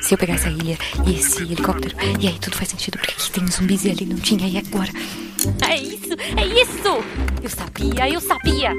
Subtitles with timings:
[0.00, 3.30] Se eu pegar essa ilha e esse helicóptero, e aí tudo faz sentido, porque aqui
[3.30, 4.90] tem zumbis e ali não tinha, e agora?
[5.68, 7.04] É isso, é isso!
[7.42, 8.72] Eu sabia, eu sabia!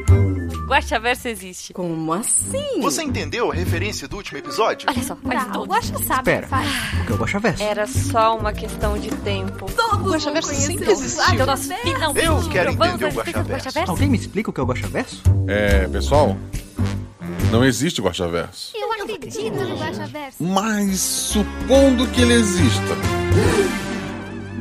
[0.67, 1.73] Guaxaverso existe.
[1.73, 2.81] Como assim?
[2.81, 4.89] Você entendeu a referência do último episódio?
[4.89, 5.65] Olha só, faz Tá, o tudo.
[5.71, 6.47] Guaxa sabe Espera.
[6.47, 6.65] o que.
[7.05, 7.63] O é o Guaxaverso?
[7.63, 9.67] Era só uma questão de tempo.
[9.71, 11.21] Todos Guaxaverso vão sempre existiu.
[11.23, 11.83] o Então nós Guaxaverso.
[11.93, 13.91] finalmente Eu quero entender o Guaxaverso.
[13.91, 15.21] Alguém me explica o que é o Guaxaverso?
[15.47, 16.35] É, pessoal,
[17.51, 18.71] não existe Guaxaverso.
[18.75, 20.43] Eu acredito no Guaxaverso.
[20.43, 22.95] Mas supondo que ele exista.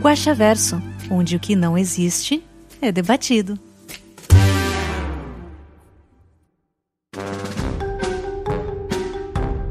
[0.01, 2.45] Guaxaverso, onde o que não existe
[2.81, 3.59] é debatido.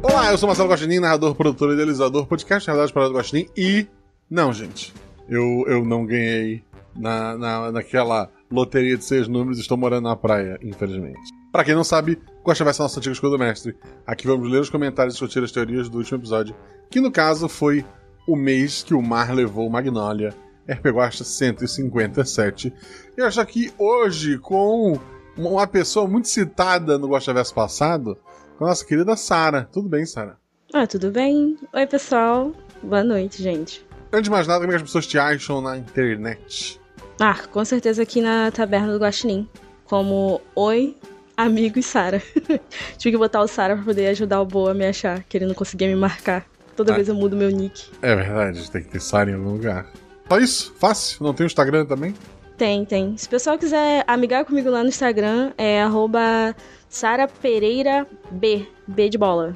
[0.01, 3.87] Olá, eu sou Marcelo Guaxinim, narrador, produtor e idealizador, podcast Realidade para do Guaxinim e...
[4.29, 4.93] Não, gente,
[5.29, 6.63] eu, eu não ganhei
[6.95, 11.42] na, na, naquela loteria de seis números estou morando na praia, infelizmente.
[11.53, 13.77] Pra quem não sabe, Guaxaverso é nosso antigo escudo mestre.
[14.07, 16.55] Aqui vamos ler os comentários e discutir as teorias do último episódio,
[16.89, 17.85] que no caso foi
[18.27, 20.33] o mês que o mar levou Magnolia,
[20.67, 22.73] RP Guaxa 157.
[23.15, 24.99] Eu acho aqui hoje com
[25.37, 28.17] uma pessoa muito citada no Guaxaverso passado,
[28.57, 29.69] com a nossa querida Sara.
[29.71, 30.39] Tudo bem, Sara?
[30.73, 31.55] Ah, tudo bem?
[31.71, 32.51] Oi, pessoal.
[32.81, 33.85] Boa noite, gente.
[34.11, 36.81] Antes de mais nada, como é que as pessoas te acham na internet?
[37.19, 39.47] Ah, com certeza aqui na Taberna do Guaxinim.
[39.85, 40.97] Como Oi,
[41.37, 42.21] amigos Sara.
[42.97, 45.45] Tive que botar o Sara pra poder ajudar o Boa a me achar, que ele
[45.45, 46.45] não conseguia me marcar.
[46.75, 46.95] Toda Ah.
[46.95, 47.89] vez eu mudo meu nick.
[48.01, 49.87] É verdade, tem que ter Sara em algum lugar.
[50.27, 50.73] Só isso?
[50.79, 51.23] Fácil?
[51.23, 52.13] Não tem o Instagram também?
[52.57, 53.17] Tem, tem.
[53.17, 56.55] Se o pessoal quiser amigar comigo lá no Instagram, é arroba
[56.89, 58.65] Sara Pereira B.
[58.87, 59.55] B de bola.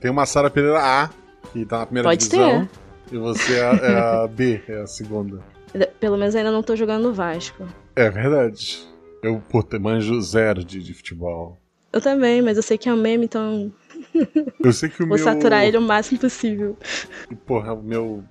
[0.00, 1.10] Tem uma Sara Pereira A,
[1.52, 2.68] que tá na primeira Pode divisão.
[3.10, 5.40] E você é a, é a B, é a segunda.
[5.98, 7.66] Pelo menos ainda não tô jogando no Vasco.
[7.96, 8.86] É verdade.
[9.22, 11.58] Eu, puta, manjo zero de, de futebol.
[11.92, 13.72] Eu também, mas eu sei que é um meme, então
[14.62, 15.24] Eu sei que o vou meu.
[15.24, 16.76] saturar ele o máximo possível.
[17.46, 18.24] Porra, o meu.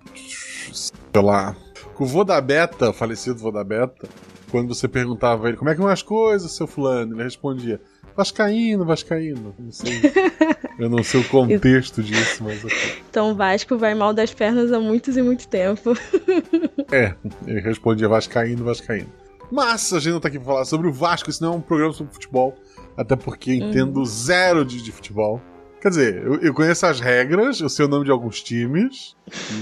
[0.74, 1.56] Sei lá.
[1.98, 4.10] O vô da Beta, falecido vô da Beta,
[4.50, 7.80] quando você perguntava a ele como é que vão as coisas, seu fulano, ele respondia:
[8.18, 9.54] Vascaíno, Vascaíno.
[9.60, 10.02] Não sei.
[10.80, 12.60] Eu não sei o contexto disso, mas.
[13.10, 15.94] Então Vasco vai mal das pernas há muitos e muito tempo.
[16.92, 17.14] É,
[17.46, 19.21] ele respondia Vascaíno, Vascaíno.
[19.52, 21.62] Mas a gente não tá aqui pra falar sobre o Vasco, isso não é um
[21.62, 22.56] programa sobre futebol.
[22.96, 25.42] Até porque entendo zero de, de futebol.
[25.82, 29.16] Quer dizer, eu, eu conheço as regras, eu sei o nome de alguns times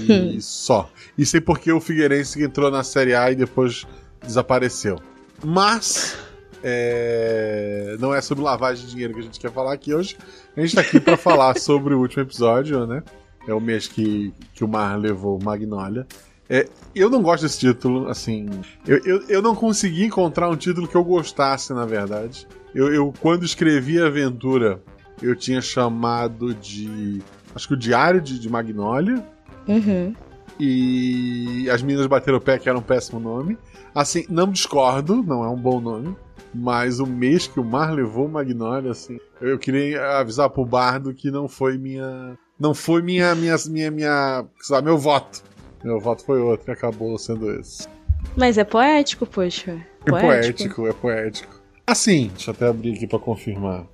[0.06, 0.90] e só.
[1.16, 3.86] E sei porque o Figueirense entrou na Série A e depois
[4.22, 4.96] desapareceu.
[5.42, 6.18] Mas
[6.62, 10.18] é, não é sobre lavagem de dinheiro que a gente quer falar aqui hoje.
[10.54, 13.02] A gente tá aqui pra falar sobre o último episódio, né?
[13.48, 16.06] É o mês que, que o Mar levou Magnolia.
[16.50, 18.48] É, eu não gosto desse título, assim.
[18.84, 22.46] Eu, eu, eu não consegui encontrar um título que eu gostasse, na verdade.
[22.74, 24.82] Eu, eu, quando escrevi a aventura,
[25.22, 27.22] eu tinha chamado de.
[27.54, 29.24] Acho que o Diário de, de Magnolia.
[29.68, 30.12] Uhum.
[30.58, 33.56] E as meninas bateram o pé, que era um péssimo nome.
[33.94, 36.16] Assim, não discordo, não é um bom nome.
[36.52, 39.18] Mas o mês que o mar levou Magnolia, assim.
[39.40, 42.36] Eu, queria avisar pro Bardo que não foi minha.
[42.58, 43.36] Não foi minha.
[43.36, 45.42] minha, minha, minha sei lá, meu voto.
[45.82, 47.88] Meu voto foi outro e acabou sendo esse.
[48.36, 49.80] Mas é poético, poxa.
[50.06, 51.60] É poético, é poético.
[51.86, 53.86] Assim, deixa eu até abrir aqui pra confirmar.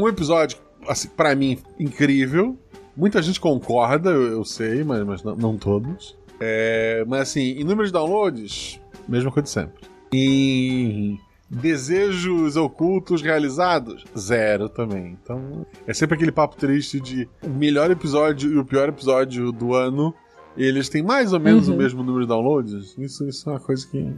[0.00, 2.58] Um episódio, assim, para mim, incrível.
[2.96, 6.18] Muita gente concorda, eu, eu sei, mas, mas não, não todos.
[6.38, 9.88] É, mas assim, em número de downloads, mesma coisa de sempre.
[10.12, 11.18] Em
[11.50, 15.18] desejos ocultos realizados, zero também.
[15.22, 19.74] Então, é sempre aquele papo triste de o melhor episódio e o pior episódio do
[19.74, 20.14] ano.
[20.56, 21.74] Eles têm mais ou menos Uhum.
[21.74, 22.94] o mesmo número de downloads.
[22.98, 24.12] Isso, isso é uma coisa que.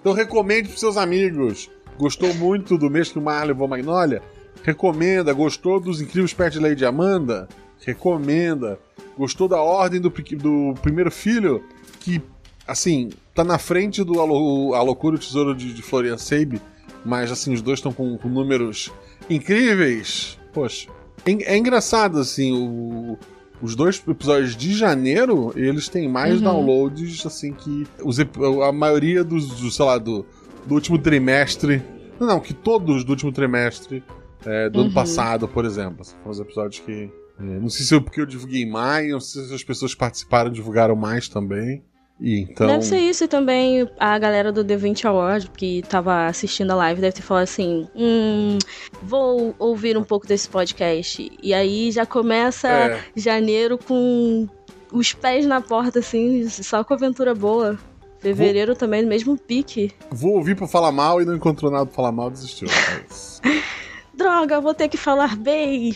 [0.00, 1.70] Então recomende pros seus amigos.
[1.98, 4.20] Gostou muito do mês que o Mar levou Magnolia?
[4.62, 5.32] Recomenda.
[5.32, 7.48] Gostou dos incríveis pets de Lady Amanda?
[7.80, 8.78] Recomenda.
[9.16, 11.62] Gostou da ordem do, do primeiro filho?
[12.00, 12.20] Que,
[12.66, 16.60] assim, tá na frente do A Loucura e o Tesouro de, de Florian Sabe,
[17.04, 18.90] mas, assim, os dois estão com, com números
[19.30, 20.38] incríveis.
[20.52, 20.88] Poxa.
[21.24, 23.18] É, é engraçado, assim, o-
[23.62, 26.42] os dois episódios de janeiro, eles têm mais Uhum.
[26.44, 30.26] downloads, assim, que os, a maioria dos, do, sei lá, do,
[30.66, 31.82] do último trimestre.
[32.20, 34.02] Não, não, que todos do último trimestre
[34.44, 34.94] é, do ano Uhum.
[34.94, 36.02] passado, por exemplo.
[36.02, 37.10] Assim, foram os episódios que.
[37.40, 39.98] é, não sei se é porque eu divulguei mais, não sei se as pessoas que
[40.00, 41.82] participaram divulgaram mais também.
[42.20, 42.66] E então.
[42.66, 46.74] Deve ser isso e também a galera do The 20 Award que tava assistindo a
[46.76, 48.58] live deve ter falado assim: Hum,
[49.02, 51.30] vou ouvir um pouco desse podcast.
[51.42, 53.00] E aí já começa É.
[53.16, 54.48] janeiro com
[54.92, 57.78] os pés na porta, assim, só com aventura boa.
[58.20, 59.92] Fevereiro também, no mesmo pique.
[60.10, 62.68] Vou ouvir pra falar mal e não encontrou nada pra falar mal, desistiu.
[62.68, 63.42] Mas...
[64.16, 65.94] Droga, vou ter que falar bem.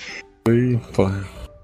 [0.93, 1.09] Pô.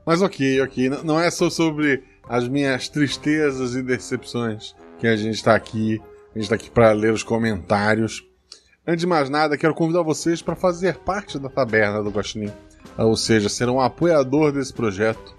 [0.07, 0.89] Mas ok, ok.
[1.05, 6.01] Não é só sobre as minhas tristezas e decepções que a gente tá aqui.
[6.35, 8.27] A gente tá aqui para ler os comentários.
[8.87, 12.53] Antes de mais nada, quero convidar vocês para fazer parte da taberna do Guaxinim.
[12.99, 15.35] Ou seja, ser um apoiador desse projeto.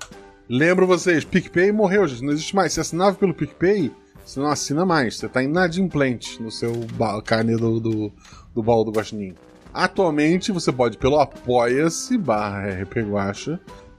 [0.48, 2.24] Lembro vocês, PicPay morreu, gente.
[2.24, 2.74] Não existe mais.
[2.74, 3.92] Você assinava pelo PicPay,
[4.26, 5.18] você não assina mais.
[5.18, 6.74] Você tá inadimplente no seu
[7.24, 8.14] carne do, do,
[8.54, 9.36] do baú do Guaxinim.
[9.74, 12.72] Atualmente, você pode pelo apoia-se barra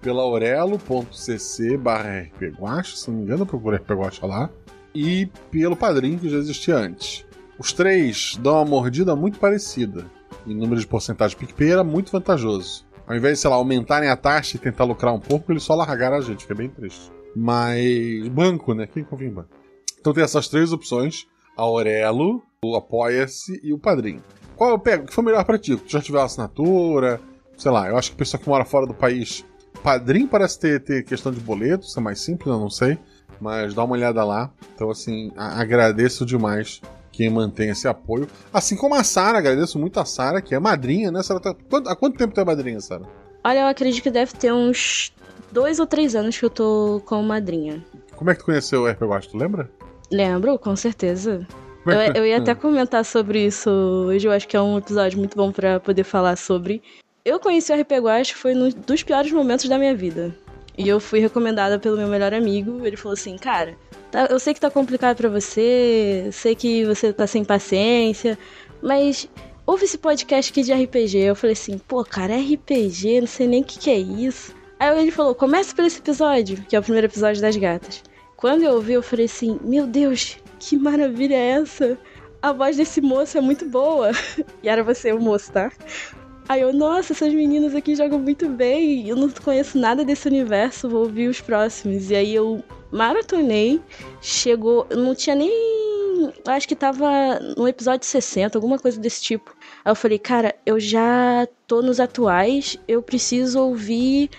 [0.01, 4.51] pela aurelo.cc barra rpguacha, se não me engano, procura rpguacha lá,
[4.95, 7.27] e pelo padrinho que já existia antes.
[7.59, 10.07] Os três dão uma mordida muito parecida.
[10.47, 12.87] Em número de porcentagem PicPay era muito vantajoso.
[13.07, 15.75] Ao invés de, sei lá, aumentarem a taxa e tentar lucrar um pouco, eles só
[15.75, 17.11] largaram a gente, que é bem triste.
[17.35, 18.29] Mas.
[18.29, 18.87] Banco, né?
[18.87, 19.51] Quem confia em banco?
[19.99, 21.27] Então tem essas três opções:
[21.57, 24.23] a Aurelo, o Apoia-se e o Padrinho.
[24.57, 25.05] Qual eu pego?
[25.05, 25.77] O que for melhor pra ti?
[25.77, 27.21] Tu já tiver uma assinatura?
[27.57, 29.45] Sei lá, eu acho que a pessoa que mora fora do país.
[29.83, 32.99] Padrinho parece ter, ter questão de boleto, isso é mais simples, eu não sei.
[33.41, 34.51] Mas dá uma olhada lá.
[34.75, 36.81] Então, assim, agradeço demais
[37.13, 38.27] quem mantém esse apoio.
[38.53, 41.23] Assim como a Sara, agradeço muito a Sara, que é madrinha, né?
[41.23, 41.55] Sara tá...
[41.69, 43.03] quanto- Há quanto tempo tu é madrinha, Sara?
[43.45, 45.13] Olha, eu acredito que deve ter uns
[45.53, 47.85] dois ou três anos que eu tô com madrinha.
[48.17, 49.71] Como é que tu conheceu o RP Watch, tu lembra?
[50.11, 51.47] Lembro, com certeza.
[51.85, 52.57] Como Eu, é que- eu ia até Hum.
[52.57, 56.37] comentar sobre isso hoje, eu acho que é um episódio muito bom pra poder falar
[56.37, 56.83] sobre.
[57.27, 60.33] Eu conheci o RP Guache foi um dos piores momentos da minha vida.
[60.79, 63.77] E eu fui recomendada pelo meu melhor amigo, ele falou assim, cara,
[64.13, 68.39] tá- eu sei que tá complicado pra você, sei que você tá sem paciência,
[68.81, 69.29] mas
[69.67, 71.19] ouve esse podcast aqui de RPG.
[71.19, 74.55] Eu falei assim, pô, cara, RPG, não sei nem o que, que é isso.
[74.79, 78.05] Aí ele falou, começa por esse episódio, que é o primeiro episódio das gatas.
[78.37, 81.99] Quando eu ouvi, eu falei assim, meu Deus, que maravilha é essa?
[82.41, 84.13] A voz desse moço é muito boa.
[84.63, 85.73] E era você o moço, tá?
[86.49, 89.09] Aí eu, nossa, essas meninas aqui jogam muito bem.
[89.09, 92.11] Eu não conheço nada desse universo, vou ouvir os próximos.
[92.11, 93.81] E aí eu maratonei,
[94.23, 94.87] chegou.
[94.91, 95.51] Não tinha nem.
[96.47, 99.55] Acho que tava no episódio 60, alguma coisa desse tipo.
[99.85, 104.31] Aí eu falei, cara, eu já tô nos atuais, eu preciso ouvir.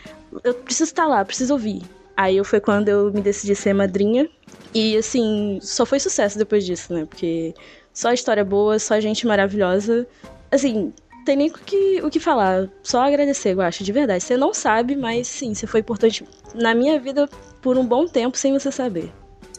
[0.43, 1.81] Eu preciso estar lá, preciso ouvir.
[2.15, 4.29] Aí foi quando eu me decidi ser madrinha.
[4.73, 7.05] E assim, só foi sucesso depois disso, né?
[7.05, 7.53] Porque
[7.93, 10.07] só história boa, só gente maravilhosa.
[10.51, 10.93] Assim,
[11.27, 12.69] tem nem o que, o que falar.
[12.81, 14.23] Só agradecer, eu acho, de verdade.
[14.23, 16.23] Você não sabe, mas sim, você foi importante
[16.55, 17.29] na minha vida
[17.61, 19.11] por um bom tempo sem você saber.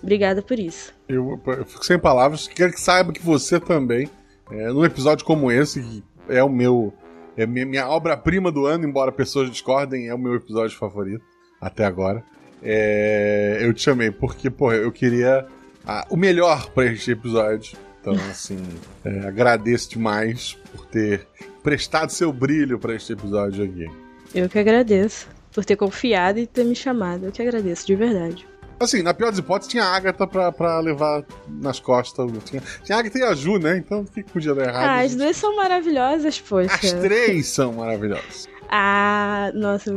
[0.03, 0.95] Obrigada por isso.
[1.07, 2.49] Eu, eu fico sem palavras.
[2.49, 4.09] Quero que saiba que você também,
[4.51, 6.93] é, num episódio como esse, que é o meu.
[7.37, 11.25] É minha, minha obra-prima do ano, embora pessoas discordem, é o meu episódio favorito
[11.61, 12.25] até agora.
[12.63, 15.47] É, eu te chamei porque, porra, eu queria
[15.87, 17.79] ah, o melhor pra este episódio.
[18.01, 18.59] Então, assim,
[19.05, 21.29] é, agradeço demais por ter
[21.69, 23.87] prestado seu brilho pra este episódio aqui.
[24.35, 27.27] Eu que agradeço por ter confiado e ter me chamado.
[27.27, 28.49] Eu que agradeço, de verdade.
[28.81, 32.31] Assim, na pior das hipóteses, tinha a Agatha pra, pra levar nas costas.
[32.45, 33.77] Tinha, tinha a Agatha e a Ju, né?
[33.77, 34.89] Então, o que, podia dar errado?
[34.89, 36.75] Ah, as duas são maravilhosas, poxa.
[36.75, 38.49] As três são maravilhosas.
[38.71, 39.95] Ah, nossa,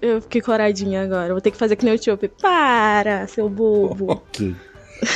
[0.00, 1.32] eu fiquei coradinha agora.
[1.32, 2.28] Vou ter que fazer que nem o.
[2.40, 4.10] Para, seu bobo.
[4.26, 4.56] Ok.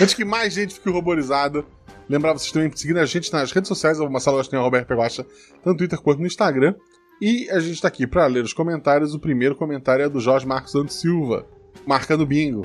[0.00, 1.64] Antes que mais gente fique ruborizada,
[2.08, 5.24] lembrar vocês também de seguir a gente nas redes sociais, o Marcelo Agostinho, Roberto Peguacha,
[5.24, 6.74] tanto no Twitter quanto no Instagram.
[7.20, 9.14] E a gente tá aqui pra ler os comentários.
[9.14, 11.46] O primeiro comentário é do Jorge Marcos Santos Silva,
[11.86, 12.62] marcando bingo.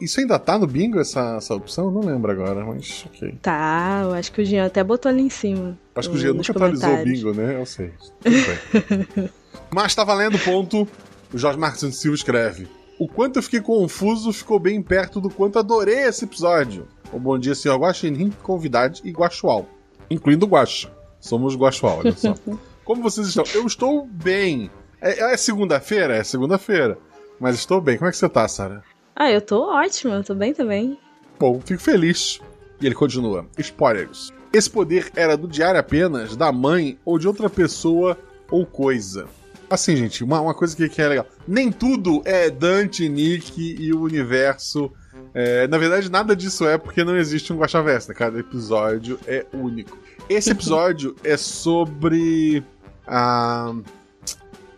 [0.00, 1.86] Isso ainda tá no bingo, essa, essa opção?
[1.86, 3.38] Eu Não lembro agora, mas ok.
[3.40, 5.78] Tá, eu acho que o Jean até botou ali em cima.
[5.94, 7.60] Acho que o nos nunca atualizou o bingo, né?
[7.60, 7.92] Eu sei.
[9.70, 10.88] Mas tá valendo ponto.
[11.32, 12.66] O Jorge Marcos Santos Silva escreve.
[12.98, 16.88] O quanto eu fiquei confuso ficou bem perto do quanto adorei esse episódio.
[17.12, 19.66] O bom dia, senhor Guaxinim, convidade e Guaxual.
[20.10, 20.90] Incluindo o Guaxa.
[21.18, 22.34] Somos Guaxual, olha só.
[22.84, 23.44] Como vocês estão?
[23.54, 24.70] Eu estou bem.
[25.00, 26.16] É, é segunda-feira?
[26.16, 26.98] É segunda-feira.
[27.40, 27.96] Mas estou bem.
[27.96, 28.82] Como é que você tá, Sara?
[29.14, 30.98] Ah, eu tô ótima, eu tô bem também.
[31.38, 32.40] Bom, fico feliz.
[32.80, 33.46] E ele continua.
[33.58, 34.32] Spoilers.
[34.52, 38.16] Esse poder era do diário apenas, da mãe ou de outra pessoa
[38.50, 39.26] ou coisa.
[39.68, 41.26] Assim, gente, uma, uma coisa que, que é legal.
[41.46, 44.90] Nem tudo é Dante, Nick e o universo.
[45.34, 48.14] É, na verdade, nada disso é porque não existe um Guaxaverso, né?
[48.14, 49.96] Cada episódio é único.
[50.28, 52.62] Esse episódio é sobre.
[53.06, 53.74] a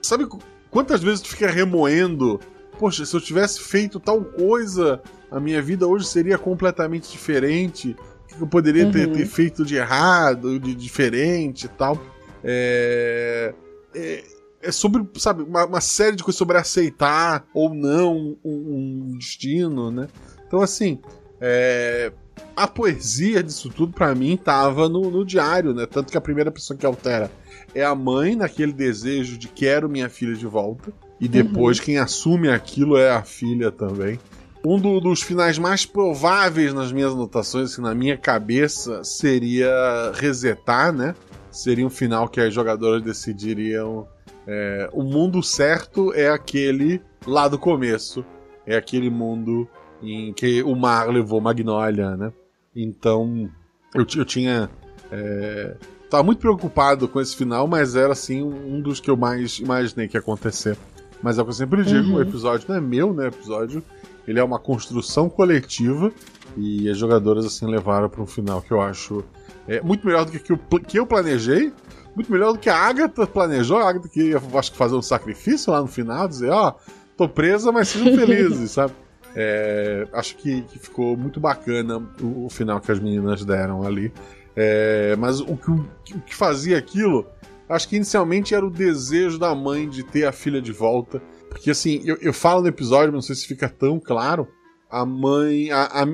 [0.03, 0.39] sabe qu-
[0.71, 2.41] quantas vezes tu fica remoendo?
[2.79, 7.95] Poxa, se eu tivesse feito tal coisa, a minha vida hoje seria completamente diferente.
[8.33, 9.15] O que eu poderia ter, Uhum.
[9.15, 12.01] ter feito de errado, de diferente e tal.
[12.43, 13.55] É,
[13.95, 14.25] é,
[14.63, 19.91] é sobre, sabe, uma, uma série de coisas sobre aceitar ou não um, um destino,
[19.91, 20.09] né?
[20.51, 20.99] Então, assim,
[21.41, 22.13] É,
[22.57, 25.87] a poesia disso tudo, para mim, tava no, no, diário, né?
[25.87, 27.31] Tanto que a primeira pessoa que altera
[27.73, 30.93] é a mãe, naquele desejo de quero minha filha de volta.
[31.21, 31.85] E depois uhum.
[31.85, 34.19] quem assume aquilo é a filha também.
[34.63, 40.93] Um do, dos finais mais prováveis nas minhas anotações, assim, na minha cabeça, seria resetar,
[40.93, 41.15] né?
[41.51, 44.07] Seria um final que as jogadoras decidiriam.
[44.47, 48.25] É, o mundo certo é aquele lá do começo.
[48.67, 49.67] É aquele mundo
[50.03, 52.33] em que o mar levou Magnolia, né?
[52.75, 53.51] Então,
[53.95, 54.71] eu, eu tinha.
[55.11, 55.77] É,
[56.09, 60.09] tava muito preocupado com esse final, mas era assim um dos que eu mais imaginei
[60.09, 60.77] que ia acontecer.
[61.23, 62.15] Mas é o que eu sempre digo, uhum.
[62.15, 63.25] o episódio não é meu, né?
[63.25, 63.83] O episódio
[64.27, 66.13] ele é uma construção coletiva
[66.57, 69.25] e as jogadoras assim levaram para um final que eu acho
[69.69, 71.73] é, muito melhor do que, que, eu, que eu planejei,
[72.15, 73.79] muito melhor do que a Agatha planejou.
[73.79, 76.91] A Agatha que ia, acho que fazer um sacrifício lá no final, dizer, ó, oh,
[77.17, 78.95] tô presa, mas sejam felizes, sabe?
[79.35, 84.13] É, acho que, que, ficou muito bacana o, o, final que as meninas deram ali.
[84.57, 87.27] É, mas o que, o que fazia aquilo,
[87.69, 91.23] acho que inicialmente era o desejo da mãe de ter a filha de volta.
[91.49, 94.49] Porque assim, eu, eu falo no episódio, não sei se fica tão claro.
[94.91, 95.71] A mãe.
[95.71, 96.05] A, a,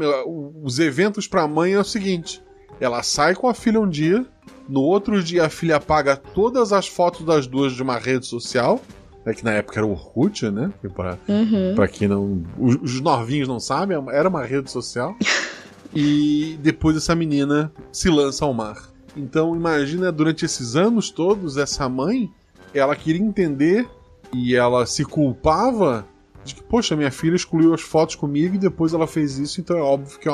[0.62, 2.42] os eventos pra mãe é o seguinte:
[2.78, 4.26] ela sai com a filha um dia,
[4.68, 8.80] no outro dia a filha apaga todas as fotos das duas de uma rede social
[9.26, 10.72] é que na época era o Orkut, né?
[10.94, 11.74] Pra, uhum.
[11.74, 12.42] pra quem não.
[12.58, 15.16] Os, os novinhos não sabem, era uma rede social.
[15.94, 18.90] e depois essa menina se lança ao mar.
[19.16, 22.30] Então imagina, durante esses anos todos, essa mãe,
[22.72, 23.88] ela queria entender
[24.32, 26.06] e ela se culpava
[26.44, 29.76] de que, poxa, minha filha excluiu as fotos comigo e depois ela fez isso, então
[29.76, 30.28] é óbvio que,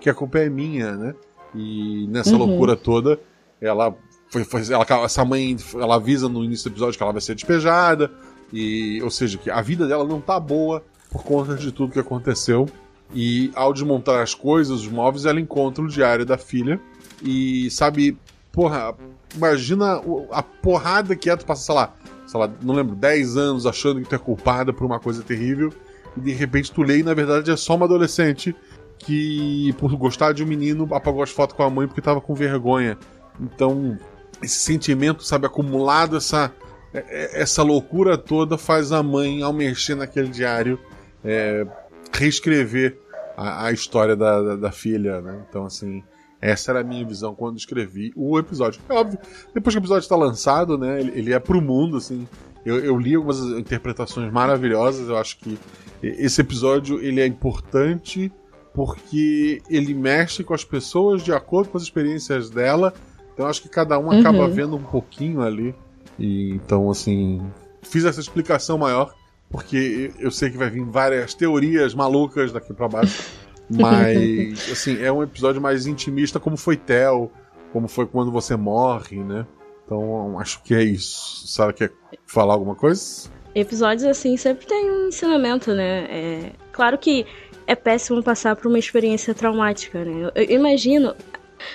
[0.00, 1.14] que a culpa é minha, né?
[1.54, 2.44] E nessa uhum.
[2.44, 3.18] loucura toda,
[3.60, 3.96] ela
[4.28, 7.34] foi, foi ela, essa mãe, ela avisa no início do episódio que ela vai ser
[7.34, 8.10] despejada,
[8.52, 11.98] e, ou seja, que a vida dela não tá boa por conta de tudo que
[11.98, 12.68] aconteceu.
[13.14, 16.80] E ao desmontar as coisas, os móveis, ela encontra o diário da filha.
[17.22, 18.18] E sabe,
[18.50, 18.94] porra,
[19.34, 21.94] imagina a porrada que é tu passar, sei lá,
[22.26, 25.72] sei lá, não lembro, 10 anos achando que tu é culpada por uma coisa terrível.
[26.16, 28.54] E de repente tu lê e na verdade é só uma adolescente
[28.98, 32.34] que, por gostar de um menino, apagou as fotos com a mãe porque tava com
[32.34, 32.96] vergonha.
[33.40, 33.98] Então,
[34.42, 36.52] esse sentimento, sabe, acumulado, essa
[36.94, 40.78] essa loucura toda faz a mãe, ao mexer naquele diário,
[41.24, 41.66] é,
[42.12, 42.98] reescrever
[43.36, 45.44] a, a história da, da, da, filha, né?
[45.48, 46.02] Então, assim,
[46.40, 48.80] essa era a minha visão quando escrevi o episódio.
[48.88, 49.18] É óbvio,
[49.52, 51.00] depois que o episódio está lançado, né?
[51.00, 52.28] Ele, ele é pro mundo, assim.
[52.64, 55.08] Eu, eu, li algumas interpretações maravilhosas.
[55.08, 55.58] Eu acho que
[56.02, 58.32] esse episódio ele é importante
[58.72, 62.92] porque ele mexe com as pessoas de acordo com as experiências dela.
[63.32, 64.50] Então, acho que cada um acaba uhum.
[64.50, 65.74] vendo um pouquinho ali.
[66.18, 67.42] E então, assim,
[67.82, 69.14] fiz essa explicação maior,
[69.50, 73.22] porque eu sei que vai vir várias teorias malucas daqui para baixo.
[73.68, 77.32] Mas, assim, é um episódio mais intimista, como foi Tel,
[77.72, 79.46] como foi quando você morre, né?
[79.84, 81.46] Então, acho que é isso.
[81.46, 81.90] Sara quer
[82.26, 83.28] falar alguma coisa?
[83.54, 86.06] Episódios assim sempre tem um ensinamento, né?
[86.10, 86.52] É...
[86.72, 87.26] Claro que
[87.66, 90.30] é péssimo passar por uma experiência traumática, né?
[90.34, 91.14] Eu, eu imagino.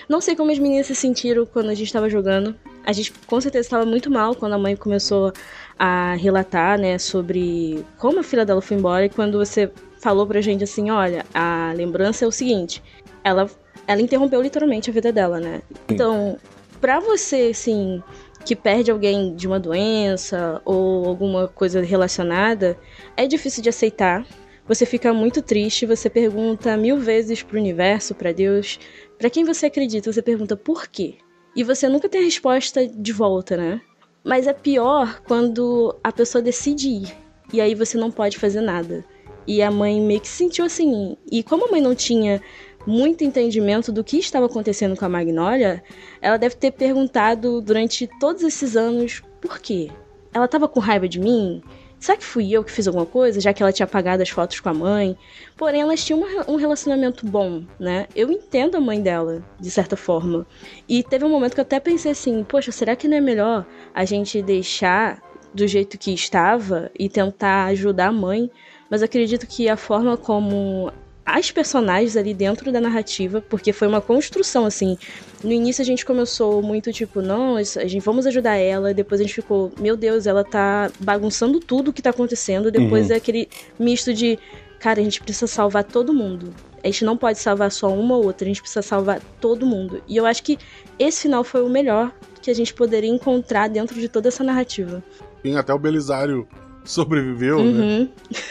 [0.08, 2.56] Não sei como as meninas se sentiram quando a gente estava jogando
[2.86, 5.32] a gente com certeza estava muito mal quando a mãe começou
[5.78, 10.42] a relatar, né, sobre como a filha dela foi embora e quando você falou pra
[10.42, 12.82] gente assim, olha, a lembrança é o seguinte,
[13.24, 13.50] ela
[13.88, 15.64] ela interrompeu literalmente a vida dela, né?
[15.90, 16.38] Então,
[16.80, 18.04] pra você, assim,
[18.46, 22.78] que perde alguém de uma doença ou alguma coisa relacionada,
[23.18, 24.24] é difícil de aceitar.
[24.68, 28.80] Você fica muito triste, você pergunta mil vezes pro universo, para Deus,
[29.18, 31.18] para quem você acredita, você pergunta por quê?
[31.60, 33.82] E você nunca tem a resposta de volta, né?
[34.24, 37.18] Mas é pior quando a pessoa decide ir.
[37.52, 39.04] E aí você não pode fazer nada.
[39.46, 41.18] E a mãe meio que se sentiu assim.
[41.30, 42.42] E como a mãe não tinha
[42.88, 45.84] muito entendimento do que estava acontecendo com a Magnólia,
[46.22, 49.92] ela deve ter perguntado durante todos esses anos por quê.
[50.34, 51.62] Ela estava com raiva de mim?
[52.00, 54.60] Será que fui eu que fiz alguma coisa, já que ela tinha apagado as fotos
[54.62, 55.18] com a mãe?
[55.58, 58.08] Porém, elas tinham um relacionamento bom, né?
[58.16, 60.48] Eu entendo a mãe dela, de certa forma.
[60.88, 63.66] E teve um momento que eu até pensei assim: poxa, será que não é melhor
[63.94, 65.22] a gente deixar
[65.54, 68.50] do jeito que estava e tentar ajudar a mãe?
[68.90, 70.92] Mas acredito que a forma como
[71.26, 74.98] as personagens ali dentro da narrativa, porque foi uma construção, assim.
[75.44, 79.24] No início a gente começou muito tipo, não, a gente vamos ajudar ela, depois a
[79.24, 83.14] gente ficou, meu Deus, ela tá bagunçando tudo o que tá acontecendo, depois uhum.
[83.14, 84.38] é aquele misto de,
[84.80, 86.54] cara, a gente precisa salvar todo mundo.
[86.84, 90.02] A gente não pode salvar só uma ou outra, a gente precisa salvar todo mundo.
[90.08, 90.58] E eu acho que
[90.98, 95.04] esse final foi o melhor que a gente poderia encontrar dentro de toda essa narrativa.
[95.44, 96.48] Tem até o Belisário
[96.84, 97.82] sobreviveu, né?
[97.82, 98.10] Uhum.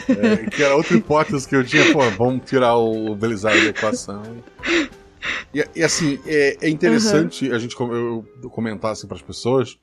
[0.08, 4.22] É, que era outra hipótese que eu tinha, pô, vamos tirar o Belisário da equação.
[5.54, 9.78] E, e, assim, é, é interessante a gente eu, eu comentar assim para as pessoas.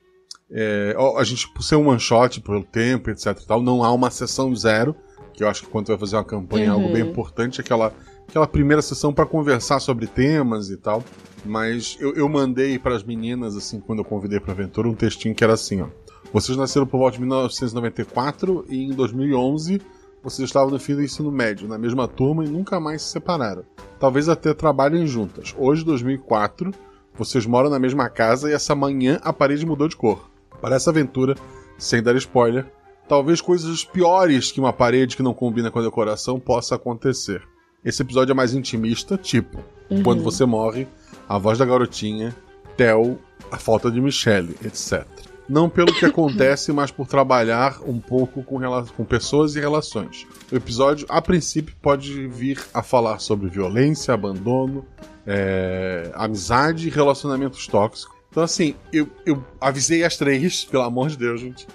[0.50, 3.92] é, a gente, por ser um one shot, pelo tempo, etc e tal, não há
[3.92, 4.94] uma sessão zero,
[5.34, 6.92] que eu acho que quando vai fazer uma campanha é algo Uhum.
[6.92, 7.92] bem importante, aquela,
[8.28, 11.04] aquela primeira sessão para conversar sobre temas e tal.
[11.44, 15.34] Mas eu, eu mandei para as meninas, assim, quando eu convidei para aventura, um textinho
[15.34, 15.88] que era assim, ó.
[16.32, 19.80] Vocês nasceram por volta de 1994 e em 2011
[20.26, 23.62] vocês estavam no fim do ensino médio, na mesma turma e nunca mais se separaram.
[24.00, 25.54] Talvez até trabalhem juntas.
[25.56, 26.72] Hoje, 2004,
[27.14, 30.28] vocês moram na mesma casa e essa manhã a parede mudou de cor.
[30.60, 31.36] Para essa aventura,
[31.78, 32.66] sem dar spoiler,
[33.08, 37.40] talvez coisas piores que uma parede que não combina com a decoração possa acontecer.
[37.84, 39.62] Esse episódio é mais intimista, tipo,
[40.02, 40.88] quando você morre,
[41.28, 42.34] a voz da garotinha,
[42.76, 43.16] Theo,
[43.48, 45.06] a falta de Michelle, etc.
[45.48, 48.58] Não pelo que acontece, mas por trabalhar um pouco com,
[48.96, 50.26] com pessoas e relações.
[50.50, 54.84] O episódio, a princípio, pode vir a falar sobre violência, abandono,
[55.26, 58.14] é, amizade e relacionamentos tóxicos.
[58.30, 61.66] Então, assim, eu, eu avisei as três, pelo amor de Deus, gente,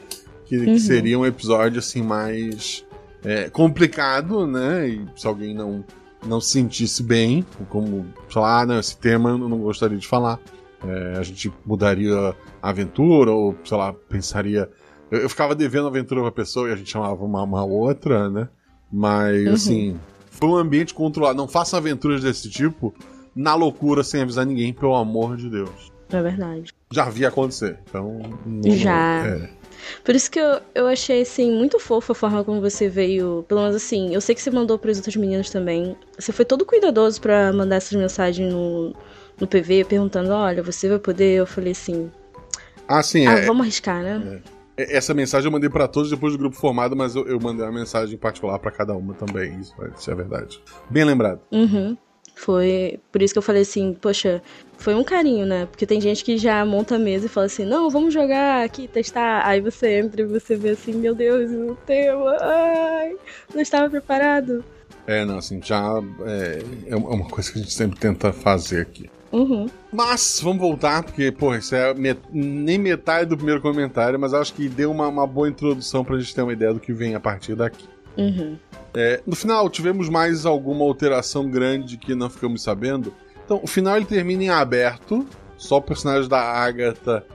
[0.45, 2.85] que, que seria um episódio assim mais
[3.23, 4.89] é, complicado, né?
[4.89, 5.83] E se alguém não
[6.25, 10.07] não se sentisse bem, como, sei lá, ah, não, esse tema eu não gostaria de
[10.07, 10.39] falar.
[10.87, 14.69] É, a gente mudaria a aventura, ou, sei lá, pensaria.
[15.11, 18.29] Eu, eu ficava devendo a aventura pra pessoa e a gente chamava uma, uma outra,
[18.29, 18.49] né?
[18.91, 21.37] Mas, assim, foi um ambiente controlado.
[21.37, 22.93] Não façam aventuras desse tipo
[23.35, 25.91] na loucura sem avisar ninguém, pelo amor de Deus.
[26.11, 26.73] É verdade.
[26.91, 28.19] Já vi acontecer, então.
[28.45, 29.25] não- Já.
[29.27, 29.49] é.
[30.03, 33.43] Por isso que eu, eu achei, assim, muito fofa a forma como você veio.
[33.47, 35.95] Pelo menos assim, eu sei que você mandou pros outros meninos também.
[36.19, 38.93] Você foi todo cuidadoso pra mandar essas mensagens no,
[39.41, 41.33] no PV, perguntando: olha, você vai poder?
[41.35, 42.09] Eu falei assim:
[42.87, 44.41] Ah, sim, ah, é, vamos arriscar, né?
[44.77, 47.65] é- Essa mensagem eu mandei pra todos depois do grupo formado, mas eu, eu mandei
[47.65, 49.59] uma mensagem particular pra cada uma também.
[49.59, 50.61] Isso, isso é verdade.
[50.89, 51.41] Bem lembrado.
[51.51, 51.97] Uhum.
[52.33, 54.41] Foi por isso que eu falei assim, poxa,
[54.77, 55.67] foi um carinho, né?
[55.69, 58.87] Porque tem gente que já monta a mesa e fala assim, não, vamos jogar aqui,
[58.87, 59.45] testar.
[59.45, 63.15] Aí você entra e você vê assim, meu Deus, o tema, ai,
[63.53, 64.63] não estava preparado.
[65.05, 65.83] É, não, assim, já
[66.25, 69.09] é, é uma coisa que a gente sempre tenta fazer aqui.
[69.31, 69.67] Uhum.
[69.93, 74.53] Mas, vamos voltar, porque, pô, isso é met- nem metade do primeiro comentário, mas acho
[74.53, 77.19] que deu uma, uma boa introdução pra gente ter uma ideia do que vem a
[77.19, 77.87] partir daqui.
[78.17, 78.57] Uhum.
[78.93, 83.13] É, no final, tivemos mais alguma alteração grande que não ficamos sabendo.
[83.45, 85.25] Então, o final ele termina em aberto,
[85.57, 87.25] só o personagem da Agatha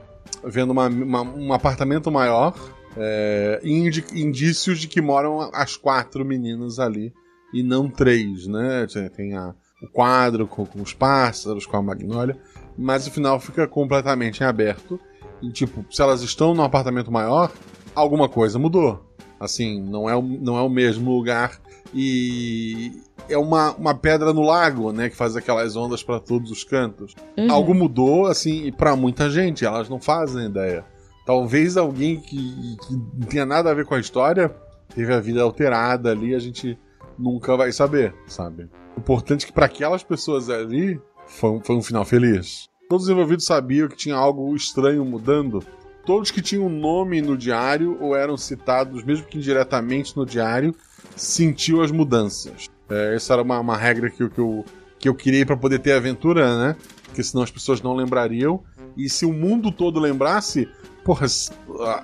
[0.44, 2.54] vendo uma- uma- um apartamento maior,
[2.96, 7.12] é, e indi- indícios de que moram as quatro meninas ali,
[7.54, 8.86] e não três, né?
[9.16, 12.38] Tem a- o quadro com, com os pássaros, com a magnólia,
[12.76, 14.98] mas o final fica completamente em aberto.
[15.42, 17.52] E, tipo, se elas estão num apartamento maior,
[17.94, 19.04] alguma coisa mudou.
[19.38, 21.60] Assim, não é o, não é o mesmo lugar.
[21.94, 22.92] E
[23.28, 25.10] é uma, uma pedra no lago, né?
[25.10, 27.14] Que faz aquelas ondas para todos os cantos.
[27.36, 27.52] Uhum.
[27.52, 29.64] Algo mudou, assim, e pra muita gente.
[29.64, 30.84] Elas não fazem ideia.
[31.26, 34.54] Talvez alguém que, que não tenha nada a ver com a história
[34.94, 36.78] teve a vida alterada ali, a gente
[37.18, 38.68] nunca vai saber, sabe?
[38.96, 42.66] O importante é que para aquelas pessoas ali foi um, foi um final feliz.
[42.88, 45.62] Todos os envolvidos sabiam que tinha algo estranho mudando.
[46.04, 50.74] Todos que tinham nome no diário ou eram citados, mesmo que indiretamente no diário,
[51.16, 52.66] sentiu as mudanças.
[52.88, 54.64] É, essa era uma, uma regra que, eu- que eu,
[55.00, 56.76] que eu criei para poder ter aventura, né?
[57.06, 58.62] Porque senão as pessoas não lembrariam.
[58.96, 60.68] E se o mundo todo lembrasse,
[61.04, 61.26] porra,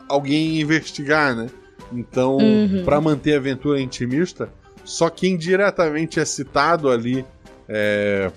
[0.09, 1.47] alguém ia investigar, né?
[1.93, 2.83] Então, Uhum.
[2.85, 4.53] para manter a aventura intimista,
[4.85, 7.25] só quem diretamente é citado ali,
[7.69, 8.31] é,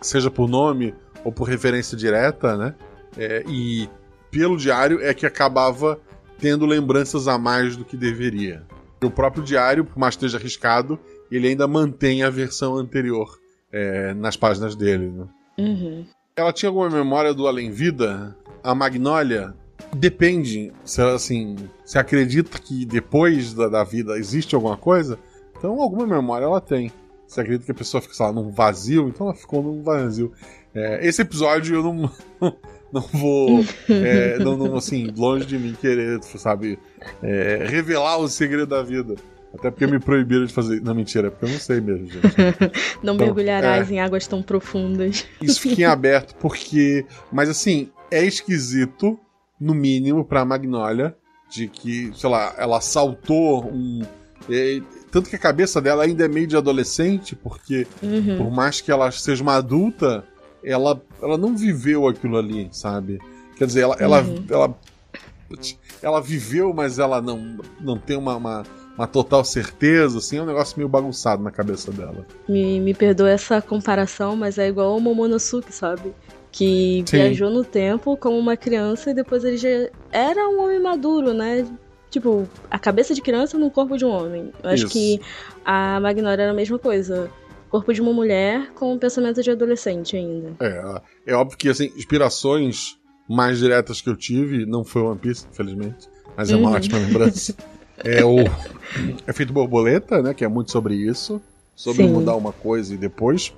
[0.00, 0.94] seja por nome
[1.24, 2.74] ou por referência direta, né?
[3.16, 3.88] É, e
[4.30, 5.98] pelo diário é que acabava
[6.38, 8.62] tendo lembranças a mais do que deveria.
[9.02, 10.98] O próprio diário, por mais que esteja arriscado,
[11.30, 13.38] ele ainda mantém a versão anterior
[13.72, 15.10] é, nas páginas dele.
[15.10, 15.26] Né?
[15.58, 16.06] Uhum.
[16.36, 18.36] Ela tinha alguma memória do Além Vida?
[18.62, 19.54] A Magnólia?
[19.94, 20.72] Depende.
[20.84, 25.18] Se ela, assim, se acredita que depois da, da vida existe alguma coisa,
[25.56, 26.90] então alguma memória ela tem.
[27.26, 30.32] Se acredita que a pessoa fica, sei lá, num vazio, então ela ficou num vazio.
[30.74, 32.10] É, esse episódio eu não,
[32.92, 36.78] não vou, é, não, não, assim, longe de mim querer, sabe,
[37.22, 39.16] é, revelar o segredo da vida.
[39.58, 40.82] Até porque me proibiram de fazer.
[40.82, 42.26] Não, mentira, é porque eu não sei mesmo, gente.
[43.02, 43.94] Não Então, mergulharás é.
[43.94, 45.26] em águas tão profundas.
[45.40, 47.06] Isso fica em aberto porque.
[47.32, 49.18] Mas assim, é esquisito,
[49.58, 51.16] no mínimo, pra Magnolia,
[51.50, 54.02] de que, sei lá, ela saltou um.
[55.16, 58.36] Tanto que a cabeça dela ainda é meio de adolescente, porque Uhum.
[58.36, 60.22] por mais que ela seja uma adulta,
[60.62, 63.18] ela, ela não viveu aquilo ali, sabe?
[63.56, 64.44] Quer dizer, ela, ela, Uhum.
[64.50, 64.78] ela
[66.02, 68.62] ela viveu, mas ela não, não tem uma, uma,
[68.94, 72.26] uma total certeza, assim, é um negócio meio bagunçado na cabeça dela.
[72.46, 76.12] Me, me perdoa essa comparação, mas é igual o Momonosuke, sabe?
[76.52, 77.16] Que Sim.
[77.16, 81.64] viajou no tempo como uma criança e depois ele já era um homem maduro, né?
[82.16, 84.50] Tipo, a cabeça de criança no corpo de um homem.
[84.64, 84.92] Eu acho Isso.
[84.94, 85.20] que
[85.66, 87.30] a Magnolia era a mesma coisa.
[87.68, 90.52] Corpo de uma mulher com um pensamento de adolescente ainda.
[90.60, 92.96] É, é óbvio que, assim, inspirações
[93.28, 96.76] mais diretas que eu tive, não foi One Piece, infelizmente, mas é uma Uhum.
[96.76, 97.54] ótima lembrança.
[98.04, 98.36] É o
[99.26, 101.40] Efeito Borboleta, né, que é muito sobre isso,
[101.74, 102.12] sobre Sim.
[102.12, 103.54] mudar uma coisa e depois.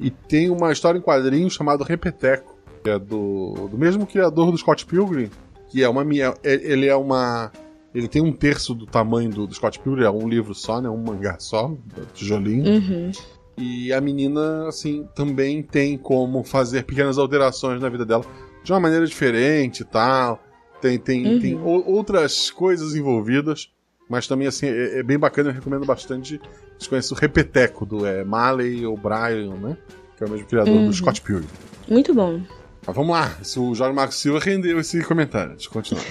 [0.00, 4.58] E tem uma história em quadrinhos chamada Repeteco, que é do, do mesmo criador do
[4.58, 5.28] Scott Pilgrim,
[5.68, 7.50] que é uma é- ele é uma
[7.94, 10.88] ele tem um terço do tamanho do, do Scott Pilgrim, é um livro só, né,
[10.90, 11.72] um mangá só,
[12.12, 12.64] tijolinho.
[12.66, 13.12] Uhum.
[13.56, 18.24] E a menina, assim, também tem como fazer pequenas alterações na vida dela
[18.64, 20.42] de uma maneira diferente e tal.
[20.80, 21.40] Tem, tem, Uhum.
[21.40, 23.70] tem outras coisas envolvidas,
[24.08, 25.50] mas também, assim, é, é bem bacana.
[25.50, 26.40] Eu recomendo bastante.
[26.76, 29.76] Vocês conhecem o Repeteco do é, Marley O'Brien, né?
[30.18, 30.86] Que é o mesmo criador Uhum.
[30.86, 31.46] do Scott Pilgrim.
[31.88, 32.40] Muito bom.
[32.86, 35.52] Mas vamos lá, se o Jorge Marcos Silva rendeu esse comentário.
[35.52, 36.04] Deixa eu continuar.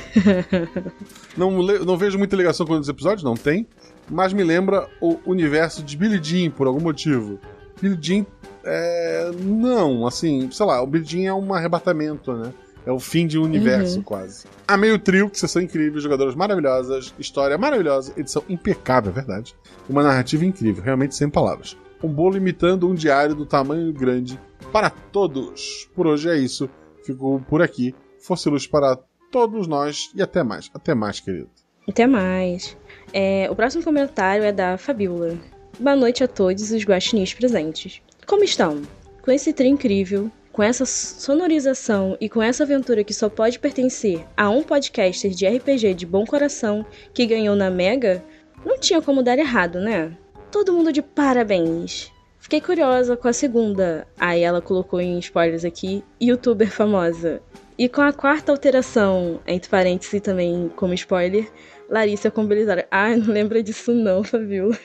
[1.37, 1.51] não,
[1.85, 3.67] não vejo muita ligação com os episódios, não tem.
[4.09, 7.39] Mas me lembra o universo de Billy Jean, por algum motivo.
[7.81, 8.25] Billy Jean,
[8.65, 12.51] é, não, assim, sei lá, o Billy Jean é um arrebatamento, né?
[12.85, 14.03] É o fim de um universo, Uhum.
[14.03, 14.43] quase.
[14.67, 19.55] Amei o trio, que vocês são incríveis, jogadoras maravilhosas, história maravilhosa, edição impecável, é verdade.
[19.87, 21.77] Uma narrativa incrível, realmente sem palavras.
[22.03, 24.37] Um bolo imitando um diário do tamanho grande
[24.73, 25.87] para todos.
[25.95, 26.67] Por hoje é isso.
[27.05, 27.93] Fico por aqui.
[28.19, 28.97] Força e luz para
[29.31, 30.71] todos nós e até mais.
[30.73, 31.49] Até mais, querido.
[31.87, 32.75] Até mais.
[33.13, 35.37] É, o próximo comentário é da Fabiola.
[35.79, 38.01] Boa noite a todos os guaxinins presentes.
[38.25, 38.81] Como estão?
[39.21, 44.25] Com esse trio incrível, com essa sonorização e com essa aventura que só pode pertencer
[44.35, 48.23] a um podcaster de RPG de bom coração que ganhou na Mega,
[48.65, 50.17] não tinha como dar errado, né?
[50.51, 52.12] Todo mundo de parabéns.
[52.43, 54.05] Fiquei curiosa com a segunda.
[54.19, 57.41] Aí ela colocou em spoilers aqui, youtuber famosa.
[57.77, 61.49] E com a quarta alteração, entre parênteses também como spoiler,
[61.89, 62.83] Larissa com Belisário.
[62.91, 64.77] Ah, não lembra disso não, Fabiola.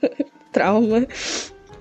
[0.50, 1.06] Trauma.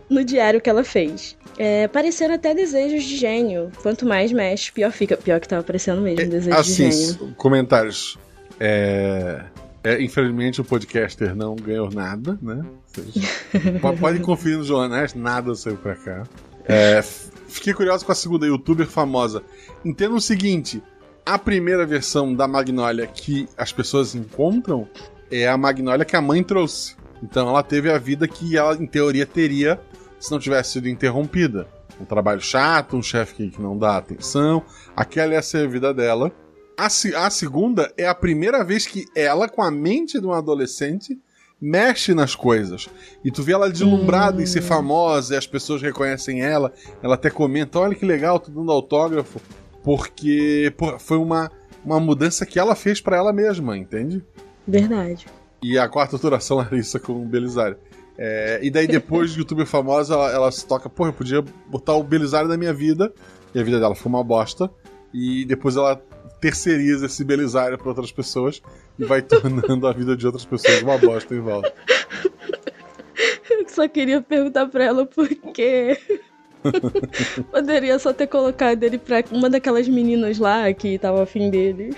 [0.10, 1.38] No diário que ela fez.
[1.58, 3.72] É, pareceram até desejos de gênio.
[3.82, 5.15] Quanto mais mexe, pior fica.
[5.15, 7.34] Pior que tava parecendo mesmo, desejo assim, de gênio.
[7.38, 8.20] comentários.
[8.60, 9.46] É,
[9.82, 12.65] é, infelizmente o podcaster não ganhou nada, né?
[12.93, 13.15] Vocês
[13.82, 16.23] po- podem conferir nos jornais, nada saiu pra cá.
[16.65, 19.43] É, fiquei curioso com a segunda youtuber famosa.
[19.84, 20.82] Entenda o seguinte:
[21.25, 24.88] a primeira versão da Magnolia que as pessoas encontram
[25.32, 26.95] é a Magnolia que a mãe trouxe.
[27.23, 29.80] Então ela teve a vida que ela, em teoria, teria
[30.19, 31.67] se não tivesse sido interrompida.
[31.99, 34.63] Um trabalho chato, um chefe que, não dá atenção.
[34.95, 36.32] Aquela ia ser a vida dela.
[36.77, 41.19] A, a segunda é a primeira vez que ela, com a mente de um adolescente,
[41.62, 42.89] mexe nas coisas.
[43.24, 46.74] E tu vê ela deslumbrada em ser famosa, e as pessoas reconhecem ela.
[47.04, 49.39] Ela até comenta: olha que legal, tô dando autógrafo.
[49.84, 51.52] Porque pô, foi uma,
[51.86, 54.24] uma mudança que ela fez pra ela mesma, entende?
[54.67, 55.28] Verdade.
[55.62, 57.78] E a quarta duração, Larissa com o Belisário.
[58.17, 61.95] É, e daí depois de youtuber famosa, ela, ela se toca, pô, eu podia botar
[61.95, 63.13] o Belisário na minha vida.
[63.54, 64.69] E a vida dela foi uma bosta.
[65.13, 66.02] E depois ela
[66.41, 68.62] terceiriza esse Belisário pra outras pessoas
[68.99, 71.71] e vai tornando a vida de outras pessoas uma bosta em volta.
[73.49, 75.97] Eu só queria perguntar pra ela por quê.
[77.51, 81.95] Poderia só ter colocado ele pra uma daquelas meninas lá que tava afim dele.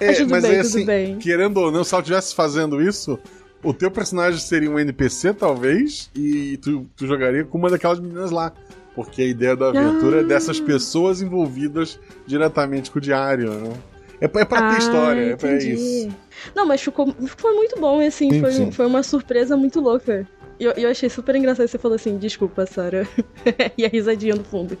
[0.00, 1.18] É, Mas tudo mas bem, tudo assim, bem.
[1.18, 3.18] querendo ou não, se ela estivesse fazendo isso,
[3.62, 8.30] o teu personagem seria um NPC, talvez, e tu, tu jogaria com uma daquelas meninas
[8.30, 8.52] lá.
[8.96, 10.24] Porque a ideia da aventura é Ah.
[10.24, 13.72] dessas pessoas envolvidas diretamente com o diário, né?
[14.20, 15.72] É, pra- é pra ter Ah, história, é pra entendi.
[15.74, 16.08] isso.
[16.54, 18.70] Não, mas ficou, foi muito bom, assim, Sim, foi, sim.
[18.72, 20.26] foi uma surpresa muito louca.
[20.58, 23.06] E eu, eu achei super engraçado, você falou assim, desculpa, Sara.
[23.76, 24.76] e a risadinha no fundo.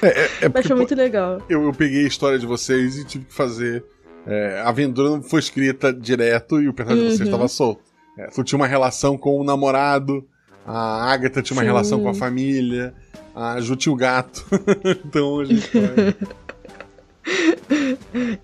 [0.00, 1.42] É, é, é mas foi muito legal.
[1.48, 3.84] eu, eu peguei a história de vocês e tive que fazer.
[4.26, 7.34] é, a aventura não foi escrita direto e o personagem de vocês Uhum.
[7.34, 7.82] estava solto.
[8.16, 10.24] É, tinha uma relação com o namorado,
[10.66, 11.68] a Agatha tinha uma Sim.
[11.68, 12.94] relação com a família,
[13.34, 14.44] a Ju tinha o gato.
[15.04, 15.70] então a gente.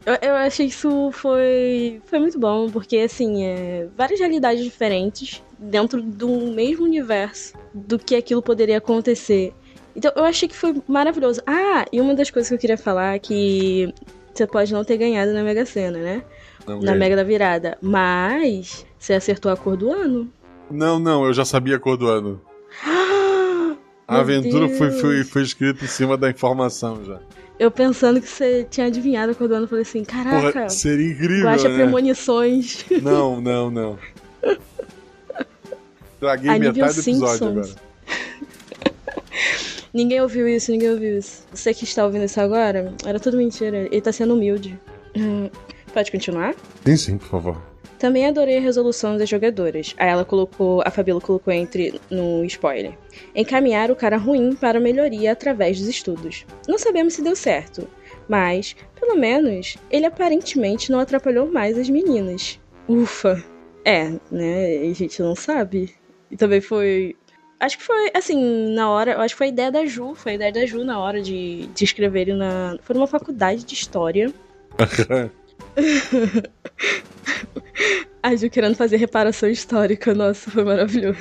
[0.07, 6.00] Eu, eu achei isso foi, foi muito bom, porque assim, é várias realidades diferentes dentro
[6.00, 9.52] do mesmo universo do que aquilo poderia acontecer.
[9.94, 11.40] Então eu achei que foi maravilhoso.
[11.46, 13.92] Ah, e uma das coisas que eu queria falar é que
[14.33, 16.22] você pode não ter ganhado na Mega Sena, né?
[16.66, 16.98] Não, Na ganhei.
[16.98, 17.78] Mega da Virada.
[17.81, 20.33] Mas você acertou a cor do ano.
[20.70, 22.40] Não, não, eu já sabia a cor do ano.
[24.07, 27.20] A aventura foi, foi, foi escrita em cima da informação já.
[27.59, 31.68] Eu pensando que você tinha adivinhado acordando, eu falei assim, caraca, Porra, seria incrível, guacha
[31.68, 31.74] né?
[31.74, 32.87] premonições.
[33.02, 33.98] Não, não, não.
[36.18, 37.42] Traguei A metade do episódio Simpsons.
[37.42, 37.68] agora.
[39.92, 41.44] ninguém ouviu isso, ninguém ouviu isso.
[41.52, 43.88] Você que está ouvindo isso agora, era tudo mentira.
[43.90, 44.81] Ele tá sendo humilde.
[45.14, 45.50] Hum,
[45.92, 46.54] Pode continuar?
[46.85, 47.62] Sim, sim, por favor.
[47.99, 49.95] Também adorei a resolução das jogadoras.
[49.99, 52.97] Aí ela colocou, a Fabíola colocou entre no spoiler.
[53.35, 56.47] Encaminhar o cara ruim para melhoria através dos estudos.
[56.69, 57.89] Não sabemos se deu certo,
[58.29, 62.61] mas, pelo menos, ele aparentemente não atrapalhou mais as meninas.
[62.89, 63.43] Ufa.
[63.85, 64.79] É, né?
[64.91, 65.95] A gente não sabe.
[66.31, 67.17] E também foi.
[67.59, 69.19] Acho que foi, assim, na hora.
[69.19, 70.15] Acho que foi a ideia da Ju.
[70.15, 72.77] Foi a ideia da Ju na hora de, de escreverem na.
[72.83, 74.33] Foi numa faculdade de história.
[78.23, 80.14] A Ju querendo fazer reparação histórica.
[80.14, 81.19] Nossa, foi maravilhoso.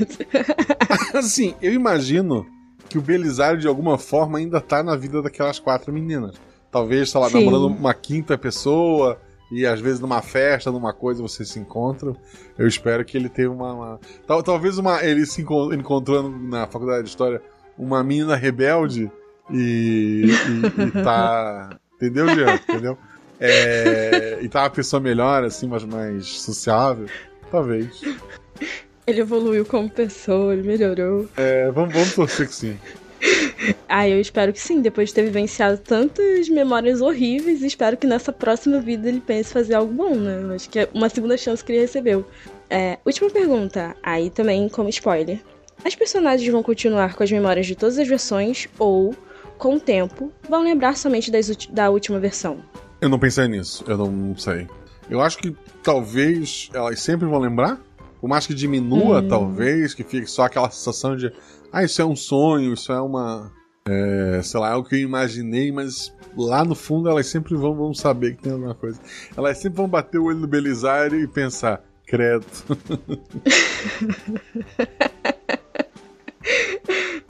[1.14, 2.46] assim, eu imagino
[2.90, 6.36] que o Belisário, de alguma forma, ainda tá na vida daquelas quatro meninas.
[6.72, 7.46] Talvez, sei lá, Sim.
[7.46, 9.20] namorando uma quinta pessoa.
[9.50, 12.18] E às vezes numa festa, numa coisa, vocês se encontram.
[12.58, 13.74] Eu espero que ele tenha uma.
[13.74, 17.42] uma- Tal- talvez uma, ele se encon- encontrando na faculdade de história
[17.78, 19.10] uma menina rebelde
[19.50, 21.78] e, e, e tá.
[21.96, 22.56] Entendeu, Jean?
[22.56, 22.98] Entendeu?
[23.40, 27.08] É, e tá uma pessoa melhor, assim, mas mais sociável.
[27.52, 28.02] Talvez.
[29.06, 31.28] Ele evoluiu como pessoa, ele melhorou.
[31.38, 32.78] É, vamos, vamos torcer que sim.
[33.88, 34.82] Ah, eu espero que sim.
[34.82, 39.54] Depois de ter vivenciado tantas memórias horríveis, espero que nessa próxima vida ele pense em
[39.54, 40.54] fazer algo bom, né?
[40.54, 42.26] Acho que é uma segunda chance que ele recebeu.
[42.70, 45.40] É, última pergunta, aí também como spoiler.
[45.86, 49.16] As personagens vão continuar com as memórias de todas as versões ou,
[49.58, 52.62] com o tempo, vão lembrar somente das da última versão?
[53.00, 54.68] Eu não pensei nisso, eu não sei.
[55.10, 57.80] Eu acho que talvez elas sempre vão lembrar.
[58.20, 59.28] Por mais que diminua, Hum.
[59.28, 61.32] talvez, que fique só aquela sensação de.
[61.72, 63.52] Ah, isso é um sonho, isso é uma.
[63.88, 67.74] É, sei lá, é o que eu imaginei, mas lá no fundo elas sempre vão,
[67.76, 69.00] vão saber que tem alguma coisa.
[69.38, 72.46] Elas sempre vão bater o olho no Belisário e pensar, credo.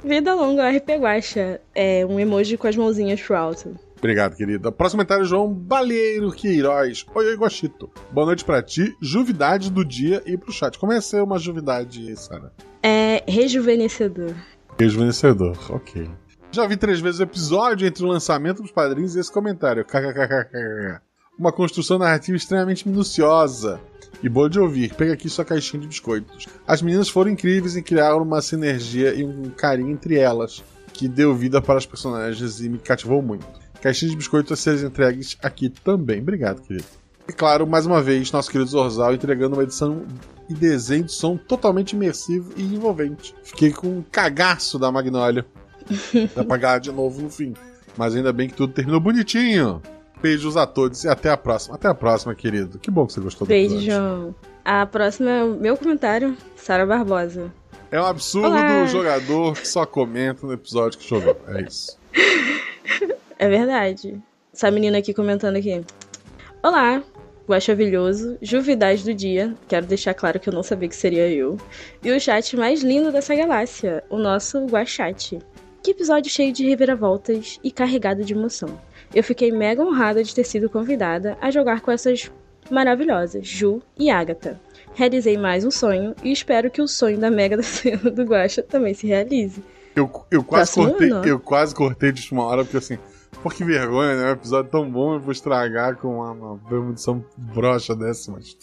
[0.03, 1.59] Vida longa, RP Guacha.
[1.75, 3.75] É um emoji com as mãozinhas pro alto.
[3.97, 4.71] Obrigado, querida.
[4.71, 7.05] Próximo comentário, João Baleiro Queiroz.
[7.13, 7.89] Oi, oi, Guaxito.
[8.11, 8.95] Boa noite pra ti.
[9.01, 10.77] Juvidade do dia e pro chat.
[10.77, 12.53] Como é ser uma juvidade, Sara?
[12.83, 14.35] É rejuvenescedor.
[14.79, 16.09] Rejuvenescedor, ok.
[16.51, 19.83] Já vi três vezes o episódio entre o lançamento dos padrinhos e esse comentário.
[19.83, 21.01] KKKKK.
[21.37, 23.79] Uma construção narrativa extremamente minuciosa
[24.21, 24.93] e boa de ouvir.
[24.93, 26.47] Pega aqui sua caixinha de biscoitos.
[26.65, 31.35] As meninas foram incríveis em criar uma sinergia e um carinho entre elas, que deu
[31.35, 33.45] vida para as personagens e me cativou muito.
[33.81, 36.21] Caixinha de biscoitos a serem entregues aqui também.
[36.21, 36.85] Obrigado, querido.
[37.27, 40.05] E claro, mais uma vez, nosso querido Zorzal entregando uma edição
[40.49, 43.35] e desenho de som totalmente imersivo e envolvente.
[43.43, 45.45] Fiquei com um cagaço da Magnólia.
[46.35, 47.53] Vai pagar de novo no fim.
[47.97, 49.81] Mas ainda bem que tudo terminou bonitinho.
[50.21, 51.75] Beijos a todos e até a próxima.
[51.75, 52.79] Até a próxima, querido.
[52.79, 53.79] Que bom que você gostou do Beijo.
[53.79, 54.35] João.
[54.63, 57.51] A próxima é o meu comentário, Sara Barbosa.
[57.91, 58.83] É um absurdo Olá.
[58.83, 61.39] o jogador que só comenta no episódio que jogou.
[61.47, 61.97] É isso.
[63.39, 64.19] É verdade.
[64.53, 65.83] Essa menina aqui comentando aqui.
[66.63, 67.03] Olá,
[67.47, 69.53] guaxavilhoso, juvidade do dia.
[69.67, 71.57] Quero deixar claro que eu não sabia que seria eu.
[72.03, 75.37] E o chat mais lindo dessa galáxia, o nosso guaxate.
[75.83, 78.79] Que episódio cheio de reviravoltas e carregado de emoção.
[79.13, 82.31] Eu fiquei mega honrada de ter sido convidada a jogar com essas
[82.71, 84.59] maravilhosas, Ju e Agatha.
[84.95, 88.63] Realizei mais um sonho e espero que o sonho da mega da cena do Guaxa
[88.63, 89.63] também se realize.
[89.95, 91.25] Eu, eu quase Próximo cortei, ano.
[91.27, 92.97] eu quase cortei de última hora, porque assim,
[93.47, 94.29] pô, que vergonha, né?
[94.29, 98.57] Um episódio tão bom eu vou estragar com uma, uma premonição broxa dessa, mas.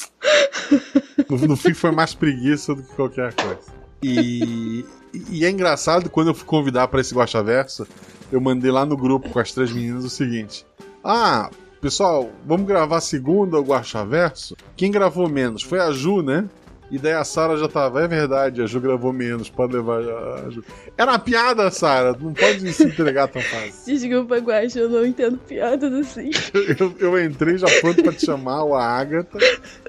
[1.29, 3.73] No, no fim foi mais preguiça do que qualquer coisa.
[4.03, 4.85] E,
[5.31, 7.87] e é engraçado quando eu fui convidar pra esse Guaxa Verso,
[8.31, 10.66] eu mandei lá no grupo com as três meninas o seguinte:
[11.03, 14.57] Ah, pessoal, vamos gravar segunda o Guaxa Verso?
[14.77, 15.62] Quem gravou menos?
[15.62, 16.49] Foi a Ju, né?
[16.90, 20.51] E daí a Sara já tava, é verdade, a Ju gravou menos, pode levar a
[20.51, 20.62] Ju.
[20.97, 23.73] Era uma piada, Sara, não pode se entregar tão fácil.
[23.99, 26.31] Desculpa, Guaxa, eu não entendo piadas assim.
[26.79, 29.38] Eu, eu entrei já pronto pra te chamar, o Agatha,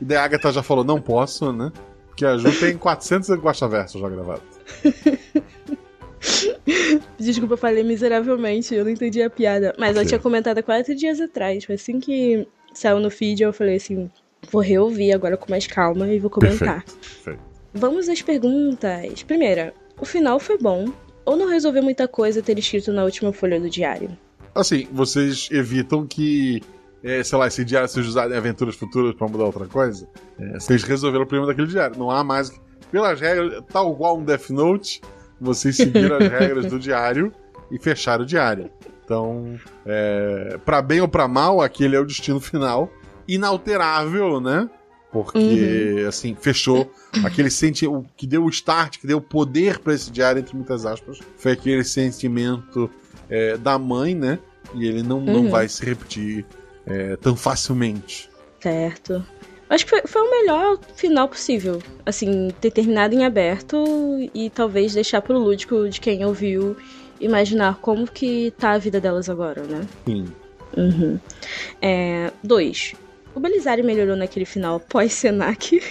[0.02, 1.72] e daí a Agatha já falou, não posso, né?
[2.08, 4.44] Porque a Ju tem 400 Guaxa Verso já gravados.
[7.20, 9.76] Desculpa, eu falei miseravelmente, eu não entendi a piada.
[9.78, 10.10] Mas eu Ok.
[10.10, 11.64] tinha comentado há quatro dias atrás.
[11.66, 14.10] Foi assim que saiu no feed, eu falei assim:
[14.52, 16.84] vou reouvir agora com mais calma e vou comentar.
[16.84, 17.40] Perfeito.
[17.74, 19.24] Vamos às perguntas.
[19.24, 20.86] Primeira, o final foi bom
[21.26, 24.16] ou não resolveu muita coisa ter escrito na última folha do diário?
[24.54, 26.62] Assim, vocês evitam que,
[27.04, 30.08] é, sei lá, esse diário seja usado em aventuras futuras pra mudar outra coisa.
[30.40, 31.98] É, vocês resolveram o problema daquele diário.
[31.98, 32.52] Não há mais.
[32.92, 35.02] Pelas regras, tal qual um Death Note,
[35.42, 37.34] vocês seguiram as regras do diário
[37.72, 38.70] e fecharam o diário.
[39.04, 42.90] Então, é, para bem ou para mal, aquele é o destino final,
[43.28, 44.70] inalterável, né?
[45.12, 46.08] Porque, uhum.
[46.10, 46.92] assim, fechou.
[47.24, 48.00] Aquele sentimento.
[48.00, 51.20] O que deu o start, que deu o poder para esse diário, entre muitas aspas,
[51.38, 52.90] foi aquele sentimento
[53.30, 54.40] é, da mãe, né?
[54.74, 55.44] E ele não, uhum.
[55.44, 56.46] não vai se repetir
[56.86, 58.30] é, tão facilmente.
[58.60, 59.26] Certo.
[59.70, 61.82] Acho que foi, foi, o melhor final possível.
[62.06, 63.78] Assim, ter terminado em aberto
[64.34, 66.76] e talvez deixar pro lúdico de quem ouviu
[67.20, 69.82] imaginar como que tá a vida delas agora, né?
[70.06, 70.26] Sim.
[70.76, 71.20] Uhum.
[71.82, 72.94] É, dois.
[73.36, 75.82] O Belisário melhorou naquele final pós-Senac.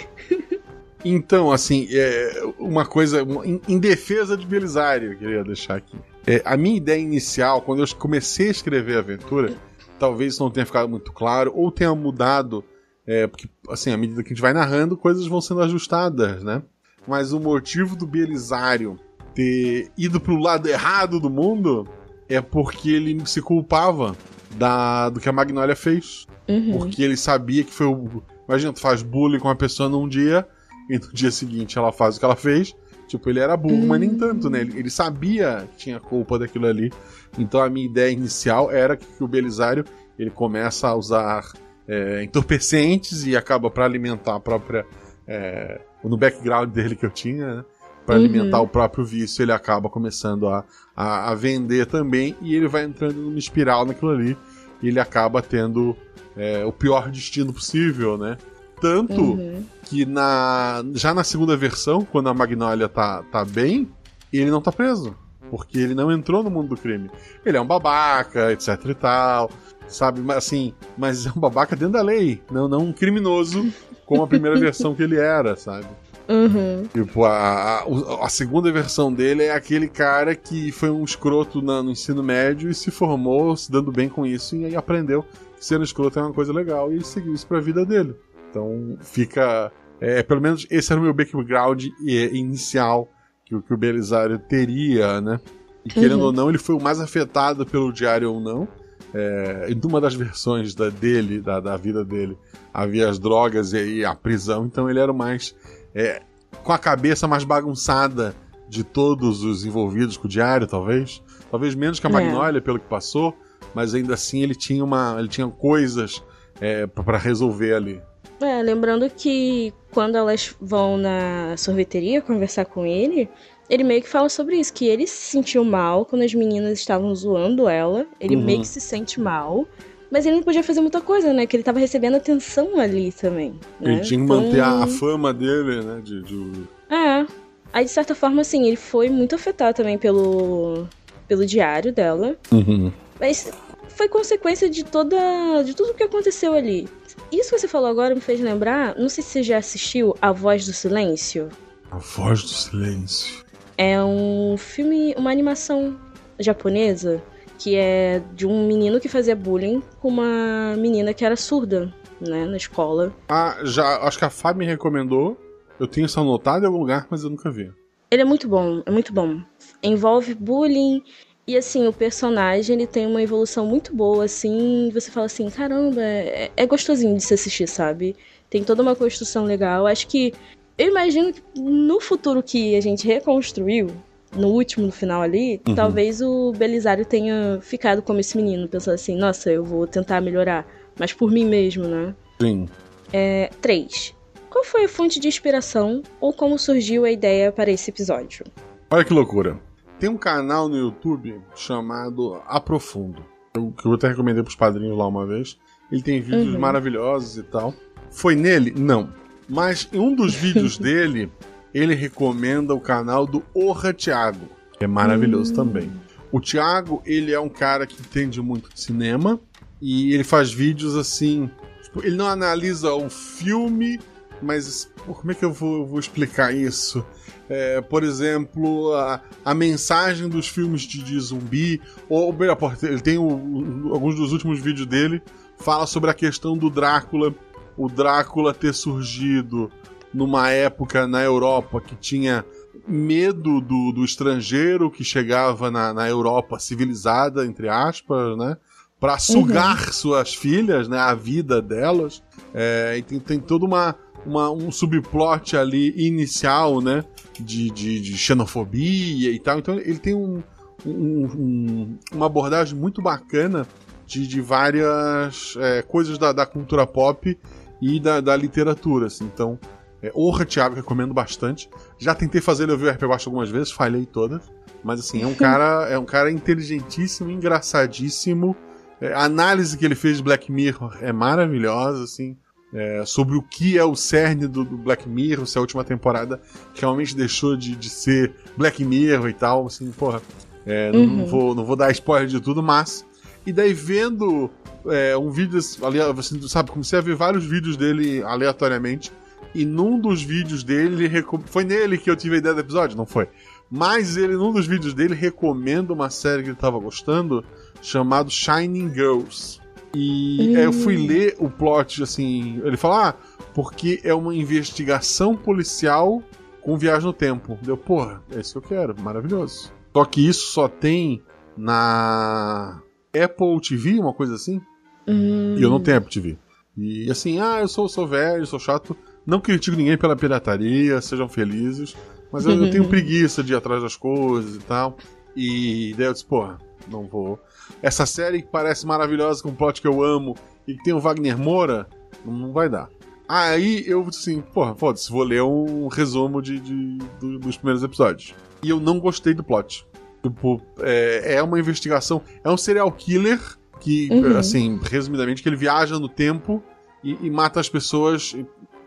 [1.05, 3.21] então, assim, é uma coisa.
[3.69, 5.99] Em, defesa de Belisário, eu queria deixar aqui.
[6.27, 9.53] É, a minha ideia inicial, quando eu comecei a escrever a aventura,
[9.99, 12.65] talvez não tenha ficado muito claro, ou tenha mudado,
[13.07, 16.63] é, porque, assim, à medida que a gente vai narrando, coisas vão sendo ajustadas, né?
[17.07, 18.99] Mas o motivo do Belisário
[19.35, 21.87] ter ido pro lado errado do mundo
[22.27, 24.17] é porque ele se culpava
[24.57, 26.27] da, do que a Magnolia fez.
[26.49, 26.79] Uhum.
[26.79, 28.23] Porque ele sabia que foi o.
[28.49, 30.47] Imagina, tu faz bullying com uma pessoa num dia
[30.91, 32.75] e no dia seguinte ela faz o que ela fez.
[33.07, 33.87] Tipo, ele era burro, uhum.
[33.87, 34.19] mas nem hum.
[34.19, 34.61] tanto, né?
[34.61, 36.91] Ele, ele, sabia que tinha culpa daquilo ali.
[37.39, 39.85] Então a minha ideia inicial era que, que o Belisário
[40.19, 41.45] ele começa a usar
[41.87, 44.87] é, entorpecentes e acaba para alimentar a própria.
[45.27, 47.65] É, no background dele que eu tinha, né?
[48.05, 48.25] Para uhum.
[48.25, 50.65] alimentar o próprio vício, ele acaba começando a,
[50.95, 54.37] a, a, vender também e ele vai entrando numa espiral naquilo ali.
[54.83, 55.97] E ele acaba tendo
[56.37, 58.37] é, o pior destino possível, né?
[58.81, 59.65] Tanto uhum.
[59.85, 63.89] que na já na segunda versão, quando a Magnolia tá, tá bem,
[64.33, 65.17] ele não tá preso.
[65.51, 67.11] Porque ele não entrou no mundo do crime.
[67.45, 69.51] Ele é um babaca, etc e tal.
[69.87, 70.21] Sabe?
[70.21, 72.43] Mas assim, mas é um babaca dentro da lei.
[72.51, 73.73] Não, não um criminoso
[74.05, 75.87] como a primeira versão que ele era, sabe?
[76.29, 76.85] Uhum.
[76.93, 81.83] Tipo, a, a, a, segunda versão dele é aquele cara que foi um escroto na,
[81.83, 85.65] no ensino médio e se formou se dando bem com isso e aí aprendeu que
[85.65, 88.15] ser um escroto é uma coisa legal e seguiu isso pra vida dele.
[88.51, 89.71] Então fica.
[90.01, 93.09] É, pelo menos esse era o meu background inicial
[93.45, 95.41] que, que o Belisário teria, né?
[95.85, 96.27] E querendo uhum.
[96.27, 98.67] ou não, ele foi o mais afetado pelo diário ou não.
[99.13, 102.37] É, em uma das versões da, dele, da, da vida dele,
[102.73, 105.55] havia as drogas e, e a prisão, então ele era o mais
[105.95, 106.23] é,
[106.63, 108.35] com a cabeça mais bagunçada
[108.69, 111.23] de todos os envolvidos com o diário, talvez.
[111.51, 112.13] Talvez menos que a é.
[112.13, 112.61] Magnolia, é.
[112.61, 113.35] pelo que passou,
[113.75, 115.17] mas ainda assim ele tinha uma.
[115.19, 116.23] ele tinha coisas
[116.61, 118.03] é, para resolver ali.
[118.41, 123.29] É, lembrando que quando elas vão na sorveteria conversar com ele,
[123.71, 127.15] ele meio que fala sobre isso, que ele se sentiu mal quando as meninas estavam
[127.15, 128.07] zoando ela.
[128.21, 128.45] Ele uhum.
[128.45, 129.67] meio que se sente mal.
[130.15, 131.45] Mas ele não podia fazer muita coisa, né?
[131.45, 133.59] Que ele tava recebendo atenção ali também.
[133.81, 133.95] Né?
[133.95, 134.83] Ele tinha que manter então...
[134.85, 136.01] a fama dele, né?
[136.05, 136.53] De, de...
[136.89, 137.27] É.
[137.73, 140.87] Aí, de certa forma, assim, ele foi muito afetado também pelo,
[141.27, 142.37] pelo diário dela.
[142.53, 142.93] Uhum.
[143.19, 143.51] Mas
[143.89, 145.17] foi consequência de toda.
[145.65, 146.89] de tudo que aconteceu ali.
[147.33, 148.95] Isso que você falou agora me fez lembrar.
[148.97, 151.49] Não sei se você já assistiu A Voz do Silêncio.
[151.91, 153.45] A Voz do Silêncio.
[153.77, 155.99] É um filme, uma animação
[156.39, 157.21] japonesa
[157.59, 162.45] que é de um menino que fazia bullying com uma menina que era surda, né,
[162.45, 163.13] na escola.
[163.29, 165.37] Ah, já, acho que a Fábio me recomendou.
[165.79, 167.71] Eu tenho isso anotado em algum lugar, mas eu nunca vi.
[168.11, 169.41] Ele é muito bom, é muito bom.
[169.83, 171.03] Envolve bullying
[171.47, 176.01] e assim, o personagem ele tem uma evolução muito boa, assim, você fala assim, caramba,
[176.01, 178.17] é, é gostosinho de se assistir, sabe?
[178.49, 179.87] Tem toda uma construção legal.
[179.87, 180.33] Acho que
[180.79, 183.89] eu imagino que no futuro que a gente reconstruiu,
[184.35, 185.75] no último, no final ali, uhum.
[185.75, 190.67] talvez o Belisário tenha ficado como esse menino, pensando assim, nossa, eu vou tentar melhorar,
[190.99, 192.15] mas por mim mesmo, né?
[192.41, 192.69] Sim.
[193.13, 194.15] É, três.
[194.51, 198.45] Qual foi a fonte de inspiração ou como surgiu a ideia para esse episódio?
[198.91, 199.59] Olha que loucura.
[199.99, 205.07] Tem um canal no YouTube chamado Aprofundo, que eu até recomendei para os padrinhos lá
[205.07, 205.59] uma vez.
[205.91, 206.61] Ele tem vídeos uhum.
[206.61, 207.75] maravilhosos e tal.
[208.11, 208.73] Foi nele?
[208.77, 209.13] Não.
[209.49, 211.31] Mas em um dos vídeos dele,
[211.75, 215.57] ele recomenda o canal do Orra Thiago, que é maravilhoso hum.
[215.57, 215.93] também.
[216.31, 219.39] O Thiago, ele é um cara que entende muito de cinema
[219.81, 221.51] e ele faz vídeos assim.
[221.83, 224.01] Tipo, ele não analisa o filme,
[224.41, 227.05] mas como é que eu vou, eu vou explicar isso?
[227.49, 232.35] É, por exemplo, a, a, mensagem dos filmes de, de zumbi, ou
[232.83, 235.23] ele tem o, o, alguns dos últimos vídeos dele,
[235.59, 237.35] fala sobre a questão do Drácula,
[237.77, 239.71] o Drácula ter surgido
[240.15, 242.45] numa época na Europa que tinha
[242.87, 248.57] medo do, do estrangeiro que chegava na, na Europa civilizada, entre aspas, né?
[249.01, 249.93] Para sugar uhum.
[249.93, 250.99] suas filhas, né?
[250.99, 252.23] A vida delas.
[252.55, 253.95] É, e tem, tem toda uma,
[254.25, 257.05] uma, um subplot ali inicial, né?
[257.39, 259.59] De, de, de xenofobia e tal.
[259.59, 260.43] Então ele tem um,
[260.87, 263.67] um- um- uma abordagem muito bacana
[264.07, 267.37] de, de várias é, coisas da, da cultura pop
[267.83, 269.07] e da, da literatura.
[269.07, 269.25] assim.
[269.25, 269.59] Então,
[270.07, 271.69] é, Honra, Thiago, recomendo bastante.
[271.99, 274.43] Já tentei fazer ele ouvir o RP Guacha algumas vezes, falhei todas.
[274.83, 278.57] Mas assim, é um cara, é um cara inteligentíssimo, engraçadíssimo.
[279.01, 282.37] É, a análise que ele fez de Black Mirror é maravilhosa, assim.
[282.73, 286.41] é, sobre o que é o cerne do, do Black Mirror, se a última temporada
[286.75, 290.21] realmente deixou de, de ser Black Mirror e tal, assim, porra.
[290.67, 293.05] é, não- não, vou, não vou dar spoiler de tudo, mas.
[293.47, 294.51] E daí vendo
[294.87, 299.13] é, um vídeo, ali, você sabe, comecei a ver vários vídeos dele aleatoriamente.
[299.55, 301.09] E num dos vídeos dele,
[301.47, 302.97] foi nele que eu tive a ideia do episódio?
[302.97, 303.29] Não foi.
[303.71, 307.45] Mas ele, num dos vídeos dele, recomenda uma série que ele tava gostando,
[307.81, 309.61] chamado Shining Girls.
[309.95, 312.61] E aí eu fui ler o plot, assim.
[312.65, 313.15] Ele fala, ah,
[313.55, 316.23] porque é uma investigação policial
[316.61, 317.57] com viagem no tempo.
[317.63, 319.73] Deu, porra, é isso que eu quero, maravilhoso.
[319.93, 321.23] Só que isso só tem
[321.57, 322.83] na
[323.15, 324.61] Apple TV, uma coisa assim.
[325.07, 326.39] Hum, E eu não tenho Apple TV.
[326.77, 328.97] E assim, ah, eu sou, sou velho, sou chato.
[329.27, 331.97] Não critico ninguém pela pirataria, sejam felizes.
[332.33, 334.97] Mas eu, eu tenho preguiça de ir atrás das coisas e tal.
[335.37, 336.59] E daí eu disse, porra,
[336.91, 337.39] não vou.
[337.83, 341.01] Essa série que parece maravilhosa, com um plot que eu amo, e que tem o
[341.01, 341.89] Wagner Moura,
[342.25, 342.89] não, vai dar.
[343.29, 347.83] Aí eu disse assim, porra, foda-se, vou ler um resumo de, de- do- dos primeiros
[347.83, 348.35] episódios.
[348.63, 349.87] E eu não gostei do plot.
[350.23, 352.21] Tipo, é, é uma investigação.
[352.43, 353.41] É um serial killer
[353.81, 354.37] que, Uhum.
[354.39, 356.63] assim, resumidamente, que ele viaja no tempo
[357.03, 358.35] e, e mata as pessoas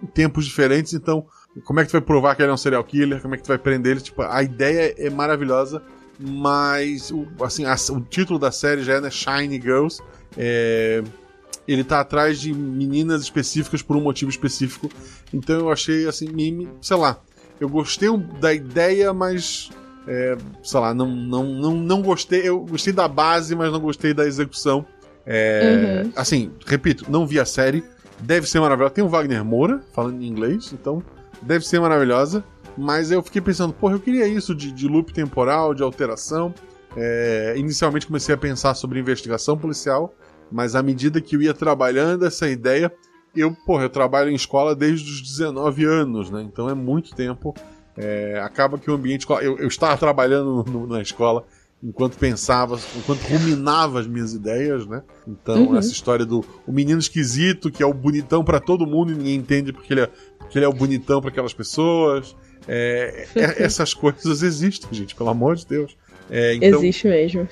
[0.02, 0.94] em em tempos diferentes.
[0.94, 1.26] Então,
[1.64, 3.22] como é que tu vai provar que ele é um serial killer?
[3.22, 4.02] Como é que tu vai prender ele?
[4.02, 5.82] Tipo, a ideia é maravilhosa,
[6.20, 10.02] mas o, assim, a- o título da série já é né, Shiny Girls.
[10.38, 11.04] É,
[11.68, 14.90] ele tá atrás de meninas específicas por um motivo específico.
[15.34, 17.20] Então eu achei assim, me- me- sei lá,
[17.60, 19.70] eu gostei da ideia, mas
[20.08, 22.42] é, sei lá, não, não, não, não gostei.
[22.48, 24.86] Eu gostei da base, mas não gostei da execução.
[25.26, 26.12] É, Uhum.
[26.16, 27.84] Assim, repito, não vi a série.
[28.20, 28.94] Deve ser maravilhosa.
[28.94, 31.04] Tem o Wagner Moura falando em inglês, então
[31.42, 32.44] deve ser maravilhosa.
[32.78, 36.54] Mas eu fiquei pensando, porra, eu queria isso de, de loop temporal, de alteração.
[36.96, 40.14] É, inicialmente comecei a pensar sobre investigação policial,
[40.52, 42.92] mas à medida que eu ia trabalhando essa ideia,
[43.36, 46.42] eu, porra, eu trabalho em escola desde os 19 anos, né?
[46.42, 47.54] Então é muito tempo.
[47.96, 49.26] É, acaba que o ambiente.
[49.30, 51.46] Eu, eu estava trabalhando no- na escola
[51.88, 55.02] enquanto pensava, enquanto ruminava as minhas ideias, né?
[55.26, 55.78] Então, Uhum.
[55.78, 59.36] essa história do o menino esquisito, que é o bonitão pra todo mundo e ninguém
[59.36, 62.36] entende porque ele é, porque ele é o bonitão pra aquelas pessoas.
[62.68, 65.96] É, é- essas coisas existem, gente, pelo amor de Deus.
[66.30, 67.48] É, então, Existe mesmo.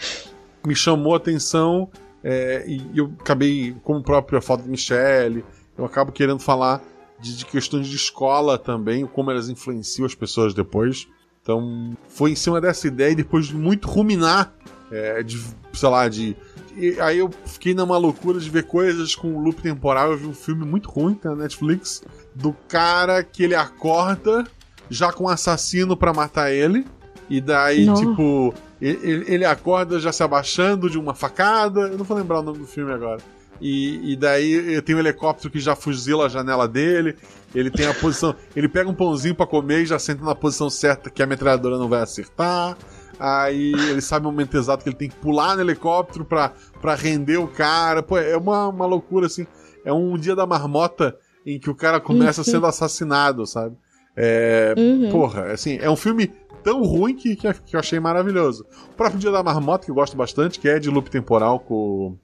[0.67, 1.89] me chamou a atenção
[2.21, 5.45] é, e eu acabei, como próprio a foto de Michelle,
[5.77, 6.83] eu acabo querendo falar
[7.21, 11.07] de, de questões de escola também, como elas influenciam as pessoas depois.
[11.45, 14.51] Então, foi em cima dessa ideia e depois de muito ruminar,
[14.91, 15.39] é, de,
[15.73, 16.35] sei lá, de.
[16.75, 20.09] e aí eu fiquei numa loucura de ver coisas com loop temporal.
[20.09, 22.01] Eu vi um filme muito ruim na Netflix
[22.33, 24.43] do cara que ele acorda
[24.89, 26.83] já com um assassino pra matar ele.
[27.29, 28.03] E daí, Nossa.
[28.03, 31.81] tipo, ele, ele acorda já se abaixando de uma facada.
[31.81, 33.21] Eu não vou lembrar o nome do filme agora.
[33.62, 37.16] E, e daí tem um helicóptero que já fuzila a janela dele.
[37.53, 38.36] Ele tem a posição.
[38.56, 41.78] Ele pega um pãozinho pra comer e já senta na posição certa que a metralhadora
[41.78, 42.78] não vai acertar.
[43.18, 46.51] Aí ele sabe o momento exato que ele tem que pular no helicóptero pra,
[46.82, 48.03] pra render o cara.
[48.03, 49.47] Pô, é uma, uma loucura assim.
[49.86, 53.78] É um dia da marmota em que o cara começa sendo assassinado, sabe?
[54.18, 55.12] É, Uhum.
[55.12, 56.32] Porra, assim, é um filme
[56.64, 58.66] tão ruim que, que, que eu achei maravilhoso.
[58.91, 62.18] O próprio Dia da Marmota, que eu gosto bastante, que é de loop temporal com,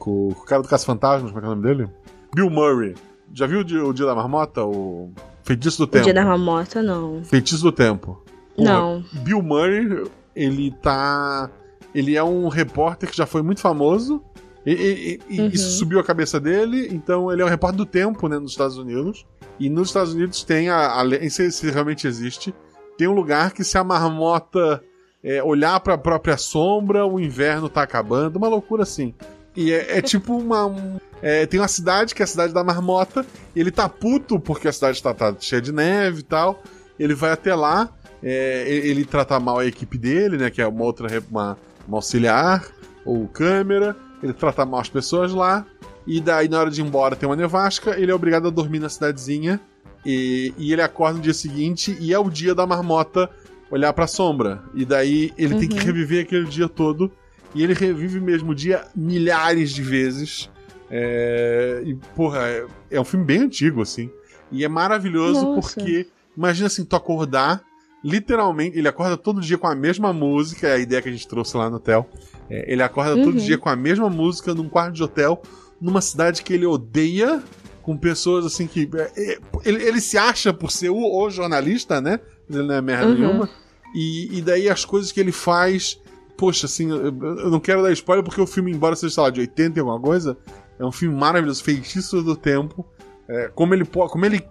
[0.00, 1.88] com o cara do Caça Fantasmas, como é que é o nome dele?
[2.34, 2.94] Bill Murray.
[3.32, 4.64] Já viu o Dia, o Dia da Marmota?
[4.64, 5.12] O
[5.44, 6.04] Feitiço do O Tempo.
[6.04, 7.22] dia da mamota, não.
[7.24, 8.20] Feitiço do Tempo.
[8.56, 9.04] Porra, Não.
[9.22, 11.48] Bill Murray, ele tá.
[11.94, 14.22] Ele é um repórter que já foi muito famoso.
[14.66, 15.46] E, e- e- Uhum.
[15.48, 18.76] isso subiu a cabeça dele, então ele é um repórter do tempo, né, nos Estados
[18.76, 19.26] Unidos.
[19.58, 21.00] E nos Estados Unidos tem a.
[21.00, 22.54] a se, se realmente existe,
[22.98, 24.82] tem um lugar que se a marmota
[25.24, 29.14] é, olhar pra própria sombra, o inverno tá acabando, uma loucura assim.
[29.56, 30.66] E é, é tipo uma.
[30.66, 34.66] um- é, tem uma cidade que é a cidade da marmota, ele tá puto porque
[34.68, 36.62] a cidade tá, tá cheia de neve e tal.
[36.98, 37.90] Ele vai até lá,
[38.22, 40.50] é, ele, trata mal a equipe dele, né?
[40.50, 42.64] Que é uma outra uma, uma auxiliar
[43.04, 43.94] ou câmera.
[44.22, 45.66] Ele trata mal as pessoas lá.
[46.06, 47.98] E daí, na hora de ir embora, tem uma nevasca.
[47.98, 49.60] Ele é obrigado a dormir na cidadezinha.
[50.04, 53.28] E, e ele acorda no dia seguinte e é o dia da marmota
[53.70, 54.62] olhar pra sombra.
[54.74, 55.84] E daí ele tem que Uhum.
[55.84, 57.12] reviver aquele dia todo.
[57.54, 60.48] E ele revive mesmo o dia milhares de vezes.
[60.90, 64.10] É, e, porra, é, é um filme bem antigo, assim.
[64.52, 65.60] E é maravilhoso Nossa.
[65.74, 67.62] porque, imagina assim, tu acordar,
[68.02, 71.28] literalmente, ele acorda todo dia com a mesma música, é a ideia que a gente
[71.28, 72.08] trouxe lá no hotel.
[72.48, 73.44] É, ele acorda todo Uhum.
[73.44, 75.40] dia com a mesma música num quarto de hotel,
[75.80, 77.42] numa cidade que ele odeia,
[77.82, 78.88] com pessoas assim que.
[78.94, 82.20] é, é, ele, ele se acha por ser o, o jornalista, né?
[82.48, 83.14] Ele não é merda Uhum.
[83.14, 83.48] nenhuma.
[83.94, 86.00] E, e daí as coisas que ele faz.
[86.40, 89.28] Poxa, assim, eu, eu não quero dar spoiler porque o filme, embora seja, sei lá,
[89.28, 90.38] de 80 e alguma coisa,
[90.78, 92.82] é um filme maravilhoso, feitiço do tempo.
[93.28, 93.84] É, como ele.
[93.84, 94.42] Como ele.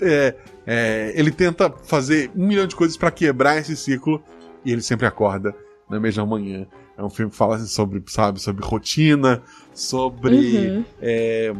[0.00, 4.22] é, é, ele tenta fazer um milhão de coisas pra quebrar esse ciclo
[4.64, 5.52] e ele sempre acorda
[5.90, 6.68] na mesma manhã.
[6.96, 9.42] É um filme que fala assim, sobre, sabe, sobre rotina,
[9.74, 10.36] sobre
[10.68, 10.84] Uhum.
[11.02, 11.52] é,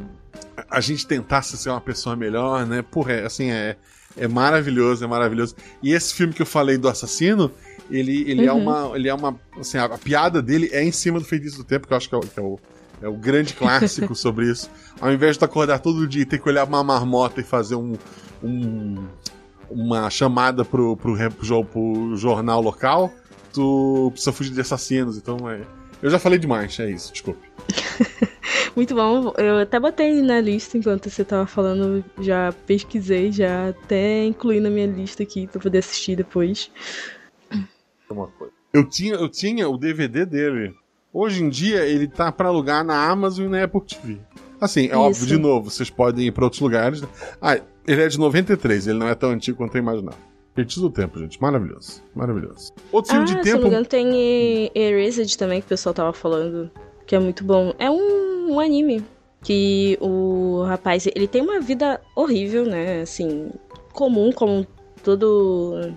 [0.70, 2.80] a gente tentar ser uma pessoa melhor, né?
[2.80, 3.76] Porra, é, assim, é,
[4.16, 5.56] é maravilhoso, é maravilhoso.
[5.82, 7.50] E esse filme que eu falei do assassino,
[7.90, 8.60] ele, ele é Uhum.
[8.62, 8.96] uma.
[8.96, 9.38] Ele é uma.
[9.58, 12.08] Assim, a, a piada dele é em cima do feitiço do tempo, que eu acho
[12.08, 12.58] que é o, que é o,
[13.02, 14.70] é o grande clássico sobre isso.
[15.00, 17.74] Ao invés de tu acordar todo dia e ter que olhar uma marmota e fazer
[17.76, 17.94] um.
[18.42, 19.04] um-
[19.70, 23.12] uma chamada pro, pro, pro, pro jornal local,
[23.52, 25.16] tu precisa fugir de assassinos.
[25.16, 25.62] Então é.
[26.02, 27.40] Eu já falei demais, é isso, desculpe.
[28.76, 29.32] Muito bom.
[29.38, 34.68] Eu até botei na lista enquanto você tava falando, já pesquisei, já até incluí na
[34.68, 36.70] minha lista aqui pra poder assistir depois.
[38.12, 38.52] Uma coisa.
[38.72, 40.74] Eu tinha, eu tinha o DVD dele.
[41.12, 44.18] Hoje em dia ele tá pra alugar na Amazon e na Apple TV.
[44.60, 45.26] Assim, é óbvio, Isso.
[45.26, 47.00] de novo, vocês podem ir pra outros lugares.
[47.02, 47.08] né?
[47.40, 50.16] Ah, ele é de 93, ele não é tão antigo quanto eu imaginava.
[50.54, 51.40] Feitiço do tempo, gente.
[51.40, 52.02] Maravilhoso.
[52.14, 52.72] Maravilhoso.
[52.92, 53.62] Outro filme ah, de se não tempo.
[53.62, 56.70] me engano, tem Erased também, que o pessoal tava falando,
[57.06, 57.74] que é muito bom.
[57.78, 59.04] É um, um anime
[59.42, 63.02] que o rapaz, ele tem uma vida horrível, né?
[63.02, 63.50] Assim,
[63.92, 64.66] comum, como
[65.02, 65.92] todo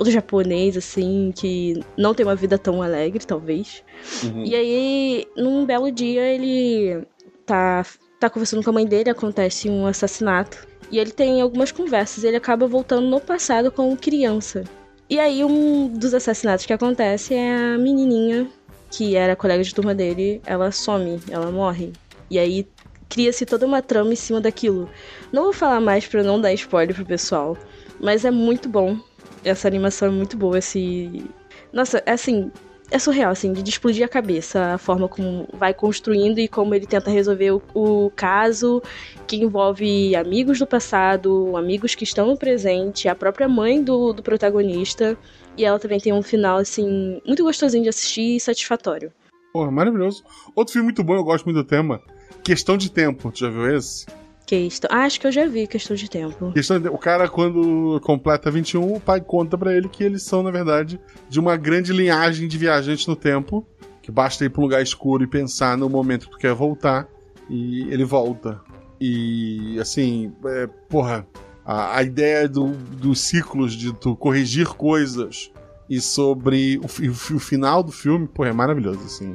[0.00, 3.84] todo japonês, assim, que não tem uma vida tão alegre, talvez.
[4.24, 4.46] Uhum.
[4.46, 7.06] E aí, num belo dia, ele
[7.44, 7.84] tá,
[8.18, 10.66] tá conversando com a mãe dele, acontece um assassinato.
[10.90, 14.64] E ele tem algumas conversas, ele acaba voltando no passado como criança.
[15.06, 18.48] E aí, um dos assassinatos que acontece é a menininha,
[18.90, 21.92] que era colega de turma dele, ela some, ela morre.
[22.30, 22.66] E aí,
[23.06, 24.88] cria-se toda uma trama em cima daquilo.
[25.30, 27.54] Não vou falar mais pra não dar spoiler pro pessoal,
[28.00, 28.98] mas é muito bom.
[29.44, 31.24] Essa animação é muito boa, esse...
[31.72, 32.50] Nossa, é assim,
[32.90, 36.86] é surreal, assim, de explodir a cabeça, a forma como vai construindo e como ele
[36.86, 38.82] tenta resolver o, o caso,
[39.26, 44.22] que envolve amigos do passado, amigos que estão no presente, a própria mãe do, do
[44.22, 45.16] protagonista.
[45.56, 49.12] E ela também tem um final, assim, muito gostosinho de assistir e satisfatório.
[49.52, 50.24] Porra, maravilhoso.
[50.54, 52.00] Outro filme muito bom, eu gosto muito do tema.
[52.42, 53.30] Questão de tempo.
[53.30, 54.06] Tu já viu esse?
[54.50, 54.90] Questão.
[54.92, 56.50] Ah, acho que eu já vi questão de tempo.
[56.52, 60.42] Questão de- O cara, quando completa 21, o pai conta pra ele que eles são,
[60.42, 60.98] na verdade,
[61.28, 63.64] de uma grande linhagem de viajantes no tempo.
[64.02, 67.06] Que basta ir pra um lugar escuro e pensar no momento que tu quer voltar.
[67.48, 68.60] E ele volta.
[69.00, 71.24] E, assim, é, porra,
[71.64, 75.52] a, a ideia do- dos ciclos de tu corrigir coisas
[75.88, 79.32] e sobre o, o o final do filme, porra, é maravilhoso, assim.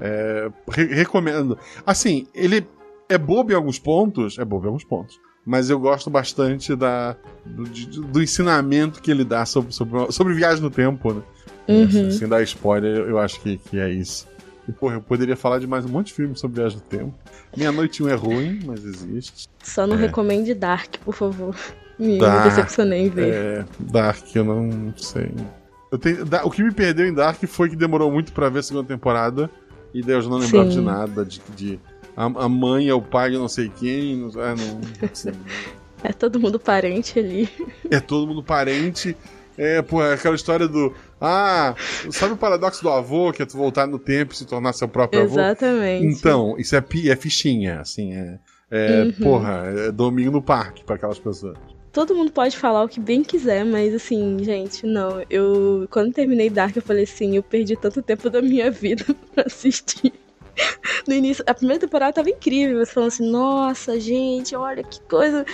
[0.00, 1.58] É, re- recomendo.
[1.84, 2.64] Assim, ele
[3.12, 7.16] é bobo em alguns pontos, é bobo em alguns pontos, mas eu gosto bastante da,
[7.44, 7.64] do,
[8.08, 11.22] do ensinamento que ele dá sobre, sobre, sobre viagem no tempo, né?
[11.68, 12.10] Uhum.
[12.10, 14.26] Sem dar spoiler, eu acho que, que é isso.
[14.68, 17.14] E, porra, eu poderia falar de mais um monte de filmes sobre viagem no tempo.
[17.56, 19.48] Meia Noite 1 é ruim, mas existe.
[19.62, 20.00] Só não É.
[20.00, 21.54] recomende Dark, por favor.
[21.98, 23.32] Me, me Dark, decepcionei em ver.
[23.34, 25.30] É, Dark, eu não sei.
[25.90, 28.60] Eu tenho, da- o que me perdeu em Dark foi que demorou muito pra ver
[28.60, 29.50] a segunda temporada.
[29.92, 30.78] E daí eu já não lembrava Sim.
[30.78, 31.24] de nada.
[31.24, 31.80] De, de
[32.16, 34.16] a, a mãe é o pai de não sei quem.
[34.16, 35.32] Não, é, não, assim,
[36.04, 37.48] É todo mundo parente ali.
[37.90, 39.16] é todo mundo parente.
[39.56, 40.92] É, pô, é aquela história do.
[41.20, 41.74] Ah,
[42.10, 44.88] sabe o paradoxo do avô, que é tu voltar no tempo e se tornar seu
[44.88, 45.34] próprio avô?
[45.34, 46.06] Exatamente.
[46.06, 48.38] Então, isso é, é fichinha, assim, é.
[48.70, 49.12] é Uhum.
[49.22, 51.56] Porra, é domingo no parque pra aquelas pessoas.
[51.92, 55.22] Todo mundo pode falar o que bem quiser, mas assim, gente, não.
[55.28, 59.04] Eu, quando terminei Dark, eu falei assim: eu perdi tanto tempo da minha vida
[59.34, 60.12] pra assistir.
[61.06, 62.78] No início, a primeira temporada tava incrível.
[62.78, 65.44] Você falando assim: nossa, gente, olha que coisa.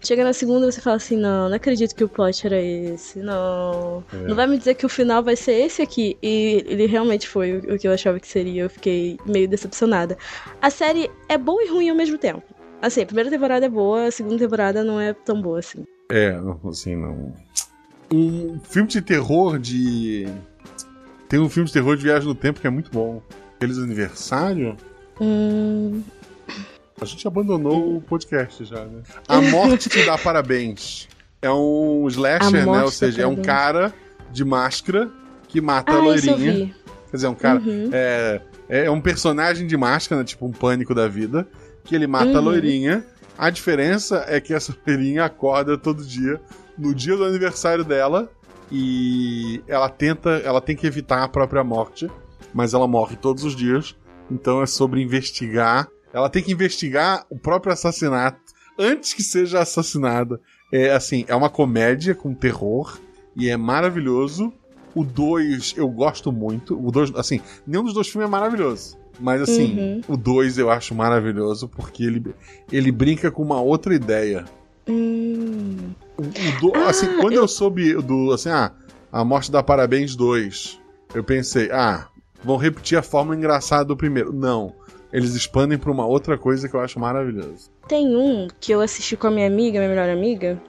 [0.00, 3.20] Chega na segunda, você fala assim: não, não acredito que o plot era esse.
[3.20, 4.02] Não.
[4.12, 4.16] É.
[4.28, 6.18] Não vai me dizer que o final vai ser esse aqui.
[6.22, 8.62] E ele realmente foi o que eu achava que seria.
[8.62, 10.16] Eu fiquei meio decepcionada.
[10.60, 12.42] A série é boa e ruim ao mesmo tempo.
[12.82, 15.84] Assim, a primeira temporada é boa, a segunda temporada não é tão boa assim.
[16.10, 16.36] É,
[16.68, 17.32] assim, não.
[18.12, 20.26] Um filme de terror de.
[21.28, 23.20] Tem um filme de terror de viagem no tempo que é muito bom.
[23.58, 24.76] Feliz aniversário?
[25.20, 26.02] Hum,
[27.00, 29.02] A gente abandonou o podcast já, né?
[29.28, 31.08] A Morte Te Dá Parabéns.
[31.40, 32.82] É um slasher, A né?
[32.82, 33.92] Ou seja, é um cara
[34.32, 35.10] de máscara
[35.48, 36.74] que mata a ah, eu loirinha.
[37.10, 37.60] Quer dizer, um cara.
[37.60, 37.90] Uhum.
[37.92, 41.46] É, é um personagem de máscara, né, tipo um pânico da vida,
[41.84, 42.40] que ele mata a Uhum.
[42.40, 43.04] loirinha.
[43.38, 46.40] A diferença é que essa loirinha acorda todo dia,
[46.76, 48.30] no dia do aniversário dela,
[48.72, 52.10] e ela tenta, ela tem que evitar a própria morte,
[52.56, 53.94] mas ela morre todos os dias.
[54.30, 55.86] Então é sobre investigar.
[56.12, 58.40] Ela tem que investigar o próprio assassinato
[58.78, 60.40] antes que seja assassinada.
[60.72, 62.98] É assim, é uma comédia com terror
[63.36, 64.52] e é maravilhoso.
[64.94, 66.74] O 2 eu gosto muito.
[66.82, 68.96] O dois, assim, nenhum dos dois filmes é maravilhoso.
[69.20, 70.00] Mas assim, Uhum.
[70.08, 72.34] o 2 eu acho maravilhoso porque ele,
[72.72, 74.44] ele brinca com uma outra ideia.
[74.88, 75.76] Hum.
[76.16, 77.46] O, o do- assim, quando eu...
[77.46, 78.72] soube do assim, ah,
[79.12, 80.80] a morte da Parabéns 2,
[81.14, 82.08] eu pensei, ah,
[82.46, 84.32] vão repetir a forma engraçada do primeiro.
[84.32, 84.72] Não.
[85.12, 87.70] Eles expandem pra uma outra coisa que eu acho maravilhoso.
[87.88, 90.60] Tem um que eu assisti com a minha amiga, minha melhor amiga,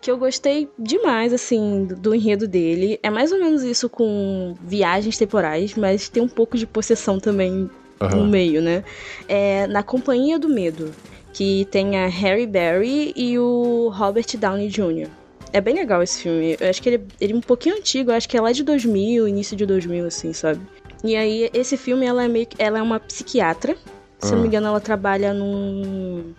[0.00, 2.98] que eu gostei demais, assim, do, do enredo dele.
[3.02, 7.70] É mais ou menos isso com viagens temporais, mas tem um pouco de possessão também
[8.00, 8.28] no Aham.
[8.28, 8.84] meio, né?
[9.28, 10.90] É Na Companhia do Medo,
[11.32, 15.08] que tem a Harry Berry e o Robert Downey Jr.
[15.52, 16.56] É bem legal esse filme.
[16.58, 19.28] Eu acho que ele, ele é um pouquinho antigo, acho que é lá de 2000,
[19.28, 20.60] início de 2000, assim, sabe?
[21.04, 23.76] E aí, esse filme, ela é meio ela é uma psiquiatra.
[24.18, 24.48] Se eu não me Ah.
[24.48, 26.32] engano, ela trabalha num,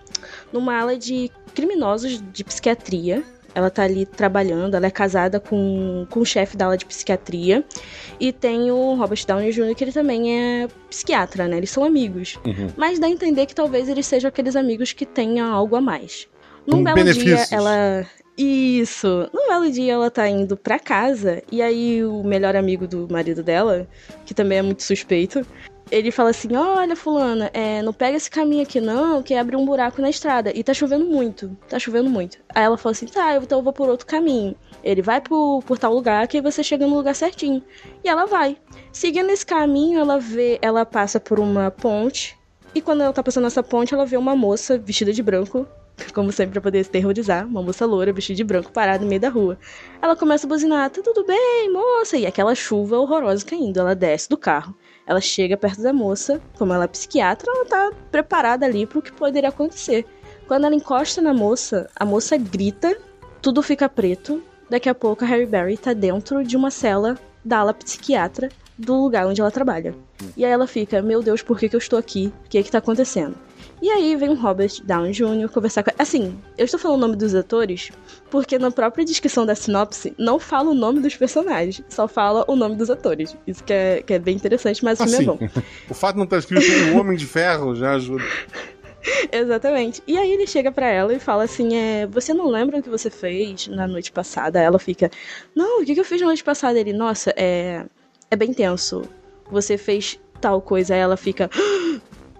[0.53, 3.23] numa ala de criminosos de psiquiatria.
[3.55, 7.63] Ela tá ali trabalhando, ela é casada com, com o chefe da ala de psiquiatria.
[8.19, 11.57] E tem o Robert Downey Jr., que ele também é psiquiatra, né?
[11.57, 12.39] Eles são amigos.
[12.45, 12.69] Uhum.
[12.75, 16.27] Mas dá a entender que talvez eles sejam aqueles amigos que tenham algo a mais.
[16.65, 17.47] Num Com belo benefícios.
[17.49, 18.05] dia, ela.
[18.37, 19.29] Isso!
[19.31, 23.43] Num belo dia, ela tá indo pra casa, e aí o melhor amigo do marido
[23.43, 23.87] dela,
[24.25, 25.45] que também é muito suspeito,
[25.91, 29.63] ele fala assim: Olha, Fulana, é, não pega esse caminho aqui não, que abre um
[29.63, 30.51] buraco na estrada.
[30.55, 31.55] E tá chovendo muito.
[31.69, 32.39] Tá chovendo muito.
[32.49, 34.55] Aí ela fala assim: Tá, então eu vou por outro caminho.
[34.83, 37.61] Ele vai por, por tal lugar que você chega no lugar certinho.
[38.03, 38.57] E ela vai.
[38.91, 40.57] Seguindo esse caminho, ela vê.
[40.61, 42.37] Ela passa por uma ponte.
[42.73, 45.67] E quando ela tá passando nessa ponte, ela vê uma moça vestida de branco.
[46.13, 47.45] Como sempre, pra poder se terrorizar.
[47.45, 49.57] Uma moça loura, vestida de branco, parada no meio da rua.
[50.01, 52.17] Ela começa a buzinar: Tá tudo bem, moça?
[52.17, 53.79] E aquela chuva horrorosa caindo.
[53.79, 54.75] Ela desce do carro.
[55.05, 59.11] Ela chega perto da moça, como ela é psiquiatra, ela tá preparada ali pro que
[59.11, 60.05] poderia acontecer.
[60.47, 62.97] Quando ela encosta na moça, a moça grita,
[63.41, 64.41] tudo fica preto.
[64.69, 68.95] Daqui a pouco a Harry Berry tá dentro de uma cela da ala psiquiatra do
[68.95, 69.93] lugar onde ela trabalha.
[70.37, 72.33] E aí ela fica, meu Deus, por que, que eu estou aqui?
[72.45, 73.35] O que que tá acontecendo?
[73.83, 75.49] E aí vem o Robert Downey Jr.
[75.49, 75.91] conversar com.
[75.99, 77.91] Assim, eu estou falando o nome dos atores
[78.31, 82.55] porque na própria descrição da sinopse não fala o nome dos personagens, só fala o
[82.55, 83.35] nome dos atores.
[83.45, 85.61] Isso que é, que é bem interessante, mas o filme Assim, é bom.
[85.91, 88.23] o fato de não estar escrito o Homem de Ferro já ajuda.
[89.29, 90.01] Exatamente.
[90.07, 92.89] E aí ele chega pra ela e fala assim: é, Você não lembra o que
[92.89, 94.61] você fez na noite passada?
[94.61, 95.11] Ela fica:
[95.53, 96.79] Não, o que, que eu fiz na noite passada?
[96.79, 97.85] Ele, nossa, é.
[98.31, 99.01] É bem tenso.
[99.51, 100.93] Você fez tal coisa.
[100.93, 101.49] Aí ela fica.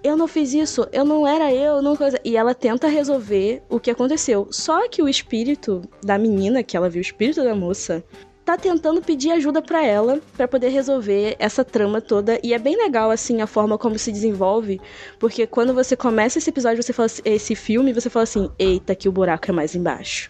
[0.04, 2.20] "Ah, Eu não fiz isso, eu não era eu, não coisa.
[2.24, 4.48] E ela tenta resolver o que aconteceu.
[4.52, 8.04] Só que o espírito da menina, que ela viu, o espírito da moça,
[8.46, 12.76] tá tentando pedir ajuda pra ela pra poder resolver essa trama toda e é bem
[12.76, 14.82] legal assim a forma como se desenvolve,
[15.18, 19.08] porque quando você começa esse episódio, você fala esse filme, você fala assim: "Eita, que
[19.08, 20.30] o buraco é mais embaixo".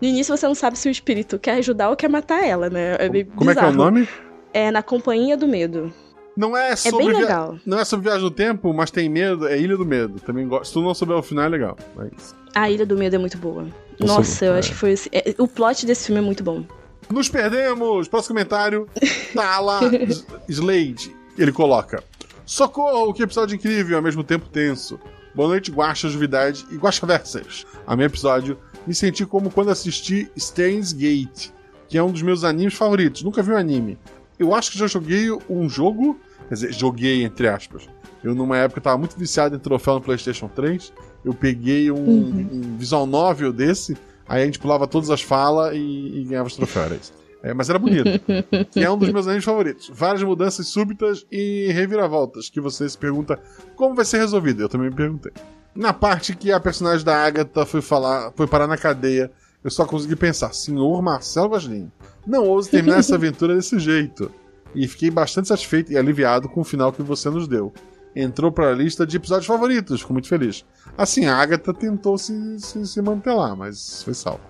[0.00, 2.96] No início você não sabe se o espírito quer ajudar ou quer matar ela, né?
[2.98, 3.72] É Como é que é o bizarro.
[3.76, 4.08] nome?
[4.54, 5.92] É na companhia do medo.
[6.40, 7.58] Não é É sobre bem via- legal.
[7.66, 10.18] Não é sobre viagem no tempo, mas tem medo, é Ilha do Medo.
[10.20, 10.66] Também gosto.
[10.68, 11.76] Se tu não souber o final, é legal.
[11.98, 12.34] É isso.
[12.54, 13.66] A Ilha do Medo é muito boa.
[13.98, 14.58] Eu Nossa, sou- eu é.
[14.58, 15.08] acho que foi esse...
[15.12, 16.64] é, o plot desse filme é muito bom.
[17.10, 18.08] Nos perdemos!
[18.08, 18.88] Próximo comentário.
[19.34, 19.60] Tá
[20.08, 21.14] S- Slade.
[21.36, 22.02] Ele coloca:
[22.46, 24.98] Socorro, que episódio incrível, ao mesmo tempo tenso.
[25.34, 27.64] Boa noite, Guaxa, Juvidade e Guaxa Versas.
[27.86, 31.50] A meu episódio, me senti como quando assisti Steins Gate,
[31.88, 33.22] que é um dos meus animes favoritos.
[33.22, 33.98] Nunca vi o anime.
[34.38, 36.18] Eu acho que já joguei um jogo,
[36.50, 37.88] quer dizer, joguei entre aspas.
[38.22, 40.92] Eu, numa época, tava muito viciado em troféu no PlayStation 3.
[41.24, 43.96] Eu peguei um, um visual novel desse,
[44.28, 47.12] aí a gente pulava todas as falas e, e ganhava os troféus.
[47.42, 48.04] É, mas era bonito.
[48.70, 49.90] que é um dos meus animes favoritos.
[49.94, 53.38] Várias mudanças súbitas e reviravoltas que você se pergunta
[53.76, 54.60] como vai ser resolvido.
[54.60, 55.32] Eu também me perguntei.
[55.74, 59.30] Na parte que a personagem da Agatha foi falar, foi parar na cadeia,
[59.62, 61.90] eu só consegui pensar, senhor Marcelo Vaslin,
[62.26, 64.30] não ouse terminar essa aventura desse jeito.
[64.74, 67.72] E fiquei bastante satisfeito e aliviado com o final que você nos deu.
[68.14, 70.64] Entrou para a lista de episódios favoritos, fico muito feliz.
[70.98, 74.40] Assim, a Agatha tentou se, se, se manter lá, mas foi salvo.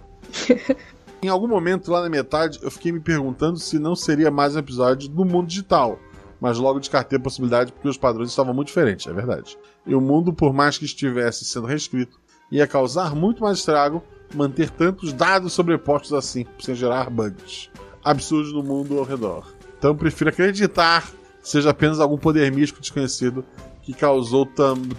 [1.22, 4.58] Em algum momento, lá na metade, eu fiquei me perguntando se não seria mais um
[4.58, 5.98] episódio do mundo digital.
[6.40, 9.58] Mas logo descartei a possibilidade porque os padrões estavam muito diferentes, é verdade.
[9.86, 12.18] E o mundo, por mais que estivesse sendo reescrito,
[12.50, 14.02] ia causar muito mais estrago
[14.34, 17.68] manter tantos dados sobrepostos assim, sem gerar bugs.
[18.02, 19.46] Absurdos no mundo ao redor.
[19.80, 21.10] Então prefiro acreditar
[21.42, 23.42] que seja apenas algum poder místico desconhecido
[23.82, 24.46] que causou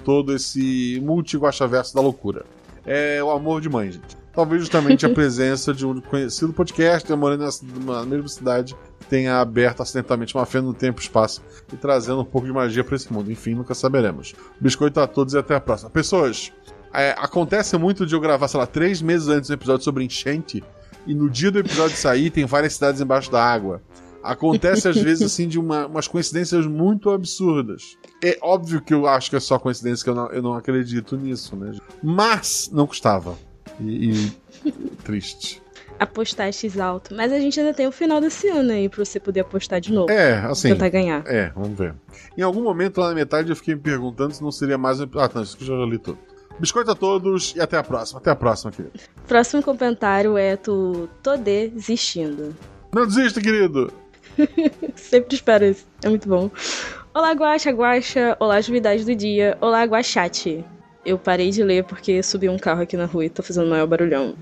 [0.03, 2.43] todo esse multi-guachaverso da loucura.
[2.83, 4.17] É o amor de mãe, gente.
[4.33, 7.47] Talvez justamente a presença de um conhecido podcast morando
[7.85, 8.75] na mesma cidade
[9.07, 12.83] tenha aberto acidentalmente uma fenda no tempo e espaço e trazendo um pouco de magia
[12.83, 13.31] para esse mundo.
[13.31, 14.33] Enfim, nunca saberemos.
[14.59, 15.91] Biscoito a todos e até a próxima.
[15.91, 16.51] Pessoas,
[16.91, 20.63] é, acontece muito de eu gravar, sei lá, três meses antes do episódio sobre enchente
[21.05, 23.79] e no dia do episódio sair tem várias cidades embaixo da água.
[24.23, 27.97] Acontece às vezes assim de uma, umas coincidências muito absurdas.
[28.23, 31.17] É óbvio que eu acho que é só coincidência, que eu não, eu não acredito
[31.17, 31.77] nisso, né?
[32.01, 33.35] Mas não custava.
[33.79, 34.71] E, e
[35.03, 35.61] triste.
[35.99, 37.13] Apostar X alto.
[37.13, 39.93] Mas a gente ainda tem o final desse ano aí pra você poder apostar de
[39.93, 40.11] novo.
[40.11, 40.69] É, assim.
[40.69, 41.23] Tentar ganhar.
[41.27, 41.93] É, vamos ver.
[42.35, 44.99] Em algum momento lá na metade eu fiquei me perguntando se não seria mais.
[44.99, 46.17] Ah, não, isso que eu já li tudo.
[46.59, 48.19] Biscoito a todos e até a próxima.
[48.19, 48.93] Até a próxima, querido.
[49.27, 52.55] Próximo comentário é tu tô desistindo.
[52.93, 53.91] Não desista, querido.
[54.95, 55.85] Sempre espero isso.
[56.03, 56.49] É muito bom.
[57.13, 58.37] Olá, Guaxa, Guaxa.
[58.39, 59.57] Olá, atividade do dia.
[59.59, 60.63] Olá, Guaxate.
[61.05, 63.87] Eu parei de ler porque subiu um carro aqui na rua e tô fazendo maior
[63.87, 64.35] barulhão.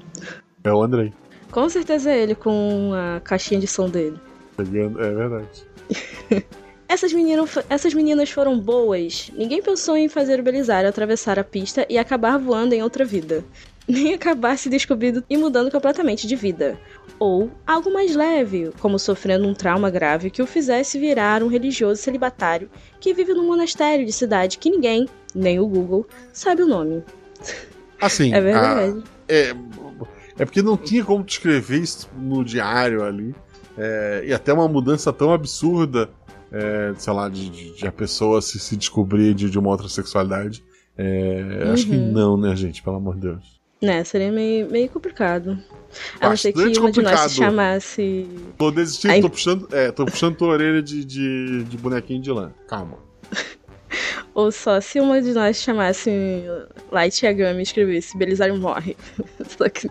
[0.64, 1.14] É o Andrei.
[1.52, 4.20] Com certeza é ele com a caixinha de som dele.
[4.58, 5.66] É verdade.
[6.90, 9.32] Essas meninas, essas meninas foram boas.
[9.38, 13.46] Ninguém pensou em fazer o Belisário atravessar a pista e acabar voando em outra vida.
[13.90, 16.80] Nem acabar se descobrindo e mudando completamente de vida.
[17.18, 22.02] Ou algo mais leve, como sofrendo um trauma grave que o fizesse virar um religioso
[22.02, 22.70] celibatário
[23.00, 27.04] que vive num monastério de cidade que ninguém, nem o Google, sabe o nome.
[28.00, 29.04] Assim, é verdade.
[29.28, 29.56] A, é,
[30.38, 33.34] é porque não tinha como escrever isso no diário ali.
[33.78, 36.10] É, e até uma mudança tão absurda
[36.52, 40.64] é, sei lá, de, de, a pessoa se, se descobrir de, de uma outra sexualidade.
[40.98, 41.74] É, uhum.
[41.74, 42.12] Acho que uhum.
[42.12, 42.82] não, né, gente?
[42.84, 43.59] Pelo amor de Deus.
[43.82, 45.58] Né, seria meio, meio complicado.
[46.20, 48.28] A não ser que uma de nós se chamasse.
[48.58, 49.22] Tô desistindo, Aí...
[49.22, 52.52] tô puxando, é, tô puxando tua orelha de, de, de bonequinho de lã.
[52.68, 52.98] Calma.
[54.36, 56.12] Ou só se uma de nós chamasse
[56.92, 58.96] Light Yagami e escrevesse Belisário morre.
[59.58, 59.90] só que.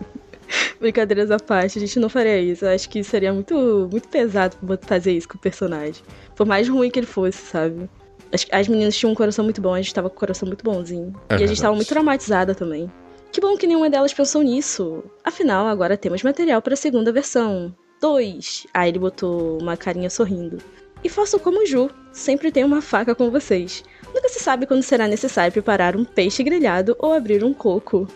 [0.79, 2.65] Brincadeiras à parte, a gente não faria isso.
[2.65, 6.01] Eu acho que seria muito, muito pesado fazer isso com o personagem.
[6.35, 7.89] Por mais ruim que ele fosse, sabe?
[8.31, 10.63] As, as meninas tinham um coração muito bom, a gente tava com o coração muito
[10.63, 11.13] bonzinho.
[11.29, 12.89] É e a gente tava muito traumatizada também.
[13.31, 15.03] Que bom que nenhuma delas pensou nisso.
[15.23, 17.73] Afinal, agora temos material para a segunda versão.
[18.01, 18.67] 2.
[18.73, 20.57] Aí ele botou uma carinha sorrindo.
[21.03, 23.83] E façam como o Ju, sempre tem uma faca com vocês.
[24.13, 28.07] Nunca se sabe quando será necessário preparar um peixe grelhado ou abrir um coco.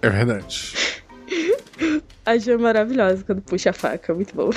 [0.00, 0.74] É verdade.
[2.24, 4.50] A Ju é maravilhosa quando puxa a faca, muito bom.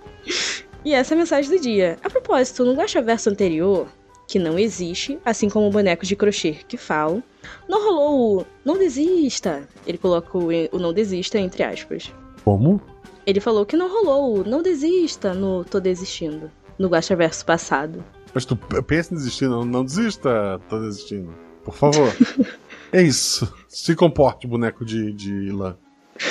[0.84, 1.98] e essa é a mensagem do dia.
[2.02, 3.86] A propósito, no Gacha Verso anterior,
[4.32, 7.22] que não existe, assim como o boneco de crochê que falo,
[7.68, 9.68] não rolou o não desista.
[9.86, 12.10] Ele coloca o, não desista entre aspas.
[12.42, 12.80] Como?
[13.26, 18.02] Ele falou que não rolou o não desista no tô desistindo, no Gacha Verso passado.
[18.32, 21.34] Mas tu pensa em desistir, não, não desista, tô desistindo.
[21.62, 22.10] Por favor.
[22.90, 23.52] é isso.
[23.68, 25.76] Se comporte, boneco de, de lã.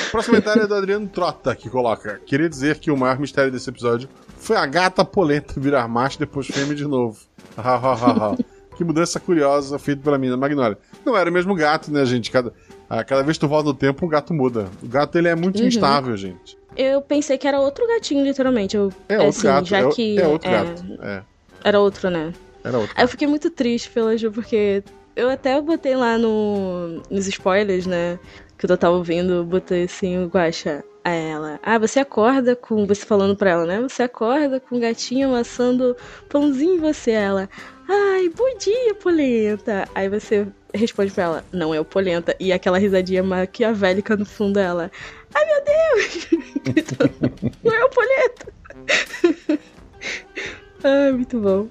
[0.10, 3.70] Próximo comentário é do Adriano Trota, que coloca: Queria dizer que o maior mistério desse
[3.70, 7.20] episódio foi a gata polenta virar macho depois fêmea de novo.
[8.76, 10.78] Que mudança curiosa feita pela mina Magnólia.
[11.06, 12.32] Não era o mesmo gato, né, gente?
[12.32, 12.54] Cada,
[13.06, 14.68] cada vez que tu volta no tempo, o gato muda.
[14.82, 15.68] O gato ele é muito uhum.
[15.68, 16.58] instável, gente.
[16.76, 18.76] Eu pensei que era outro gatinho, literalmente.
[18.76, 19.66] Eu, é outro assim, gato.
[19.66, 20.84] Já é, que, é outro é, gato.
[21.02, 21.24] É.
[21.64, 22.34] Era outro, né?
[22.64, 22.94] Era outro.
[22.96, 24.84] Aí eu fiquei muito triste pela Ju, porque
[25.16, 28.18] eu até botei lá no, nos spoilers, né?
[28.58, 31.60] Que eu tava ouvindo, botei assim o guacha a ela.
[31.64, 32.86] Ah, você acorda com.
[32.86, 33.82] Você falando pra ela, né?
[33.82, 35.96] Você acorda com o gatinho amassando
[36.30, 37.12] pãozinho em você.
[37.12, 37.50] Ela.
[37.88, 39.88] Ai, bom dia, polenta.
[39.94, 42.36] Aí você responde pra ela, não é o polenta.
[42.40, 44.92] E aquela risadinha maquiavélica no fundo dela.
[45.34, 46.28] Ai, meu Deus!
[47.64, 48.54] não é o polenta.
[50.84, 51.68] Ai, muito bom.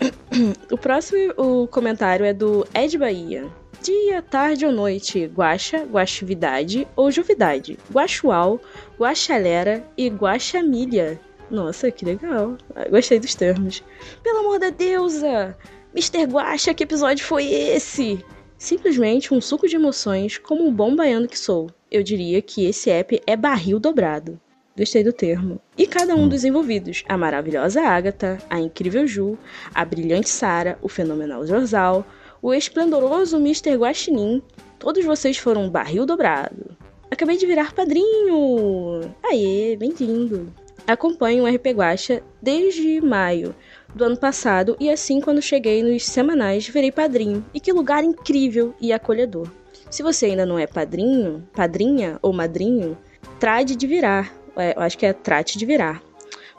[0.70, 3.46] O próximo o comentário é do Ed Bahia.
[3.84, 8.58] Dia, tarde ou noite, guaxa, guaxividade ou juvidade, guaxual,
[8.98, 11.20] guaxalera e guaxamilha.
[11.50, 12.56] Nossa, que legal.
[12.90, 13.84] Gostei dos termos.
[14.22, 15.54] Pelo amor da deusa!
[15.94, 16.24] Mr.
[16.24, 18.24] Guaxa, que episódio foi esse?
[18.56, 21.68] Simplesmente um suco de emoções, como um bom baiano que sou.
[21.90, 24.40] Eu diria que esse app é barril dobrado.
[24.74, 25.60] Gostei do termo.
[25.76, 29.38] E cada um dos envolvidos: a maravilhosa Agatha, a incrível Ju,
[29.74, 32.04] a brilhante Sara, o fenomenal Jorzal,
[32.44, 33.74] o esplendoroso Mr.
[33.74, 34.42] Guaxinim.
[34.78, 36.76] Todos vocês foram barril dobrado.
[37.10, 39.00] Acabei de virar padrinho!
[39.24, 40.52] Aê, bem-vindo!
[40.86, 43.54] Acompanho o RP Guacha desde maio
[43.94, 47.42] do ano passado e assim quando cheguei nos semanais virei padrinho.
[47.54, 49.48] E que lugar incrível e acolhedor.
[49.90, 52.98] Se você ainda não é padrinho, padrinha ou madrinho,
[53.40, 56.02] trade de virar é, eu acho que é trate de virar.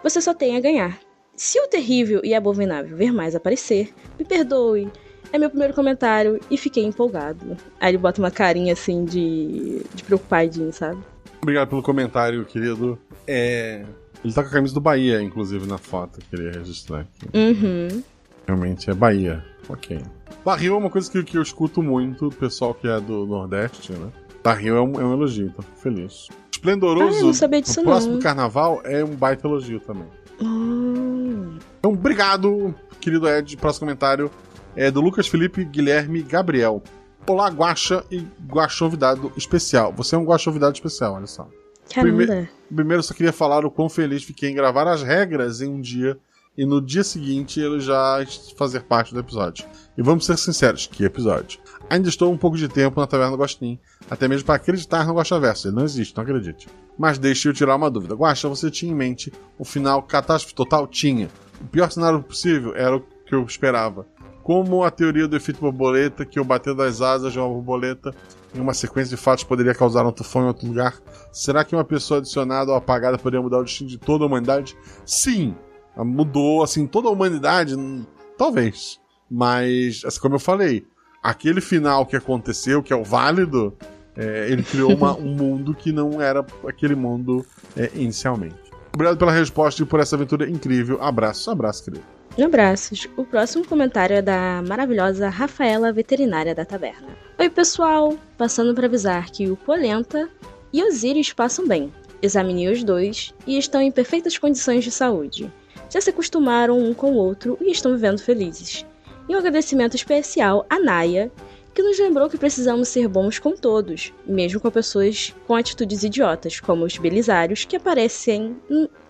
[0.01, 0.99] Você só tem a ganhar.
[1.35, 4.89] Se o terrível e abominável ver mais aparecer, me perdoe.
[5.35, 7.57] É meu primeiro comentário e fiquei empolgado.
[7.77, 10.97] Aí ele bota uma carinha assim de, de preocupadinho, sabe?
[11.41, 12.97] Obrigado pelo comentário, querido.
[13.27, 13.83] É.
[14.23, 16.21] Ele tá com a camisa do Bahia, inclusive, na foto.
[16.29, 17.27] Queria registrar aqui.
[17.33, 18.01] Uhum.
[18.47, 19.43] Realmente é Bahia.
[19.67, 19.99] Ok.
[20.45, 23.91] Barril é uma coisa que, que eu escuto muito, do pessoal que é do Nordeste,
[23.91, 24.09] né?
[24.41, 26.29] Barril é um, é um elogio, então fico feliz.
[26.49, 28.21] Esplendoroso Ah, não sabia disso, no próximo não.
[28.21, 30.07] carnaval é um baita elogio também.
[30.41, 31.57] Hum.
[31.77, 33.57] Então, obrigado, querido Ed.
[33.57, 34.31] Próximo comentário
[34.75, 36.81] é do Lucas Felipe Guilherme Gabriel.
[37.27, 39.91] Olá, Guaxa e Guaxovidado especial.
[39.93, 41.47] Você é um Guaxovidado especial, olha só.
[41.93, 42.25] Caramba.
[42.25, 45.69] Prime- Primeiro, eu só queria falar o quão feliz fiquei em gravar as regras em
[45.69, 46.17] um dia
[46.57, 48.23] e no dia seguinte ele já
[48.57, 49.65] fazer parte do episódio.
[49.97, 51.59] E vamos ser sinceros, que episódio.
[51.89, 53.77] Ainda estou um pouco de tempo na Taverna do Gostin,
[54.09, 55.67] até mesmo para acreditar no Guaxaverso.
[55.67, 56.67] Ele não existe, não acredite.
[56.97, 58.15] Mas deixe eu tirar uma dúvida.
[58.15, 60.87] Guaxa, você tinha em mente o final catástrofe total?
[60.87, 61.29] Tinha.
[61.61, 64.07] O pior cenário possível era o que eu esperava.
[64.45, 68.13] Como a teoria do efeito borboleta, que o bater das asas de uma borboleta
[68.53, 70.93] em uma sequência de fatos poderia causar um tufão em outro lugar?
[71.31, 74.77] Será que uma pessoa adicionada ou apagada poderia mudar o destino de toda a humanidade?
[75.03, 75.55] Sim!
[75.97, 77.75] Mudou, assim, toda a humanidade?
[77.75, 78.05] Hum,
[78.37, 78.99] Talvez.
[79.31, 80.85] Mas, assim, como eu falei,
[81.23, 83.75] aquele final que aconteceu, que é o válido,
[84.15, 87.43] é, ele criou uma- um mundo que não era aquele mundo
[87.75, 88.53] é, inicialmente.
[88.93, 91.01] Obrigado pela resposta e por essa aventura incrível.
[91.01, 92.03] Abraço, abraço, querido.
[92.43, 93.07] Abraços.
[93.15, 97.17] O próximo comentário é da maravilhosa Rafaela, veterinária da taverna.
[97.39, 98.17] Oi, pessoal!
[98.37, 100.29] Passando para avisar que o Polenta
[100.73, 101.93] e Osiris passam bem.
[102.21, 105.51] Examinei os dois e estão em perfeitas condições de saúde.
[105.89, 108.85] Já se acostumaram um com o outro e estão vivendo felizes.
[109.29, 111.31] E um agradecimento especial à Naya,
[111.73, 116.59] que nos lembrou que precisamos ser bons com todos, mesmo com pessoas com atitudes idiotas,
[116.59, 118.57] como os belisários que aparecem,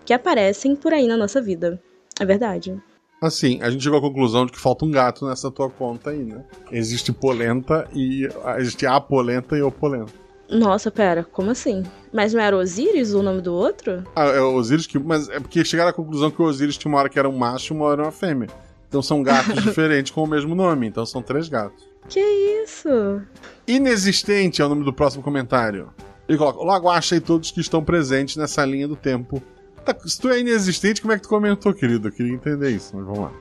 [0.04, 1.82] que aparecem por aí na nossa vida.
[2.20, 2.80] É verdade.
[3.26, 6.24] Assim, a gente chegou à conclusão de que falta um gato nessa tua conta aí,
[6.24, 6.44] né?
[6.70, 8.28] Existe polenta e.
[8.58, 10.12] Existe a polenta e o polenta.
[10.48, 11.82] Nossa, pera, como assim?
[12.12, 14.04] Mas não era Osiris o nome do outro?
[14.14, 14.98] Ah, é o Osiris que.
[14.98, 17.36] Mas é porque chegaram à conclusão que o Osiris tinha uma hora que era um
[17.36, 18.48] macho e uma hora era uma fêmea.
[18.88, 20.86] Então são gatos diferentes com o mesmo nome.
[20.86, 21.84] Então são três gatos.
[22.08, 22.20] Que
[22.64, 23.20] isso?
[23.66, 25.92] Inexistente é o nome do próximo comentário.
[26.28, 29.42] Ele coloca: Guaxa e todos que estão presentes nessa linha do tempo.
[29.86, 32.08] Tá, se tu é inexistente, como é que tu comentou, querido?
[32.08, 33.32] Eu queria entender isso, mas vamos lá.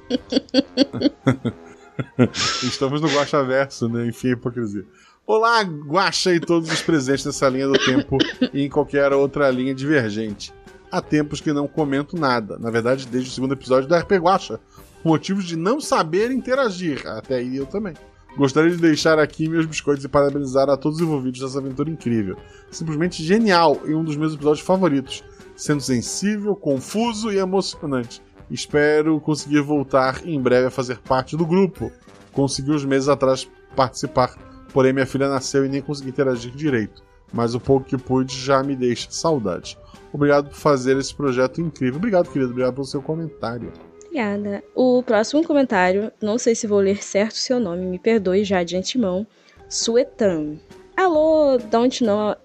[2.61, 4.05] Estamos no Guaxa Verso, né?
[4.05, 4.85] Enfim, a hipocrisia.
[5.25, 8.19] Olá, Guaxa e todos os presentes nessa linha do tempo
[8.53, 10.53] e em qualquer outra linha divergente.
[10.91, 12.59] Há tempos que não comento nada.
[12.59, 14.59] Na verdade, desde o segundo episódio da RP Guaxa.
[15.01, 17.07] por Motivos de não saber interagir.
[17.07, 17.95] Até aí eu também.
[18.37, 22.37] Gostaria de deixar aqui meus biscoitos e parabenizar a todos os envolvidos nessa aventura incrível.
[22.69, 25.23] Simplesmente genial e um dos meus episódios favoritos.
[25.55, 28.21] Sendo sensível, confuso e emocionante.
[28.49, 31.91] Espero conseguir voltar em breve a fazer parte do grupo.
[32.31, 34.35] Consegui uns meses atrás participar,
[34.73, 37.03] porém minha filha nasceu e nem consegui interagir direito.
[37.33, 39.77] Mas o pouco que pude já me deixa saudade.
[40.13, 41.97] Obrigado por fazer esse projeto incrível.
[41.97, 42.51] Obrigado, querido.
[42.51, 43.71] Obrigado pelo seu comentário.
[44.05, 44.63] Obrigada.
[44.73, 48.63] O próximo comentário, não sei se vou ler certo o seu nome, me perdoe já
[48.63, 49.27] de antemão.
[49.67, 50.55] Suetan.
[50.95, 52.37] Alô, Don't, no...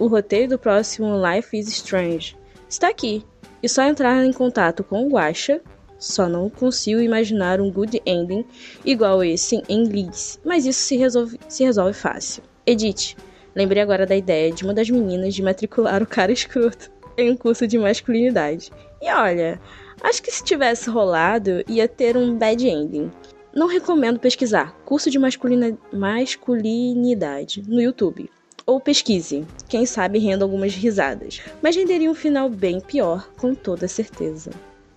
[0.00, 2.34] O roteiro do próximo Life is Strange
[2.66, 3.22] está aqui.
[3.62, 5.60] E só entrar em contato com o Guaxa.
[5.98, 8.42] Só não consigo imaginar um good ending
[8.82, 12.42] igual esse em Leeds, mas isso se resolve, se resolve fácil.
[12.66, 13.14] Edith,
[13.54, 17.36] lembrei agora da ideia de uma das meninas de matricular o cara escroto em um
[17.36, 18.72] curso de masculinidade.
[19.02, 19.60] E olha,
[20.02, 23.12] acho que se tivesse rolado, ia ter um bad ending.
[23.54, 25.76] Não recomendo pesquisar curso de masculina...
[25.92, 28.30] masculinidade no YouTube.
[28.70, 31.40] Ou pesquise, quem sabe renda algumas risadas.
[31.60, 34.52] Mas renderia um final bem pior, com toda certeza.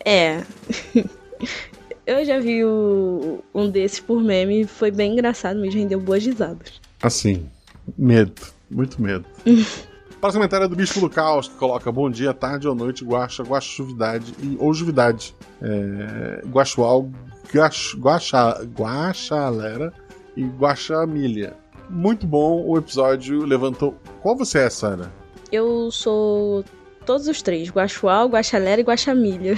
[0.05, 0.43] É.
[2.05, 6.23] Eu já vi o- um desses por meme e foi bem engraçado, me rendeu boas
[6.23, 6.79] risadas.
[7.01, 7.49] Assim,
[7.97, 8.43] medo.
[8.69, 9.25] Muito medo.
[10.21, 13.41] Próximo comentário é do Bispo do Caos, que coloca bom dia, tarde ou noite, guaxa,
[13.41, 15.33] guaxuvidade e ou juvidade.
[15.61, 17.09] É, guaxual,
[17.51, 19.91] guax, guaxa, guaxalera
[20.37, 21.55] e guaxamilha.
[21.93, 23.93] Muito bom o episódio, levantou...
[24.23, 25.13] Qual você é, Sara?
[25.51, 26.65] Eu sou
[27.05, 29.55] todos os três, Guaxual, Guaxalera e Guaxamilha.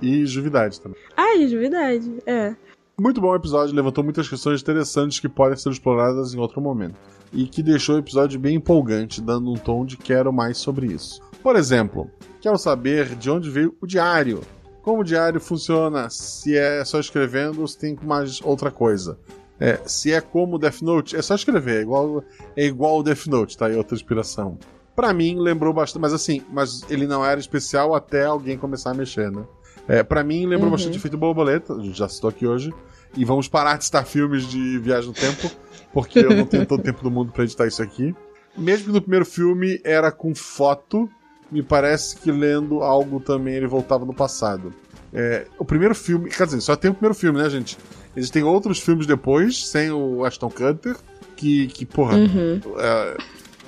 [0.00, 1.00] E juvidade também.
[1.16, 2.54] Ai, de verdade, é.
[3.00, 6.94] Muito bom o episódio, levantou muitas questões interessantes que podem ser exploradas em outro momento.
[7.32, 11.20] E que deixou o episódio bem empolgante, dando um tom de quero mais sobre isso.
[11.42, 12.08] Por exemplo,
[12.40, 14.42] quero saber de onde veio o diário.
[14.80, 19.18] Como o diário funciona, se é só escrevendo ou se tem mais outra coisa.
[19.64, 22.24] É, se é como o Death Note, é só escrever, é igual,
[22.56, 23.70] é igual o Death Note, tá?
[23.70, 24.58] É outra inspiração.
[24.96, 28.94] Pra mim, lembrou bastante, mas assim, mas ele não era especial até alguém começar a
[28.94, 29.44] mexer, né?
[29.86, 32.74] É, para mim, lembrou bastante Efeito Borboleta, já citou aqui hoje.
[33.16, 35.48] E vamos parar de citar filmes de viagem no tempo,
[35.92, 38.12] porque eu não tenho todo o tempo do mundo pra editar isso aqui.
[38.58, 41.08] Mesmo que no primeiro filme era com foto,
[41.52, 44.74] me parece que lendo algo também ele voltava no passado.
[45.14, 47.78] É, o primeiro filme, quer dizer, só tem o primeiro filme, né, gente?
[48.16, 50.96] Existem outros filmes depois, sem o Ashton Kutcher,
[51.36, 53.16] que, que porra, é,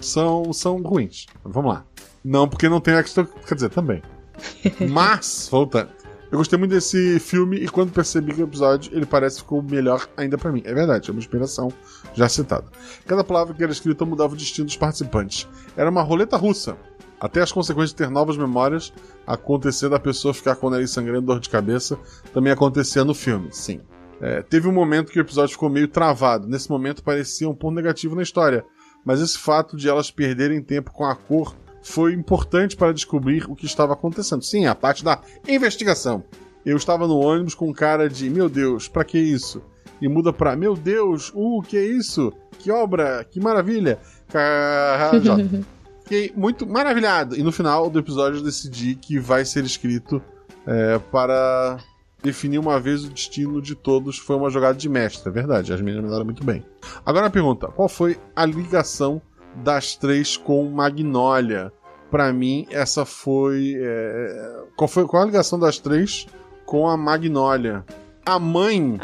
[0.01, 1.27] são, são ruins.
[1.45, 1.85] Vamos lá.
[2.25, 4.03] Não, porque não tem Ashton, quer dizer, também.
[4.91, 5.91] Mas, voltando.
[6.35, 9.63] Eu gostei muito desse filme e quando percebi que o episódio ele parece que ficou
[9.63, 10.63] melhor ainda pra mim.
[10.65, 11.73] É verdade, é uma inspiração
[12.13, 12.67] já citada.
[13.07, 15.47] Cada palavra que era escrita mudava o destino dos participantes.
[15.77, 16.77] Era uma roleta russa.
[17.21, 18.93] Até as consequências de ter novas memórias
[19.25, 21.97] acontecer da pessoa ficar com o nariz sangrando, dor de cabeça,
[22.33, 23.81] também acontecia no filme, sim.
[24.25, 26.49] É, teve um momento que o episódio ficou meio travado.
[26.49, 28.65] Nesse momento parecia um ponto negativo na história.
[29.05, 33.55] Mas esse fato de elas perderem tempo com a cor foi importante para descobrir o
[33.55, 34.43] que estava acontecendo.
[34.43, 36.25] Sim, a parte da investigação.
[36.65, 39.63] Eu estava no ônibus com cara de, meu Deus, pra que isso?
[40.01, 42.33] E muda pra, meu Deus, uh, que é isso?
[42.59, 43.99] Que obra, que maravilha.
[46.03, 47.37] Fiquei muito maravilhado.
[47.37, 50.23] E no final do episódio eu decidi que vai ser escrito
[50.67, 51.79] é, para
[52.25, 54.19] definir uma vez o destino de todos.
[54.19, 55.73] Foi uma jogada de mestre, é verdade.
[55.73, 56.65] As meninas mandaram muito bem.
[57.05, 59.21] Agora a pergunta: qual foi a ligação
[59.57, 61.71] das três com Magnolia?
[62.11, 63.75] Pra mim, essa foi.
[63.77, 66.27] é, Qual foi qual a ligação das três
[66.65, 67.85] com a Magnolia?
[68.25, 68.99] A mãe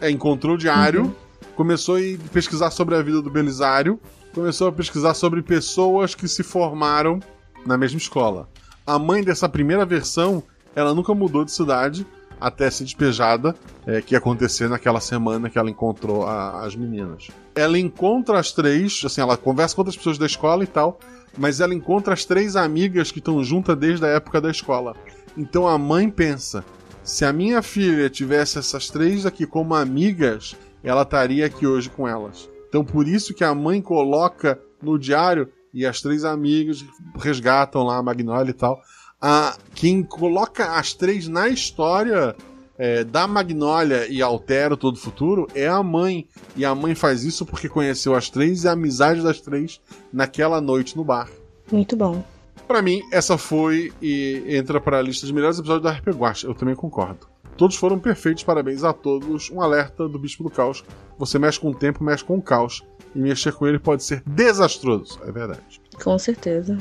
[0.00, 1.14] é, encontrou o diário,
[1.54, 2.00] começou a
[2.32, 4.00] pesquisar sobre a vida do Belisário,
[4.34, 7.20] começou a pesquisar sobre pessoas que se formaram
[7.66, 8.48] na mesma escola.
[8.86, 10.42] A mãe dessa primeira versão,
[10.74, 12.06] ela nunca mudou de cidade
[12.46, 13.54] até ser despejada,
[13.86, 17.28] é, que ia acontecer naquela semana que ela encontrou a- as meninas.
[17.54, 20.98] Ela encontra as três, assim, ela conversa com outras pessoas da escola e tal,
[21.38, 24.94] mas ela encontra as três amigas que estão juntas desde a época da escola.
[25.36, 26.64] Então a mãe pensa:
[27.02, 32.06] se a minha filha tivesse essas três aqui como amigas, ela estaria aqui hoje com
[32.06, 32.48] elas.
[32.68, 36.84] Então por isso que a mãe coloca no diário e as três amigas
[37.18, 38.78] resgatam lá a Magnolia e tal.
[39.22, 42.34] A, quem coloca as três na história
[42.76, 46.26] é, da Magnolia e altera todo o futuro é a mãe.
[46.56, 49.80] E a mãe faz isso porque conheceu as três e a amizade das três
[50.12, 51.30] naquela noite no bar.
[51.70, 52.24] Muito bom.
[52.66, 56.48] Pra mim, essa foi e entra para a lista de melhores episódios da RP Guacha.
[56.48, 57.28] Eu também concordo.
[57.56, 59.50] Todos foram perfeitos, parabéns a todos.
[59.50, 60.82] Um alerta do Bispo do Caos.
[61.18, 62.82] Você mexe com o tempo, mexe com o caos.
[63.14, 65.20] E mexer com ele pode ser desastroso.
[65.22, 65.80] É verdade.
[66.02, 66.78] Com certeza.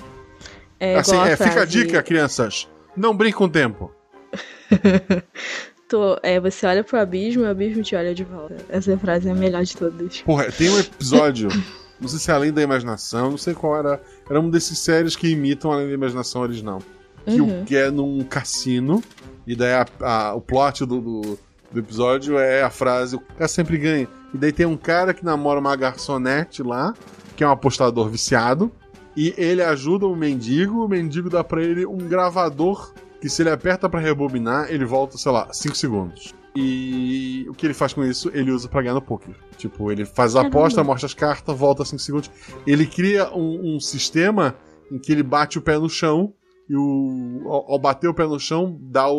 [0.82, 2.68] É assim, é, fica a dica, crianças.
[2.98, 3.92] Não brinque com o tempo.
[5.88, 8.56] Tô- é, você olha pro abismo e o abismo te olha de volta.
[8.70, 10.22] Essa frase é a melhor de todas.
[10.22, 11.50] Porra, tem um episódio.
[12.00, 14.02] não sei se é Além da Imaginação, não sei qual era.
[14.30, 16.82] Era um desses séries que imitam Além da Imaginação original.
[17.26, 19.04] Que, o- que é num cassino.
[19.46, 21.40] E daí a- a- o plot do, do,
[21.72, 24.08] do episódio é a frase: o cara sempre ganha.
[24.34, 26.94] E daí tem um cara que namora uma garçonete lá,
[27.36, 28.72] que é um apostador viciado.
[29.16, 33.50] E ele ajuda o mendigo, o mendigo dá pra ele um gravador que se ele
[33.50, 36.34] aperta pra rebobinar, ele volta, sei lá, 5 segundos.
[36.56, 38.30] E o que ele faz com isso?
[38.34, 39.36] Ele usa pra ganhar no poker.
[39.58, 42.32] Tipo, ele faz a aposta, mostra as cartas, volta 5 segundos.
[42.66, 44.56] Ele cria um, um sistema
[44.92, 46.34] em que ele bate o pé no chão
[46.70, 49.16] e o, ao, ao bater o pé no chão, dá o,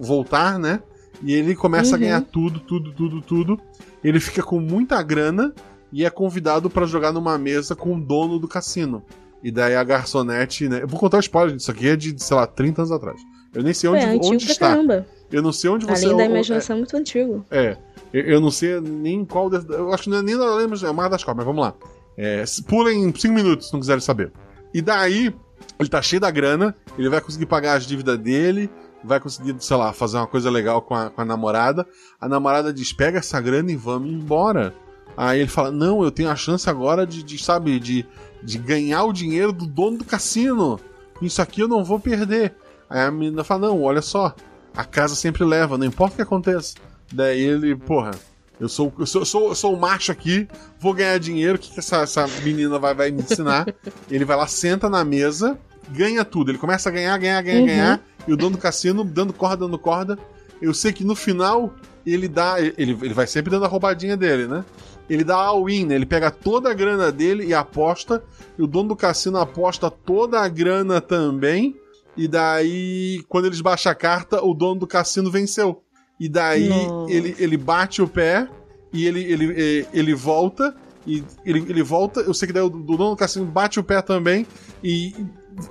[0.00, 0.80] o voltar, né?
[1.22, 2.00] E ele começa a Uhum.
[2.04, 3.60] ganhar tudo, tudo, tudo, tudo.
[4.02, 5.52] Ele fica com muita grana
[5.92, 9.02] e é convidado pra jogar numa mesa com o dono do cassino.
[9.42, 10.82] E daí a garçonete, né?
[10.82, 13.20] Eu vou contar o spoiler disso aqui, é de, sei lá, 30 anos atrás.
[13.54, 14.68] Eu nem sei onde, é onde está.
[14.68, 15.06] caramba.
[15.32, 17.44] Eu não sei onde você Além da é- imaginação, é muito antigo.
[17.50, 17.76] é.
[18.12, 19.48] Eu, eu não sei nem qual.
[19.48, 21.62] des- Eu acho que não é nem da é o Mar das Cobras, mas vamos
[21.62, 21.74] lá.
[22.18, 24.32] É, pulem 5 minutos se não quiserem saber.
[24.74, 25.32] E daí,
[25.78, 28.68] ele tá cheio da grana, ele vai conseguir pagar as dívidas dele,
[29.04, 31.86] vai conseguir, sei lá, fazer uma coisa legal com a, com a namorada.
[32.20, 34.74] A namorada diz: pega essa grana e vamos embora.
[35.16, 38.06] Aí ele fala: não, eu tenho a chance agora de, de, sabe, de,
[38.42, 40.78] de ganhar o dinheiro do dono do cassino.
[41.20, 42.54] Isso aqui eu não vou perder.
[42.88, 44.34] Aí a menina fala: não, olha só,
[44.74, 46.74] a casa sempre leva, não importa o que aconteça.
[47.12, 48.12] Daí ele, porra,
[48.58, 50.46] eu sou, eu sou, eu sou, eu sou o macho aqui,
[50.78, 53.66] vou ganhar dinheiro, o que, que essa, essa menina vai, vai me ensinar?
[54.10, 55.58] ele vai lá, senta na mesa,
[55.90, 56.50] ganha tudo.
[56.50, 57.66] Ele começa a ganhar, ganhar, ganhar, Uhum.
[57.66, 60.18] ganhar, e o dono do cassino dando corda, dando corda.
[60.62, 62.60] Eu sei que no final ele dá.
[62.60, 64.64] Ele, ele vai sempre dando a roubadinha dele, né?
[65.10, 65.96] Ele dá a win, né?
[65.96, 68.22] Ele pega toda a grana dele e aposta.
[68.56, 71.74] E o dono do cassino aposta toda a grana também.
[72.16, 75.82] E daí, quando eles baixam a carta, o dono do cassino venceu.
[76.18, 76.70] E daí
[77.08, 78.48] ele, ele bate o pé
[78.92, 80.76] e ele, ele, ele, ele volta.
[81.04, 82.20] E ele, ele volta.
[82.20, 84.46] Eu sei que daí o, o dono do cassino bate o pé também.
[84.84, 85.12] E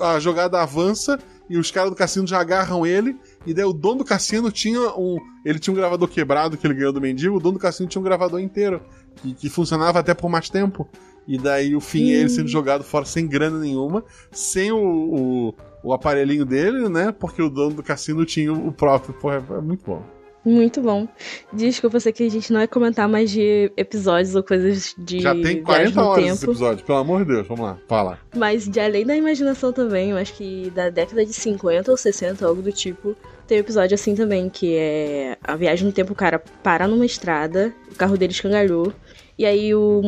[0.02, 1.18] a jogada avança.
[1.50, 3.16] E os caras do cassino já agarram ele.
[3.46, 5.18] E daí o dono do cassino tinha um.
[5.46, 8.02] Ele tinha um gravador quebrado que ele ganhou do mendigo, o dono do cassino tinha
[8.02, 8.82] um gravador inteiro.
[9.22, 10.88] Que, que funcionava até por mais tempo.
[11.28, 15.56] E daí o fim é ele sendo jogado fora sem grana nenhuma, sem o, o,
[15.84, 17.12] o aparelhinho dele, né?
[17.12, 19.14] Porque o dono do cassino tinha o próprio.
[19.14, 20.04] Porra, é muito bom.
[20.44, 21.08] Muito bom.
[21.52, 25.20] Desculpa, sei que a gente não vai comentar mais de episódios ou coisas de.
[25.20, 26.36] Já tem viagem 40 no horas tempo.
[26.36, 28.20] esse episódio, pelo amor de Deus, vamos lá, fala.
[28.36, 32.46] Mas de além da imaginação também, eu acho que da década de 50 ou 60,
[32.46, 33.16] algo do tipo,
[33.46, 37.06] tem um episódio assim também, que é a viagem no tempo, o cara para numa
[37.06, 38.94] estrada, o carro dele escangalhou,
[39.40, 40.02] e aí o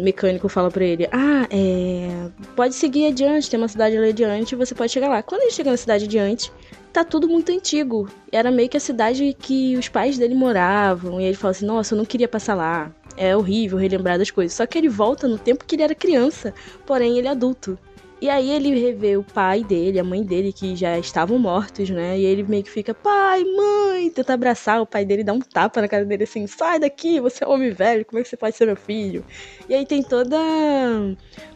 [0.00, 2.30] mecânico fala pra ele, ah, é...
[2.54, 5.24] pode seguir adiante, tem uma cidade ali adiante, você pode chegar lá.
[5.24, 6.52] Quando ele chega na cidade adiante,
[6.92, 8.08] tá tudo muito antigo.
[8.30, 11.94] Era meio que a cidade que os pais dele moravam, e ele fala assim, nossa,
[11.94, 12.94] eu não queria passar lá.
[13.16, 14.56] É horrível relembrar das coisas.
[14.56, 16.54] Só que ele volta no tempo que ele era criança,
[16.86, 17.76] porém ele é adulto.
[18.20, 22.18] E aí ele revê o pai dele, a mãe dele, que já estavam mortos, né?
[22.18, 25.82] E ele meio que fica, pai, mãe, tenta abraçar o pai dele, dá um tapa
[25.82, 28.56] na cara dele assim, sai daqui, você é homem velho, como é que você pode
[28.56, 29.22] ser meu filho?
[29.68, 30.36] E aí tem toda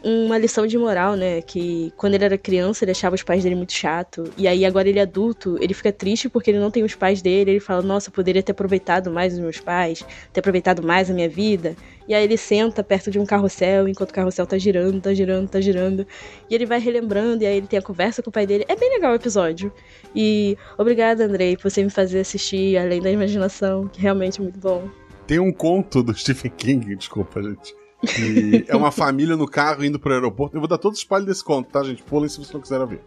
[0.03, 1.41] uma lição de moral, né?
[1.41, 4.23] Que quando ele era criança, ele achava os pais dele muito chato.
[4.37, 7.21] E aí agora ele é adulto, ele fica triste porque ele não tem os pais
[7.21, 7.51] dele.
[7.51, 11.13] Ele fala, nossa, eu poderia ter aproveitado mais os meus pais, ter aproveitado mais a
[11.13, 11.75] minha vida.
[12.07, 15.49] E aí ele senta perto de um carrossel, enquanto o carrossel tá girando, tá girando,
[15.49, 16.05] tá girando.
[16.49, 18.65] E ele vai relembrando, e aí ele tem a conversa com o pai dele.
[18.67, 19.71] É bem legal o episódio.
[20.15, 24.59] E obrigada, Andrei, por você me fazer assistir Além da Imaginação, que realmente é muito
[24.59, 24.89] bom.
[25.27, 27.75] Tem um conto do Stephen King, desculpa, gente.
[28.05, 30.57] Que é uma família no carro indo pro aeroporto.
[30.57, 32.01] Eu vou dar todo o spoiler desse conto, tá, gente?
[32.03, 33.01] Pulem se vocês não quiserem ver.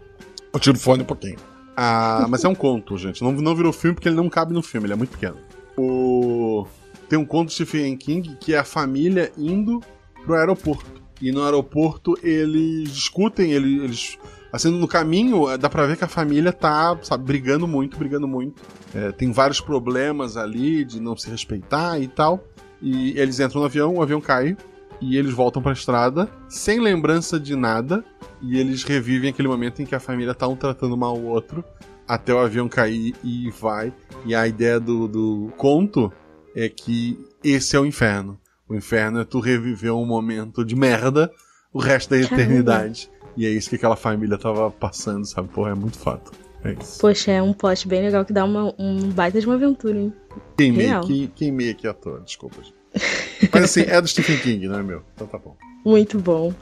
[0.52, 1.36] Eu tiro o fone um pouquinho.
[1.76, 3.22] Ah, mas é um conto, gente.
[3.22, 5.36] Não, não virou filme porque ele não cabe no filme, ele é muito pequeno.
[5.76, 6.64] O...
[7.08, 9.80] Tem um conto do Stephen King que é a família indo
[10.24, 11.02] pro aeroporto.
[11.20, 14.18] E no aeroporto eles discutem, eles,
[14.52, 18.26] assim, no caminho, eh, dá pra ver que a família tá, sabe, brigando muito, brigando
[18.26, 18.62] muito.
[18.94, 22.44] É, tem vários problemas ali de não se respeitar e tal.
[22.82, 24.56] E eles entram no avião, o avião cai.
[25.00, 28.04] E eles voltam pra estrada, sem lembrança de nada.
[28.40, 31.64] E eles revivem aquele momento em que a família tá um tratando mal o outro.
[32.06, 33.92] Até o avião cair e vai.
[34.26, 36.12] E a ideia do, do conto
[36.54, 38.38] é que esse é o inferno.
[38.68, 41.30] O inferno é tu reviver um momento de merda
[41.72, 42.42] o resto da Caramba.
[42.42, 43.10] eternidade.
[43.36, 45.48] E é isso que aquela família tava passando, sabe?
[45.48, 46.32] Porra, é muito fato.
[46.62, 46.98] É isso.
[47.00, 50.12] Poxa, é um plot bem legal que dá uma, um baita de uma aventura, hein?
[50.56, 52.62] Queimei aqui, queimei aqui à toa, desculpa.
[53.52, 55.02] Mas assim, é do Stephen King, não é meu?
[55.14, 55.56] Então tá bom.
[55.84, 56.54] Muito bom.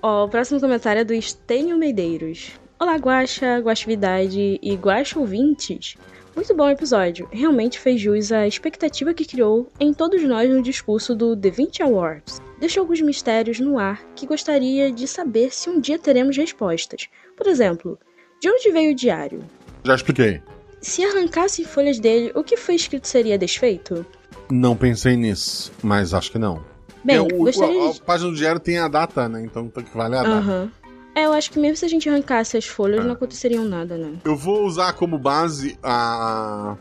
[0.00, 2.52] Ó, o próximo comentário é do Estênio Medeiros.
[2.80, 5.96] Olá, Guaxa, Guaxividade e Guaxa ouvintes.
[6.34, 7.28] Muito bom episódio.
[7.30, 11.82] Realmente fez jus à expectativa que criou em todos nós no discurso do The 20
[11.82, 12.40] Awards.
[12.58, 17.08] Deixou alguns mistérios no ar que gostaria de saber se um dia teremos respostas.
[17.36, 17.98] Por exemplo,
[18.40, 19.40] de onde veio o diário?
[19.84, 20.40] Já expliquei.
[20.80, 24.04] Se arrancasse folhas dele, o que foi escrito seria desfeito?
[24.50, 26.64] Não pensei nisso, mas acho que não.
[27.04, 28.00] Bem, É, o- gostaria a, de...
[28.00, 29.42] a página do diário tem a data, né?
[29.44, 30.36] Então tem que valer a data.
[30.36, 30.72] Aham.
[31.14, 33.04] É, eu acho que mesmo se a gente arrancasse as folhas, Ah.
[33.04, 34.14] não aconteceriam nada, né?
[34.24, 36.76] Eu vou usar como base a.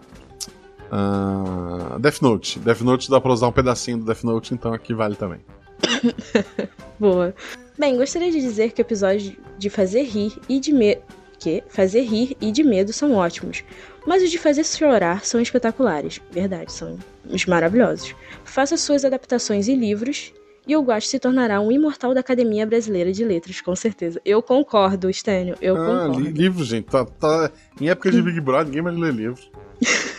[0.92, 2.60] a Death Note.
[2.60, 5.40] Death Note dá pra usar um pedacinho do Death Note, então aqui vale também.
[7.00, 7.34] Boa.
[7.78, 11.02] Bem, gostaria de dizer que o episódio de fazer rir e de medo.
[11.40, 11.64] Que?
[11.70, 13.64] Fazer rir e de medo são ótimos.
[14.06, 16.22] Mas os de fazer chorar são espetaculares.
[16.32, 18.16] Verdade, são os maravilhosos.
[18.46, 20.32] Faça suas adaptações em livros
[20.72, 24.22] e o Guache se tornará um imortal da Academia Brasileira de Letras, com certeza.
[24.24, 26.20] Eu concordo, Stênio, eu ah, concordo.
[26.22, 26.86] li- livro, gente.
[26.86, 29.42] Tá, tá- Em época de Big Brother, ninguém mais lê livro.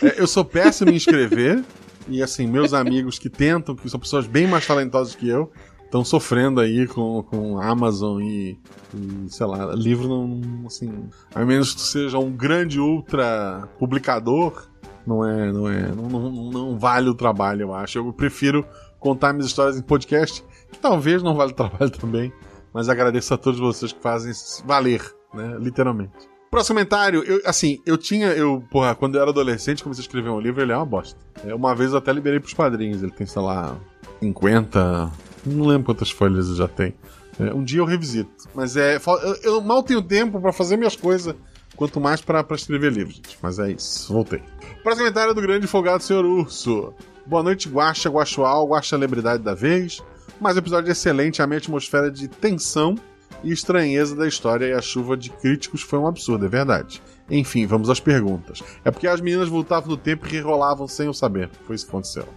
[0.03, 1.63] É, eu sou péssimo em escrever.
[2.05, 5.49] E assim, meus amigos que tentam, que são pessoas bem mais talentosas que eu,
[5.85, 8.59] estão sofrendo aí com, com Amazon e,
[8.93, 10.91] e, sei lá, livro não, assim,
[11.33, 14.67] a menos que tu seja um grande ultra publicador,
[15.07, 17.99] não é, não é, não, não, não vale o trabalho, eu acho.
[17.99, 18.65] Eu prefiro
[19.03, 22.33] contar minhas histórias em podcast, que talvez não vale o trabalho também,
[22.73, 24.31] mas agradeço a todos vocês que fazem
[24.65, 25.03] valer,
[25.33, 26.31] né, literalmente.
[26.49, 30.29] Próximo comentário, eu, assim, eu tinha, eu, porra, quando eu era adolescente, comecei a escrever
[30.29, 31.19] um livro, ele é uma bosta.
[31.43, 33.75] É, uma vez eu até liberei pros padrinhos, ele tem, sei lá,
[34.21, 35.11] 50,
[35.47, 36.93] não lembro quantas folhas ele já tem.
[37.39, 40.95] É, um dia eu revisito, mas é, eu, eu mal tenho tempo pra fazer minhas
[40.95, 41.35] coisas,
[41.75, 43.37] quanto mais pra escrever livros, gente.
[43.41, 44.41] Mas é isso, voltei.
[44.83, 46.93] Próximo comentário é do grande folgado senhor Urso.
[47.25, 50.03] Boa noite, Guaxa, Guaxual, Guaxa celebridade da vez.
[50.41, 52.95] Mais um episódio excelente, a minha atmosfera de tensão
[53.41, 57.01] e estranheza da história e a chuva de críticos foi um absurdo, é verdade.
[57.29, 58.61] Enfim, vamos às perguntas.
[58.83, 61.49] É porque as meninas voltavam no tempo e rerolavam sem eu saber.
[61.65, 62.27] Foi isso que aconteceu.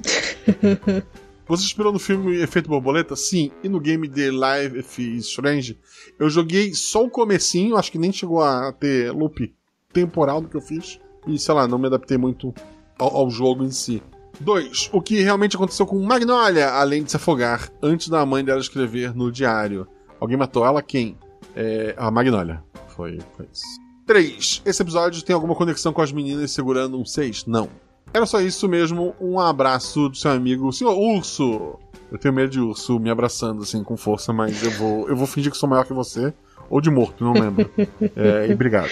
[1.49, 3.17] Você inspirou no filme Efeito Borboleta?
[3.17, 3.51] Sim.
[3.65, 5.81] E no game The Life is Strange?
[6.19, 9.53] Eu joguei só o comecinho, acho que nem chegou a ter loop
[9.93, 11.01] temporal do que eu fiz.
[11.27, 12.55] e, sei lá, não me adaptei muito
[12.97, 14.01] ao, ao jogo em si.
[14.41, 14.91] 2.
[14.93, 19.15] O que realmente aconteceu com Magnolia, além de se afogar antes da mãe dela escrever
[19.15, 19.87] no diário.
[20.21, 20.83] Alguém matou ela?
[20.83, 21.17] Quem?
[21.55, 22.63] É, a Magnolia.
[22.89, 23.65] Foi, foi isso.
[24.07, 24.63] 3.
[24.65, 27.47] Esse episódio tem alguma conexão com as meninas segurando um 6?
[27.47, 27.69] Não.
[28.13, 29.15] Era só isso mesmo.
[29.21, 31.79] Um abraço do seu amigo, senhor Urso.
[32.11, 35.27] Eu tenho medo de urso me abraçando assim com força, mas eu vou, eu vou
[35.27, 36.33] fingir que sou maior que você.
[36.71, 37.69] Ou de morto, não lembro.
[38.15, 38.91] é, e obrigado.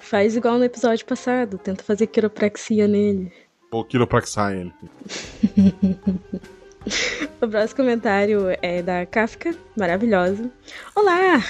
[0.00, 3.30] Faz igual no episódio passado, tenta fazer quiropraxia nele.
[3.70, 4.72] Ou quiropraxar ele.
[7.40, 10.50] o próximo comentário é da Kafka, maravilhosa.
[10.94, 11.44] Olá,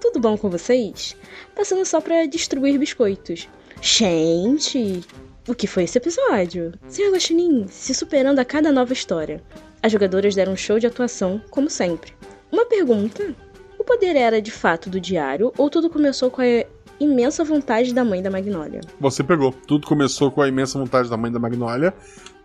[0.00, 1.16] tudo bom com vocês?
[1.54, 3.48] Passando só pra distribuir biscoitos.
[3.80, 5.02] Gente,
[5.48, 6.72] o que foi esse episódio?
[6.86, 9.42] Senhor Guaxinim, se superando a cada nova história.
[9.82, 12.12] As jogadoras deram um show de atuação, como sempre.
[12.52, 13.34] Uma pergunta:
[13.76, 16.64] o poder era de fato do diário ou tudo começou com a
[17.00, 18.80] imensa vontade da mãe da Magnólia?
[19.00, 19.52] Você pegou.
[19.66, 21.94] Tudo começou com a imensa vontade da mãe da Magnólia,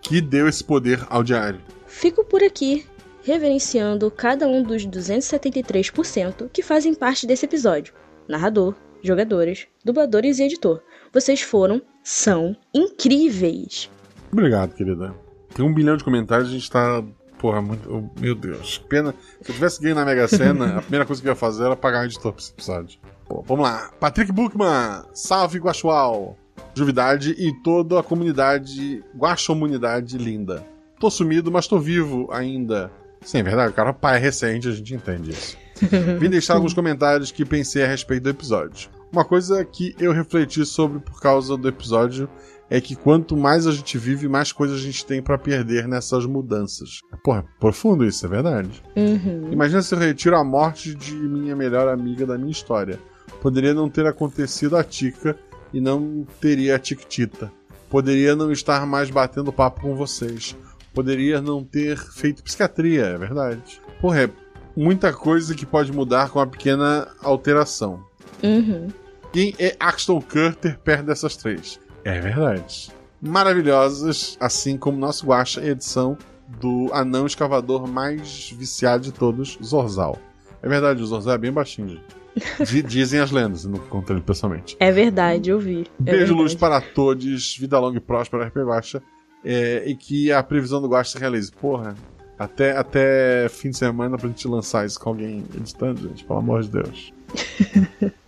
[0.01, 1.59] que deu esse poder ao diário.
[1.87, 2.85] Fico por aqui,
[3.23, 7.93] reverenciando cada um dos 273% que fazem parte desse episódio:
[8.27, 10.81] narrador, jogadores, dubladores e editor.
[11.11, 13.89] Vocês foram, são incríveis.
[14.31, 15.15] Obrigado, querida.
[15.53, 17.03] Tem um bilhão de comentários, a gente tá.
[17.39, 17.89] Porra, muito.
[17.89, 18.77] oh, meu Deus.
[18.89, 19.15] Pena.
[19.41, 21.75] Se eu tivesse ganho na Mega Sena, a primeira coisa que eu ia fazer era
[21.75, 22.99] pagar o editor pra esse episódio.
[23.27, 23.89] Pô, vamos lá.
[23.99, 26.37] Patrick Buchmann, salve Guaxual.
[26.75, 30.65] Juvidade e toda a comunidade, Guaxomunidade linda.
[30.99, 32.91] Tô sumido, mas tô vivo ainda.
[33.21, 35.57] Sim, é verdade, o cara pai é recente, a gente entende isso.
[36.19, 38.89] Vim deixar alguns comentários que pensei a respeito do episódio.
[39.11, 42.29] Uma coisa que eu refleti sobre por causa do episódio
[42.69, 46.25] é que quanto mais a gente vive, mais coisas a gente tem para perder nessas
[46.25, 47.01] mudanças.
[47.23, 48.83] Porra, profundo isso, é verdade.
[48.95, 49.51] Uhum.
[49.51, 52.99] Imagina se eu retiro a morte de minha melhor amiga da minha história.
[53.41, 55.35] Poderia não ter acontecido a Tica
[55.73, 57.51] e não teria a Tiquitita.
[57.89, 60.55] Poderia não estar mais batendo papo com vocês.
[60.93, 63.81] Poderia não ter feito psiquiatria, é verdade.
[63.99, 64.29] Porra, é
[64.75, 68.03] muita coisa que pode mudar com uma pequena alteração.
[68.43, 68.87] Uhum.
[69.31, 71.79] Quem é Axton Curter perto dessas três?
[72.03, 72.91] É verdade.
[73.21, 76.17] Maravilhosas, assim como nosso guacha edição
[76.59, 80.17] do anão escavador mais viciado de todos, Zorzal.
[80.61, 81.99] É verdade, o Zorzal é bem baixinho,
[82.87, 84.77] Dizem as lendas, eu não encontrei ele pessoalmente.
[84.79, 85.87] É verdade, eu vi.
[86.05, 89.03] É Beijo, luz para todos, vida longa e próspera, RP Guacha.
[89.43, 91.51] É, e que a previsão do Guacha se realize.
[91.51, 91.95] Porra,
[92.37, 96.63] até, até fim de semana pra gente lançar isso com alguém editando, gente, pelo amor
[96.63, 97.13] de Deus.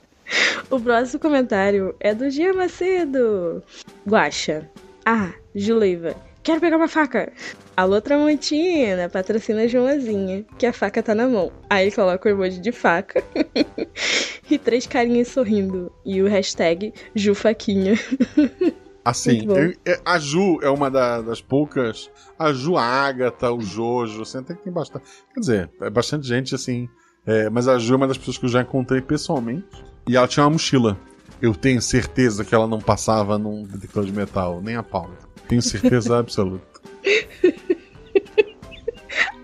[0.70, 3.62] O próximo comentário é do Gia Macedo.
[4.08, 4.70] Guaxa.
[5.06, 6.16] Ah, Juleiva.
[6.44, 7.32] Quero pegar uma faca.
[7.78, 11.52] Alô, Tramontina, patrocina Joãozinha, que a faca tá na mão.
[11.70, 13.24] Aí coloca o emoji de faca
[14.50, 15.92] e três carinhas sorrindo.
[16.06, 17.94] E o hashtag Jufaquinha.
[19.04, 19.48] Assim,
[19.86, 22.10] eu- a Ju é uma da- das poucas.
[22.38, 25.06] A Ju, a Agatha, o Jojo, assim, até que tem bastante.
[25.34, 26.88] Quer dizer, é bastante gente, assim.
[27.26, 29.66] É, mas a Ju é uma das pessoas que eu já encontrei pessoalmente.
[30.08, 30.98] E ela tinha uma mochila.
[31.42, 35.10] Eu tenho certeza que ela não passava num detector de metal, nem a pau.
[35.48, 36.66] Tenho certeza absoluta.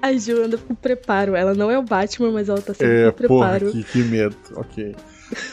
[0.02, 1.36] A Ju anda com preparo.
[1.36, 3.72] Ela não é o Batman, mas ela tá sempre É, com porra, preparo.
[3.72, 4.36] que, que medo.
[4.56, 4.96] Ok.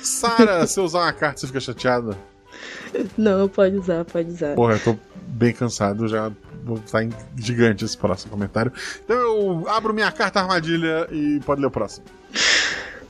[0.02, 2.16] Sara, se eu usar uma carta, você fica chateada?
[3.18, 4.55] Não, pode usar, pode usar.
[4.55, 4.96] Porra, eu tô
[5.26, 6.30] bem cansado, já
[6.64, 8.72] vou em gigante esse próximo comentário.
[9.04, 12.06] Então eu abro minha carta armadilha e pode ler o próximo.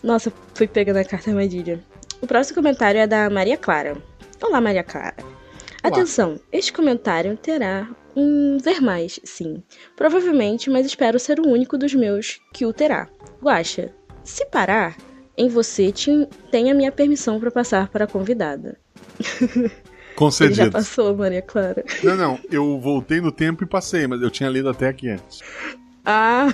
[0.03, 1.83] Nossa, fui pegando a carta armadilha.
[2.21, 3.97] O próximo comentário é da Maria Clara.
[4.43, 5.15] Olá, Maria Clara.
[5.19, 5.33] Olá.
[5.83, 9.63] Atenção, este comentário terá um ver mais, sim.
[9.97, 13.09] Provavelmente, mas espero ser o único dos meus que o terá.
[13.43, 14.97] Guaxa, se parar,
[15.37, 18.79] em você te- tem a minha permissão para passar para a convidada.
[20.15, 20.71] Ele já Concedido.
[20.71, 21.85] passou, Maria Clara.
[22.03, 25.41] Não, não, eu voltei no tempo e passei, mas eu tinha lido até aqui antes.
[26.05, 26.53] Ah!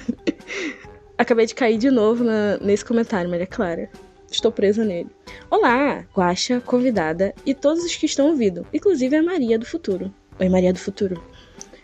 [1.18, 3.90] Acabei de cair de novo na- nesse comentário, Maria Clara.
[4.30, 5.10] Estou presa nele.
[5.50, 10.12] Olá, Guaxa, convidada e todos os que estão ouvindo, inclusive a Maria do Futuro.
[10.38, 11.22] Oi, Maria do Futuro.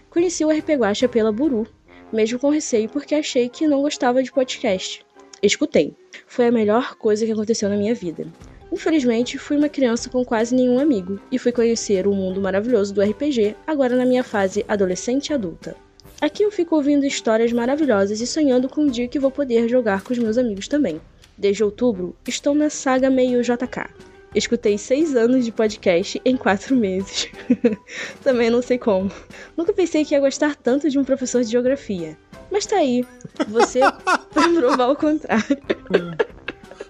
[0.09, 1.67] Conheci o RP Guaxa pela Buru,
[2.13, 5.05] mesmo com receio porque achei que não gostava de podcast.
[5.43, 5.95] Escutei.
[6.27, 8.27] Foi a melhor coisa que aconteceu na minha vida.
[8.71, 13.03] Infelizmente, fui uma criança com quase nenhum amigo e fui conhecer o mundo maravilhoso do
[13.03, 15.77] RPG agora na minha fase adolescente e adulta.
[16.21, 20.03] Aqui eu fico ouvindo histórias maravilhosas e sonhando com um dia que vou poder jogar
[20.03, 21.01] com os meus amigos também.
[21.37, 23.91] Desde outubro, estou na saga meio JK.
[24.35, 27.29] Escutei seis anos de podcast em quatro meses.
[28.25, 29.11] também não sei como.
[29.57, 32.17] Nunca pensei que ia gostar tanto de um professor de geografia.
[32.51, 33.05] Mas tá aí,
[33.49, 33.81] você
[34.33, 35.59] pra provar o contrário.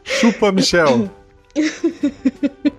[0.04, 1.10] Chupa, Michel.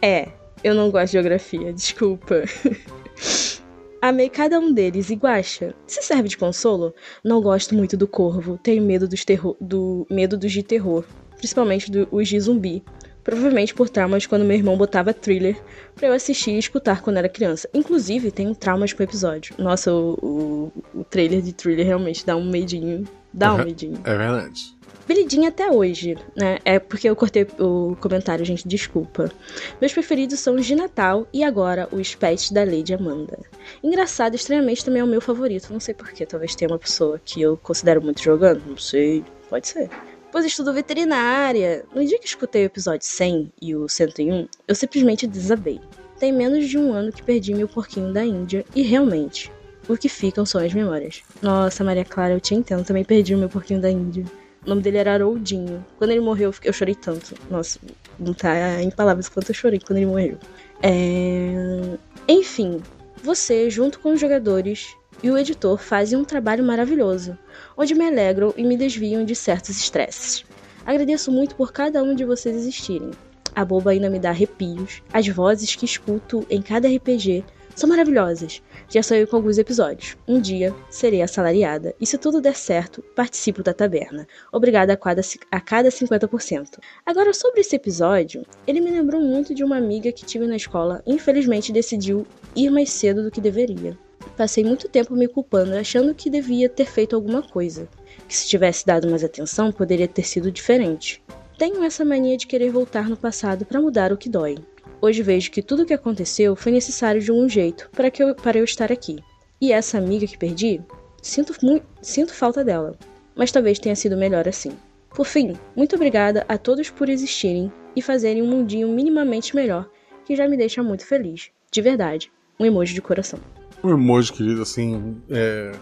[0.00, 0.28] É,
[0.64, 2.42] Eu não gosto de geografia, desculpa.
[4.02, 5.74] Amei cada um deles e Guaxa.
[5.86, 6.92] Se serve de consolo,
[7.22, 8.58] não gosto muito do corvo.
[8.60, 11.04] Tenho medo dos terror, do medo dos de terror,
[11.36, 12.82] principalmente dos de zumbi.
[13.22, 15.56] Provavelmente por traumas quando meu irmão botava thriller
[15.94, 17.68] para eu assistir e escutar quando era criança.
[17.72, 19.54] Inclusive, tenho traumas com o episódio.
[19.58, 23.06] Nossa, o, o, o trailer de thriller realmente dá um medinho.
[23.32, 24.00] Dá um medinho.
[24.02, 24.76] É verdade.
[25.12, 26.58] Brilhinho até hoje, né?
[26.64, 29.30] É porque eu cortei o comentário, gente, desculpa.
[29.78, 33.38] Meus preferidos são os de Natal e agora os pets da Lady Amanda.
[33.82, 35.70] Engraçado, estranhamente também é o meu favorito.
[35.70, 39.68] Não sei porquê, talvez tenha uma pessoa que eu considero muito jogando, não sei, pode
[39.68, 39.90] ser.
[40.30, 41.84] Pois estudo veterinária.
[41.94, 45.78] No dia que escutei o episódio 100 e o 101, eu simplesmente desabei.
[46.18, 49.52] Tem menos de um ano que perdi meu porquinho da Índia e realmente,
[49.86, 51.22] o que ficam são as memórias.
[51.42, 54.24] Nossa, Maria Clara, eu te entendo, também perdi o meu porquinho da Índia.
[54.64, 55.84] O nome dele era Haroldinho.
[55.98, 57.34] Quando ele morreu, eu chorei tanto.
[57.50, 57.80] Nossa,
[58.18, 60.38] não tá em palavras quanto eu chorei quando ele morreu.
[60.82, 61.98] É...
[62.28, 62.80] Enfim,
[63.22, 67.36] você, junto com os jogadores e o editor, fazem um trabalho maravilhoso,
[67.76, 70.44] onde me alegram e me desviam de certos estresses.
[70.84, 73.10] Agradeço muito por cada um de vocês existirem.
[73.54, 75.02] A boba ainda me dá arrepios.
[75.12, 77.44] As vozes que escuto em cada RPG
[77.74, 78.62] são maravilhosas.
[78.92, 80.18] Já saiu com alguns episódios.
[80.28, 84.28] Um dia serei assalariada e se tudo der certo, participo da taberna.
[84.52, 86.78] Obrigada a cada, a cada 50%.
[87.06, 91.02] Agora sobre esse episódio, ele me lembrou muito de uma amiga que tive na escola
[91.06, 93.96] infelizmente decidiu ir mais cedo do que deveria.
[94.36, 97.88] Passei muito tempo me culpando, achando que devia ter feito alguma coisa.
[98.28, 101.22] Que se tivesse dado mais atenção, poderia ter sido diferente.
[101.56, 104.56] Tenho essa mania de querer voltar no passado para mudar o que dói.
[105.04, 108.36] Hoje vejo que tudo o que aconteceu foi necessário de um jeito para, que eu,
[108.36, 109.18] para eu estar aqui.
[109.60, 110.80] E essa amiga que perdi,
[111.20, 112.96] sinto, muito, sinto falta dela,
[113.34, 114.70] mas talvez tenha sido melhor assim.
[115.10, 119.90] Por fim, muito obrigada a todos por existirem e fazerem um mundinho minimamente melhor,
[120.24, 121.50] que já me deixa muito feliz.
[121.72, 122.30] De verdade.
[122.60, 123.40] Um emoji de coração.
[123.82, 125.72] Um emoji, querido, assim, é...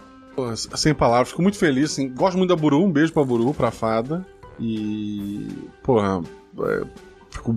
[0.75, 1.29] sem palavras.
[1.29, 2.09] Fico muito feliz, assim.
[2.09, 4.25] Gosto muito da Buru, um beijo pra Buru, pra fada.
[4.59, 5.47] E.
[5.83, 6.23] Porra.
[6.59, 6.81] É...
[7.29, 7.55] Fico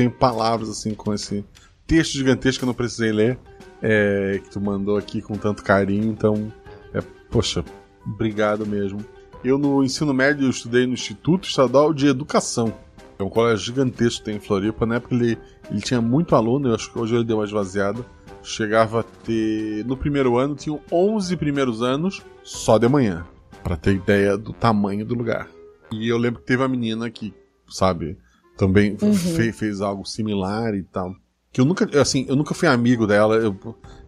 [0.00, 1.44] tenho palavras assim com esse
[1.86, 3.38] texto gigantesco que eu não precisei ler,
[3.82, 6.50] é, que tu mandou aqui com tanto carinho, então,
[6.94, 7.62] é, poxa,
[8.06, 9.04] obrigado mesmo.
[9.44, 12.72] Eu no ensino médio eu estudei no Instituto Estadual de Educação.
[13.18, 14.86] É um colégio gigantesco tem em Floripa.
[14.86, 15.38] Na época ele,
[15.70, 18.04] ele tinha muito aluno, eu acho que hoje ele deu uma esvaziada.
[18.42, 19.84] Chegava a ter.
[19.84, 23.26] No primeiro ano, tinham 11 primeiros anos só de manhã.
[23.62, 25.46] para ter ideia do tamanho do lugar.
[25.92, 27.34] E eu lembro que teve uma menina que,
[27.68, 28.16] sabe,
[28.60, 29.14] também uhum.
[29.14, 31.14] fez, fez algo similar e tal.
[31.50, 33.56] Que eu nunca, assim, eu nunca fui amigo dela, eu,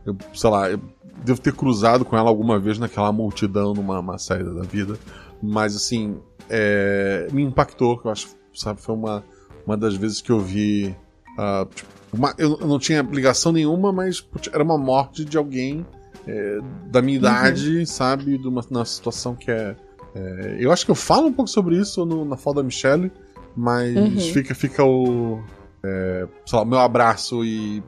[0.05, 0.79] eu sei lá, eu
[1.25, 4.99] devo ter cruzado com ela alguma vez naquela multidão numa saída da vida,
[5.43, 6.21] mas assim,
[6.51, 9.25] é, me impactou, eu acho, sabe, foi uma,
[9.67, 10.95] uma das vezes que eu vi.
[11.33, 14.23] Uh, tipo, uma, eu, eu, não tinha ligação nenhuma, mas
[14.53, 15.87] era uma morte de alguém
[16.27, 16.59] é,
[16.89, 17.25] da minha uhum.
[17.25, 17.87] idade, uhum.
[17.87, 19.75] sabe, de uma, numa situação que é,
[20.15, 23.11] é, Eu acho que eu falo um pouco sobre isso no, na fala da Michelle
[23.57, 24.19] mas uhum.
[24.33, 25.43] fica, fica o.
[25.85, 27.83] É, sei lá, meu abraço e.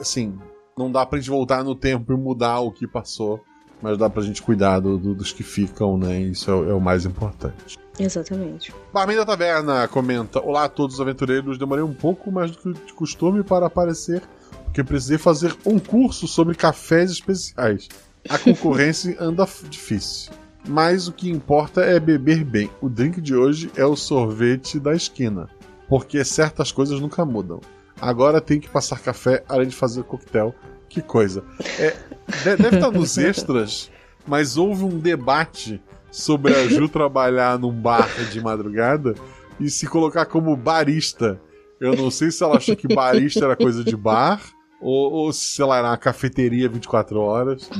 [0.00, 0.38] Assim,
[0.76, 3.40] não dá pra gente voltar no tempo e mudar o que passou,
[3.80, 6.20] mas dá pra gente cuidar do, do, dos que ficam, né?
[6.20, 7.78] Isso é, é o mais importante.
[7.98, 8.72] Exatamente.
[8.92, 12.86] Barman da Taverna comenta: Olá a todos os aventureiros, demorei um pouco mais do que
[12.86, 14.22] de costume para aparecer,
[14.64, 17.88] porque precisei fazer um curso sobre cafés especiais.
[18.28, 20.32] A concorrência anda difícil.
[20.66, 22.70] Mas o que importa é beber bem.
[22.80, 25.48] O drink de hoje é o sorvete da esquina,
[25.88, 27.60] porque certas coisas nunca mudam.
[28.00, 30.54] Agora tem que passar café além de fazer coquetel.
[30.88, 31.42] Que coisa.
[31.78, 31.96] É,
[32.44, 33.90] deve estar nos extras,
[34.26, 35.80] mas houve um debate
[36.10, 39.14] sobre a Ju trabalhar num bar de madrugada
[39.58, 41.40] e se colocar como barista.
[41.80, 44.40] Eu não sei se ela achou que barista era coisa de bar
[44.80, 47.70] ou, ou se ela era uma cafeteria 24 horas,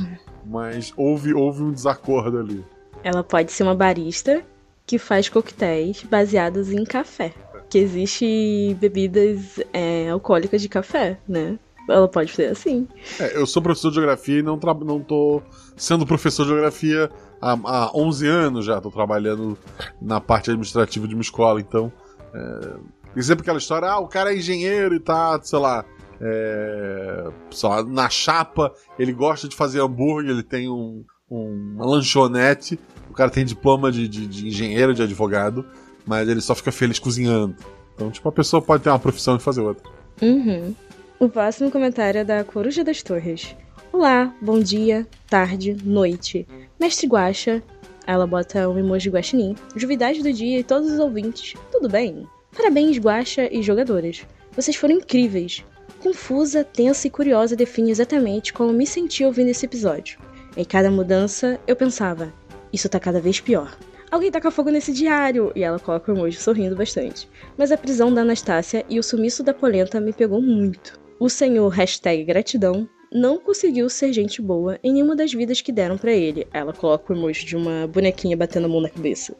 [0.45, 2.65] mas houve, houve um desacordo ali.
[3.03, 4.43] Ela pode ser uma barista
[4.85, 7.33] que faz coquetéis baseados em café.
[7.69, 11.57] Que existe bebidas é, alcoólicas de café, né?
[11.89, 12.87] Ela pode ser assim.
[13.19, 15.41] É, eu sou professor de geografia e não, não tô
[15.75, 17.09] sendo professor de geografia
[17.41, 18.79] há, há 11 anos já.
[18.79, 19.57] Tô trabalhando
[20.01, 21.91] na parte administrativa de uma escola, então.
[22.33, 25.85] É, sempre aquela história, ah, o cara é engenheiro e tá, sei lá,
[26.21, 27.29] é,
[27.63, 32.79] lá, na chapa, ele gosta de fazer hambúrguer, ele tem um, um, uma lanchonete
[33.13, 35.63] o cara tem diploma de, de, de engenheiro, de advogado,
[36.03, 37.55] mas ele só fica feliz cozinhando.
[37.93, 39.87] Então, tipo, a pessoa pode ter uma profissão e fazer outra.
[40.19, 40.73] Uhum.
[41.19, 43.55] O próximo comentário é da Coruja das Torres.
[43.91, 46.47] Olá, bom dia, tarde, noite.
[46.79, 47.61] Mestre Guacha,
[48.07, 49.55] ela bota um emoji guaxinim.
[49.75, 52.27] Juvidade do dia e todos os ouvintes, tudo bem?
[52.57, 54.25] Parabéns, Guacha e jogadores.
[54.55, 55.63] Vocês foram incríveis.
[56.01, 60.17] Confusa, tensa e curiosa define exatamente como me senti ouvindo esse episódio.
[60.57, 62.33] Em cada mudança, eu pensava:
[62.73, 63.77] isso tá cada vez pior.
[64.09, 65.51] Alguém taca fogo nesse diário!
[65.55, 67.29] E ela coloca o emoji sorrindo bastante.
[67.57, 70.99] Mas a prisão da Anastácia e o sumiço da Polenta me pegou muito.
[71.19, 75.97] O senhor hashtag gratidão não conseguiu ser gente boa em nenhuma das vidas que deram
[75.97, 76.47] para ele.
[76.51, 79.35] Ela coloca o emoji de uma bonequinha batendo a mão na cabeça.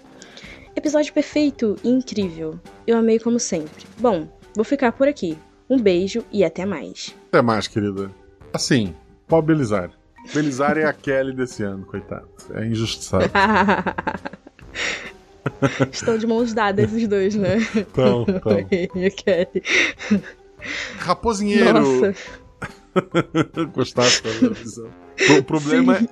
[0.76, 2.60] Episódio perfeito e incrível.
[2.86, 3.86] Eu amei como sempre.
[4.00, 5.38] Bom, vou ficar por aqui.
[5.70, 7.16] Um beijo e até mais.
[7.28, 8.12] Até mais, querida.
[8.54, 8.96] Assim,
[9.44, 10.03] Belisário.
[10.34, 12.28] Belisário é a Kelly desse ano, coitado.
[12.54, 13.26] É injustiçado.
[15.92, 17.58] Estão de mãos dadas os dois, né?
[17.76, 18.58] Então, então.
[18.96, 19.64] e a Kelly.
[21.00, 21.82] Raposinheiro.
[21.82, 22.16] Nossa.
[23.74, 24.90] Gostasse da visão.
[25.38, 26.08] O problema é.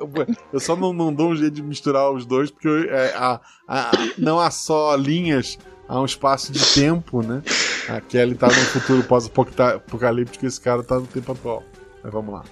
[0.51, 3.91] Eu só não, não dou um jeito de misturar os dois, porque é, a, a,
[4.17, 5.57] não há só linhas,
[5.87, 7.41] há um espaço de tempo, né?
[7.89, 11.63] A Kelly tá no futuro pós-apocalíptico e esse cara tá no tempo atual.
[12.03, 12.43] Mas vamos lá.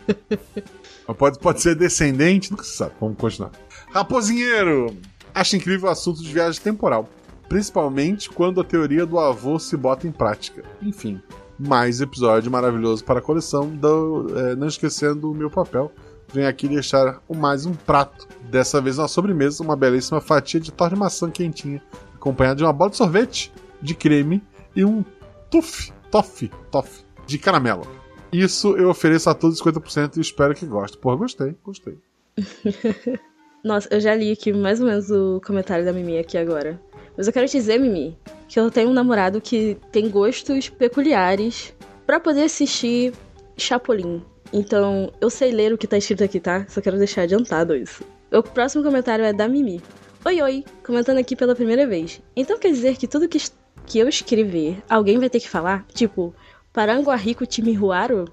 [1.17, 2.93] Pode, pode ser descendente, nunca se sabe.
[2.99, 3.51] Vamos continuar.
[3.91, 4.95] Raposinheiro!
[5.33, 7.09] Acho incrível o assunto de viagem temporal.
[7.47, 10.63] Principalmente quando a teoria do avô se bota em prática.
[10.81, 11.19] Enfim,
[11.57, 13.67] mais episódio maravilhoso para a coleção.
[13.67, 15.91] Do, é, não esquecendo o meu papel.
[16.31, 18.27] Venho aqui deixar mais um prato.
[18.51, 21.81] Dessa vez uma sobremesa, uma belíssima fatia de torta de maçã quentinha,
[22.13, 23.51] acompanhada de uma bola de sorvete
[23.81, 24.43] de creme
[24.75, 25.03] e um
[25.49, 27.98] tuff, toff, toff de caramelo.
[28.31, 30.99] Isso eu ofereço a todos 50% e espero que gostem.
[30.99, 31.97] Porra, gostei, gostei.
[33.63, 36.79] Nossa, eu já li aqui mais ou menos o comentário da Mimi aqui agora.
[37.17, 41.73] Mas eu quero te dizer, Mimi, que eu tenho um namorado que tem gostos peculiares
[42.05, 43.13] para poder assistir
[43.57, 44.23] Chapolin.
[44.53, 46.65] Então, eu sei ler o que tá escrito aqui, tá?
[46.69, 48.03] Só quero deixar adiantado isso.
[48.31, 49.81] O próximo comentário é da Mimi.
[50.25, 52.21] Oi, oi, comentando aqui pela primeira vez.
[52.35, 53.39] Então quer dizer que tudo que,
[53.85, 55.85] que eu escrever, alguém vai ter que falar?
[55.93, 56.33] Tipo,
[56.71, 58.25] Paranguarico Timihuaro?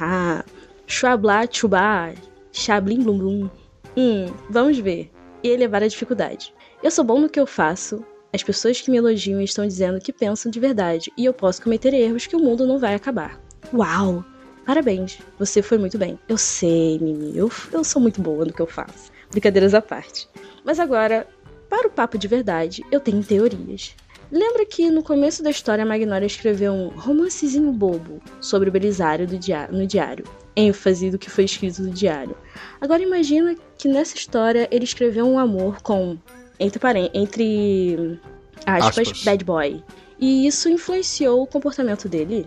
[0.00, 0.42] Ah,
[0.86, 2.14] Chuablá Chubá,
[2.50, 3.50] Chablim Blum Blum.
[3.96, 5.10] Hum, vamos ver.
[5.42, 6.54] E elevar a dificuldade.
[6.82, 8.02] Eu sou bom no que eu faço.
[8.32, 11.92] As pessoas que me elogiam estão dizendo que pensam de verdade e eu posso cometer
[11.92, 13.38] erros que o mundo não vai acabar.
[13.72, 14.24] Uau!
[14.64, 16.18] Parabéns, você foi muito bem.
[16.26, 19.12] Eu sei, Mimi, eu, eu sou muito boa no que eu faço.
[19.30, 20.26] Brincadeiras à parte.
[20.64, 21.28] Mas agora,
[21.68, 23.94] para o papo de verdade, eu tenho teorias.
[24.30, 29.26] Lembra que no começo da história a Magnólia escreveu um romancezinho bobo sobre o Belisário
[29.26, 30.24] diário, no diário,
[30.56, 32.36] ênfase do que foi escrito no diário.
[32.80, 36.18] Agora imagina que nessa história ele escreveu um amor com
[36.58, 36.80] entre
[37.12, 38.20] entre
[38.66, 39.24] aspas, aspas.
[39.24, 39.82] bad boy.
[40.18, 42.46] E isso influenciou o comportamento dele.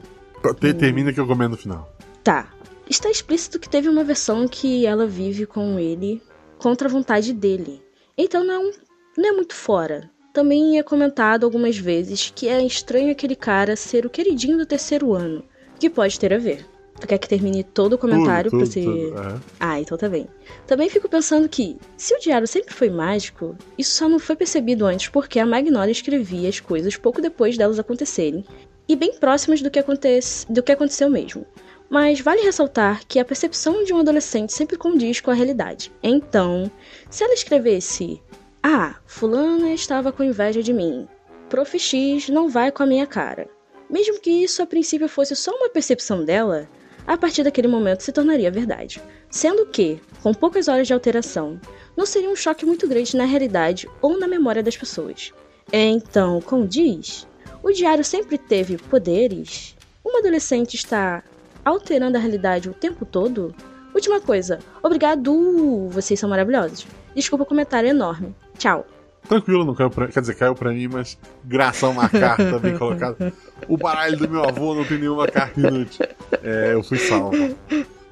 [0.80, 1.92] Termina que eu comendo no final.
[2.24, 2.52] Tá.
[2.90, 6.22] Está explícito que teve uma versão que ela vive com ele
[6.58, 7.82] contra a vontade dele.
[8.18, 8.72] Então não,
[9.18, 10.10] não é muito fora.
[10.38, 15.12] Também é comentado algumas vezes que é estranho aquele cara ser o queridinho do terceiro
[15.16, 15.44] ano,
[15.80, 16.64] que pode ter a ver.
[17.02, 18.84] Tu quer que termine todo o comentário tudo, pra você.
[18.84, 19.40] Tudo, é.
[19.60, 20.28] Ah, então tá bem.
[20.68, 24.86] Também fico pensando que, se o diário sempre foi mágico, isso só não foi percebido
[24.86, 28.46] antes porque a Magnolia escrevia as coisas pouco depois delas acontecerem
[28.88, 31.48] e bem próximas do que, acontece, do que aconteceu mesmo.
[31.90, 35.92] Mas vale ressaltar que a percepção de um adolescente sempre condiz com a realidade.
[36.04, 36.70] Então,
[37.10, 38.22] se ela escrevesse:
[38.62, 41.08] Ah, Fulana estava com inveja de mim.
[41.50, 41.78] Prof.
[41.80, 43.48] X não vai com a minha cara.
[43.90, 46.68] Mesmo que isso a princípio fosse só uma percepção dela,
[47.06, 49.02] a partir daquele momento se tornaria verdade.
[49.30, 51.60] Sendo que, com poucas horas de alteração,
[51.96, 55.32] não seria um choque muito grande na realidade ou na memória das pessoas.
[55.72, 57.26] Então, como diz,
[57.64, 59.76] o diário sempre teve poderes.
[60.04, 61.24] Uma adolescente está
[61.64, 63.56] alterando a realidade o tempo todo?
[63.94, 65.88] Última coisa, obrigado!
[65.90, 66.86] Vocês são maravilhosos.
[67.16, 68.36] Desculpa o comentário enorme.
[68.58, 68.86] Tchau.
[69.28, 72.76] Tranquilo, não caiu pra, quer dizer, caiu pra mim, mas graças a uma carta bem
[72.80, 73.34] colocada.
[73.68, 76.06] O baralho do meu avô não tem nenhuma carta inútil.
[76.42, 77.36] É, eu fui salvo.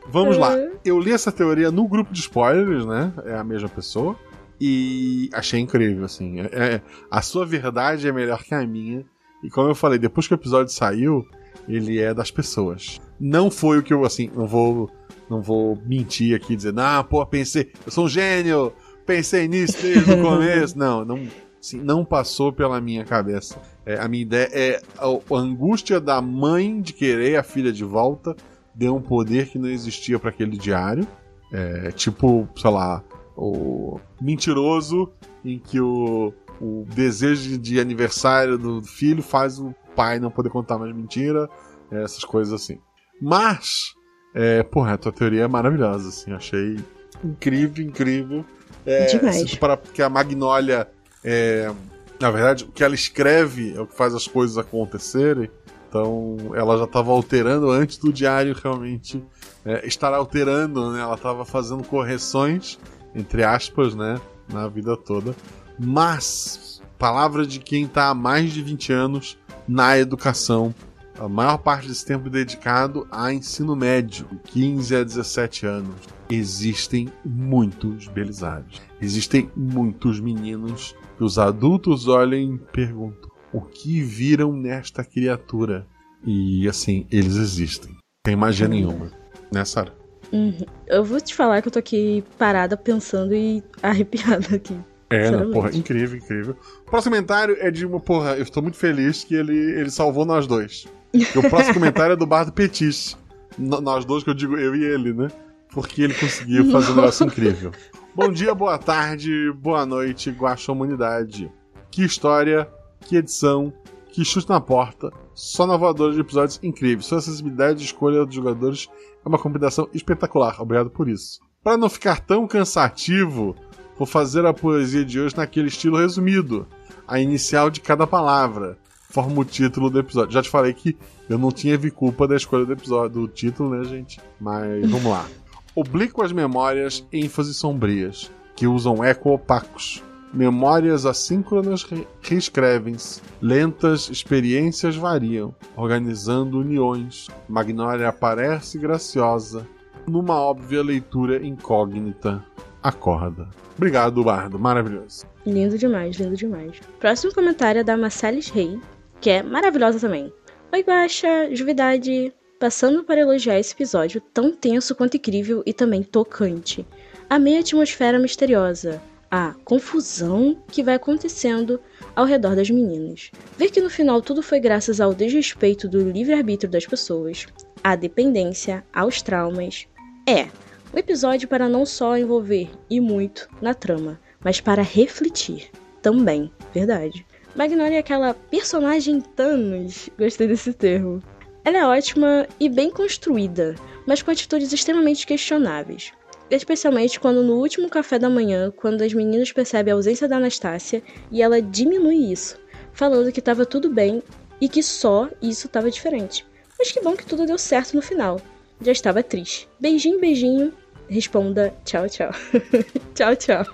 [0.07, 0.55] Vamos lá.
[0.83, 3.13] Eu li essa teoria no grupo de spoilers, né?
[3.25, 4.17] É a mesma pessoa.
[4.59, 6.41] E achei incrível, assim.
[6.41, 9.05] É, é, a sua verdade é melhor que a minha.
[9.43, 11.25] E como eu falei, depois que o episódio saiu,
[11.67, 13.01] ele é das pessoas.
[13.19, 14.89] Não foi o que eu, assim, não vou,
[15.29, 18.73] não vou mentir aqui dizer, ah, pô, pensei, eu sou um gênio,
[19.05, 20.77] pensei nisso desde o começo.
[20.79, 21.27] Não, não,
[21.59, 23.59] assim, não passou pela minha cabeça.
[23.85, 27.83] É, a minha ideia é a, a, angústia da mãe de querer a filha de
[27.83, 28.35] volta
[28.73, 31.07] deu um poder que não existia para aquele diário.
[31.51, 33.03] É, tipo, sei lá,
[33.37, 35.11] o mentiroso
[35.43, 40.77] em que o, o desejo de aniversário do filho faz o pai não poder contar
[40.77, 41.49] mais mentira,
[41.89, 42.79] essas coisas assim.
[43.21, 43.93] Mas,
[44.33, 46.77] é, porra, a tua teoria é maravilhosa, assim, achei
[47.23, 48.45] incrível, incrível.
[48.85, 49.55] É, Demais.
[49.55, 50.87] Para que a Magnólia,
[51.23, 51.71] é,
[52.19, 55.49] na verdade, o que ela escreve é o que faz as coisas acontecerem.
[55.87, 59.23] Então ela já estava alterando antes do diário realmente
[59.63, 61.01] é, estar alterando, né?
[61.01, 62.77] Ela estava fazendo correções,
[63.15, 64.19] entre aspas, né?
[64.49, 65.33] Na vida toda.
[65.79, 69.37] Mas, palavra de quem está há mais de 20 anos
[69.67, 70.75] na educação,
[71.19, 75.95] a maior parte desse tempo dedicado a ensino médio, 15 a 17 anos.
[76.29, 78.81] Existem muitos belisários.
[79.01, 85.87] Existem muitos meninos que os adultos olham e perguntam: o que viram nesta criatura?
[86.25, 87.95] E assim, eles existem.
[88.23, 89.11] Tem magia nenhuma.
[89.51, 89.93] Né, Sarah?
[90.33, 90.65] Uhum.
[90.87, 94.75] Eu vou te falar que eu tô aqui parada pensando e arrepiada aqui.
[95.09, 96.57] É, não, porra, incrível, incrível.
[96.81, 100.25] O próximo comentário é de uma, porra, eu estou muito feliz que ele, ele salvou
[100.25, 100.87] nós dois.
[101.15, 103.17] E o próximo comentário é do Bar do Petis.
[103.57, 105.29] Nós dois, que eu digo eu e ele, né?
[105.71, 107.71] Porque ele conseguiu fazer um negócio incrível.
[108.13, 111.49] Bom dia, boa tarde, boa noite, Guaxa Humanidade.
[111.89, 112.69] Que história,
[112.99, 113.71] que edição,
[114.11, 115.09] que chute na porta.
[115.33, 117.05] Só na voadora de episódios incríveis.
[117.05, 118.89] Sua acessibilidade e escolha dos jogadores
[119.23, 120.61] é uma combinação espetacular.
[120.61, 121.39] Obrigado por isso.
[121.63, 123.55] Para não ficar tão cansativo,
[123.97, 126.67] vou fazer a poesia de hoje naquele estilo resumido.
[127.07, 128.77] A inicial de cada palavra
[129.15, 130.33] forma o título do episódio.
[130.33, 130.97] Já te falei que
[131.29, 134.19] eu não vi culpa da escolha do episódio, do título, né, gente?
[134.41, 135.25] Mas vamos lá.
[135.73, 140.03] Oblíquas memórias, ênfases sombrias, que usam eco opacos.
[140.33, 143.21] Memórias assíncronas re- reescrevem-se.
[143.41, 147.27] Lentas experiências variam, organizando uniões.
[147.47, 149.65] Magnólia aparece graciosa.
[150.05, 152.43] Numa óbvia leitura incógnita.
[152.83, 153.47] Acorda.
[153.77, 154.59] Obrigado, Bardo.
[154.59, 155.25] Maravilhoso.
[155.45, 156.79] Lindo demais, lindo demais.
[156.99, 158.79] Próximo comentário é da Marcelis Rey,
[159.19, 160.31] que é maravilhosa também.
[160.71, 162.33] Oi, Guaxa, Juvidade.
[162.59, 166.85] Passando para elogiar esse episódio tão tenso quanto incrível e também tocante.
[167.29, 171.79] Amei a atmosfera misteriosa, a confusão que vai acontecendo
[172.15, 173.31] ao redor das meninas.
[173.57, 177.45] Ver que no final tudo foi graças ao desrespeito do livre-arbítrio das pessoas,
[177.83, 179.87] à dependência, aos traumas.
[180.27, 180.47] É,
[180.93, 185.69] um episódio para não só envolver e muito na trama, mas para refletir
[186.01, 187.25] também, verdade.
[187.55, 191.23] Magnolia é aquela personagem Thanos, gostei desse termo.
[191.63, 193.75] Ela é ótima e bem construída,
[194.05, 196.11] mas com atitudes extremamente questionáveis.
[196.51, 201.01] Especialmente quando no último café da manhã, quando as meninas percebem a ausência da Anastácia
[201.31, 202.59] e ela diminui isso,
[202.91, 204.21] falando que estava tudo bem
[204.59, 206.45] e que só isso estava diferente.
[206.77, 208.39] Mas que bom que tudo deu certo no final.
[208.81, 209.69] Já estava triste.
[209.79, 210.73] Beijinho, beijinho.
[211.07, 212.31] Responda tchau, tchau.
[213.15, 213.65] tchau, tchau.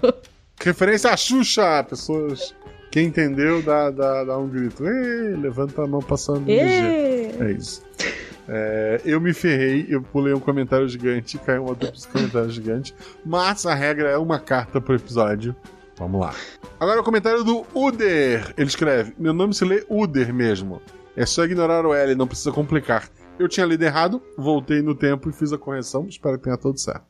[0.63, 2.53] Referência à Xuxa, pessoas.
[2.91, 4.83] Quem entendeu, dá, dá, dá um grito.
[4.83, 6.51] Levanta a mão passando no!
[6.51, 7.81] É isso.
[8.49, 12.93] É, eu me ferrei, eu pulei um comentário gigante, caiu um outro comentário gigante.
[13.25, 15.55] Mas a regra é uma carta por episódio.
[15.97, 16.35] Vamos lá.
[16.79, 18.53] Agora o comentário do Uder.
[18.57, 20.81] Ele escreve: Meu nome se lê Uder mesmo.
[21.15, 23.09] É só ignorar o L, não precisa complicar.
[23.39, 26.07] Eu tinha lido errado, voltei no tempo e fiz a correção.
[26.09, 27.05] Espero que tenha tudo certo.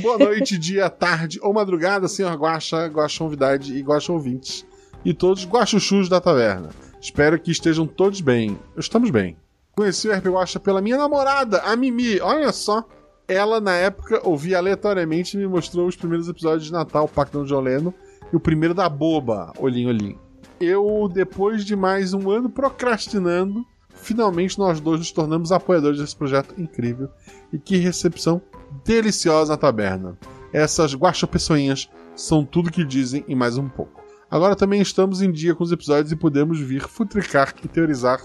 [0.00, 4.66] Boa noite, dia, tarde ou madrugada, senhor Guaxa, Guaxa Novidade e Guaxa Ouvintes.
[5.04, 6.70] E todos Guaxuchus da taverna.
[7.00, 8.58] Espero que estejam todos bem.
[8.76, 9.36] Estamos bem.
[9.74, 12.20] Conheci o RP Guaxa pela minha namorada, a Mimi.
[12.20, 12.86] Olha só.
[13.26, 17.48] Ela, na época, ouvia aleatoriamente e me mostrou os primeiros episódios de Natal, Pacto de
[17.48, 17.94] Joleno,
[18.32, 20.18] e o primeiro da Boba, Olhinho Olhinho.
[20.60, 23.64] Eu, depois de mais um ano procrastinando,
[23.94, 27.08] finalmente nós dois nos tornamos apoiadores desse projeto incrível.
[27.52, 28.42] E que recepção
[28.84, 30.18] deliciosa na taberna.
[30.52, 34.01] Essas guaxapessoinhas são tudo que dizem e mais um pouco.
[34.32, 38.24] Agora também estamos em dia com os episódios e podemos vir futricar e teorizar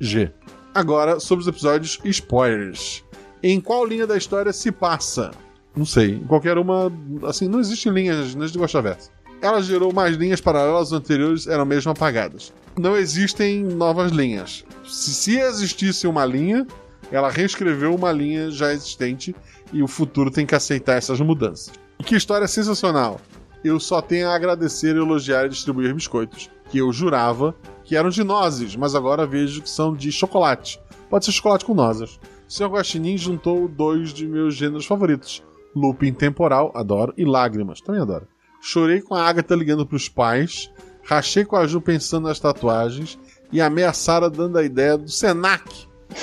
[0.00, 0.32] G.
[0.74, 3.04] Agora, sobre os episódios spoilers.
[3.42, 5.32] Em qual linha da história se passa?
[5.76, 6.12] Não sei.
[6.12, 6.90] Em qualquer uma.
[7.24, 9.10] Assim, não existem linhas nas de Guaxaversa.
[9.42, 12.50] Ela gerou mais linhas paralelas, as anteriores eram mesmo apagadas.
[12.78, 14.64] Não existem novas linhas.
[14.88, 16.66] Se, se existisse uma linha,
[17.12, 19.36] ela reescreveu uma linha já existente
[19.74, 21.70] e o futuro tem que aceitar essas mudanças.
[22.02, 23.20] Que história sensacional!
[23.62, 27.54] Eu só tenho a agradecer, elogiar e distribuir biscoitos, que eu jurava
[27.84, 30.80] que eram de nozes, mas agora vejo que são de chocolate.
[31.10, 32.20] Pode ser chocolate com nozes.
[32.48, 32.66] Sr.
[32.66, 35.42] Guaxinim juntou dois de meus gêneros favoritos:
[35.74, 38.26] Looping Temporal, adoro, e Lágrimas, também adoro.
[38.60, 40.70] Chorei com a Agatha ligando pros pais,
[41.02, 43.18] rachei com a Ju pensando nas tatuagens
[43.52, 45.64] e ameaçara dando a ideia do Senac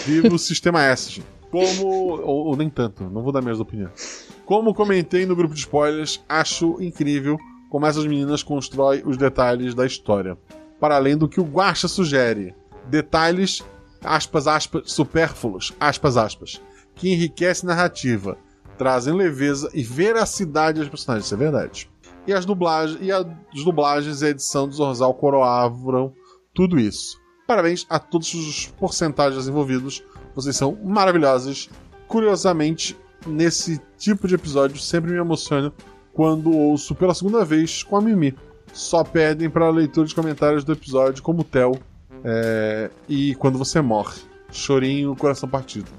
[0.05, 1.21] vir no sistema S.
[1.51, 1.87] Como.
[1.87, 4.27] Ou, ou nem tanto, não vou dar minhas opiniões.
[4.45, 7.37] Como comentei no grupo de spoilers, acho incrível
[7.69, 10.37] como essas meninas constroem os detalhes da história.
[10.79, 12.55] Para além do que o Guaxa sugere.
[12.85, 13.63] Detalhes,
[14.03, 16.61] aspas, aspas, supérfluos, aspas, aspas,
[16.95, 18.37] que enriquecem a narrativa,
[18.77, 21.89] trazem leveza e veracidade aos personagens, isso é verdade.
[22.25, 23.25] E as dublagens, e as
[23.63, 26.13] dublagens e a edição do Zorzal coroavam
[26.53, 27.19] tudo isso.
[27.47, 30.03] Parabéns a todos os porcentagens envolvidos.
[30.37, 31.67] Vocês são maravilhosos.
[32.07, 32.95] Curiosamente,
[33.25, 35.73] nesse tipo de episódio, sempre me emociono
[36.13, 38.35] quando ouço pela segunda vez com a Mimi.
[38.71, 41.79] Só pedem para a leitura de comentários do episódio, como o Theo,
[42.23, 42.91] é...
[43.09, 44.21] e quando você morre.
[44.51, 45.89] Chorinho, coração partido.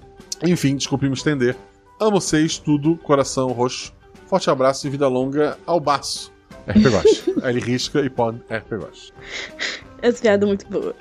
[0.44, 1.56] Enfim, desculpe me estender.
[1.98, 3.93] Amo vocês, tudo, coração roxo.
[4.27, 6.32] Forte abraço e vida longa ao baço.
[6.69, 7.43] RP.
[7.43, 8.86] Aí ele risca e põe RP.
[10.01, 10.94] Essa piada é muito boa.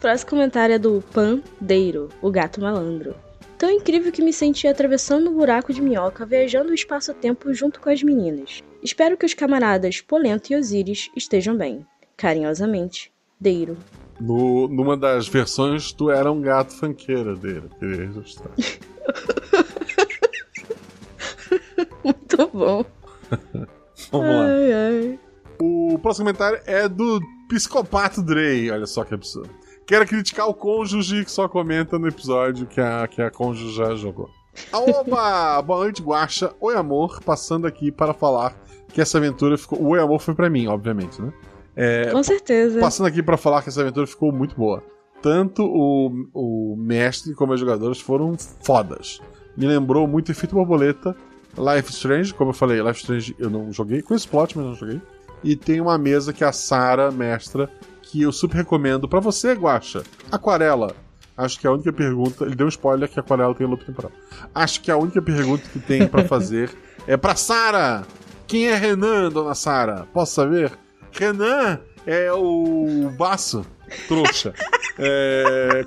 [0.00, 3.14] Próximo comentário é do Pandeiro, o gato malandro.
[3.58, 7.90] Tão incrível que me senti atravessando o buraco de minhoca, viajando o espaço-tempo junto com
[7.90, 8.62] as meninas.
[8.82, 11.86] Espero que os camaradas Polento e Osiris estejam bem.
[12.16, 13.76] Carinhosamente, Deiro.
[14.18, 17.68] No, numa das versões, tu era um gato fanqueira dele.
[17.78, 18.52] Queria registrar.
[22.02, 22.82] Muito bom.
[24.10, 24.46] Vamos lá.
[24.46, 25.18] Ai, ai.
[25.60, 27.20] O próximo comentário é do
[27.50, 28.70] Psicopata Drey.
[28.70, 29.59] Olha só que absurdo.
[29.90, 33.92] Quero criticar o cônjuge que só comenta no episódio que a, que a cônjuge já
[33.96, 34.30] jogou.
[34.72, 35.60] Oba!
[35.66, 36.54] Boa noite, Guaxa.
[36.60, 37.20] Oi, amor.
[37.24, 38.54] Passando aqui para falar
[38.86, 39.82] que essa aventura ficou.
[39.82, 41.32] O Oi, amor foi pra mim, obviamente, né?
[41.74, 42.78] É, Com certeza.
[42.78, 44.80] Passando aqui para falar que essa aventura ficou muito boa.
[45.20, 49.20] Tanto o, o mestre como as jogadoras foram fodas.
[49.56, 51.16] Me lembrou muito Efeito Borboleta,
[51.58, 55.02] Life Strange, como eu falei, Life Strange eu não joguei, com plot, mas não joguei.
[55.42, 57.68] E tem uma mesa que a Sara, mestra,
[58.10, 60.02] que eu super recomendo para você, Guacha.
[60.32, 60.94] Aquarela.
[61.36, 62.44] Acho que é a única pergunta.
[62.44, 64.10] Ele deu um spoiler que Aquarela tem loop temporal.
[64.54, 66.70] Acho que a única pergunta que tem para fazer
[67.06, 68.04] é pra Sara!
[68.46, 70.08] Quem é Renan, dona Sara?
[70.12, 70.72] Posso saber?
[71.12, 73.64] Renan é o baço,
[74.08, 74.52] trouxa.
[74.98, 75.86] É...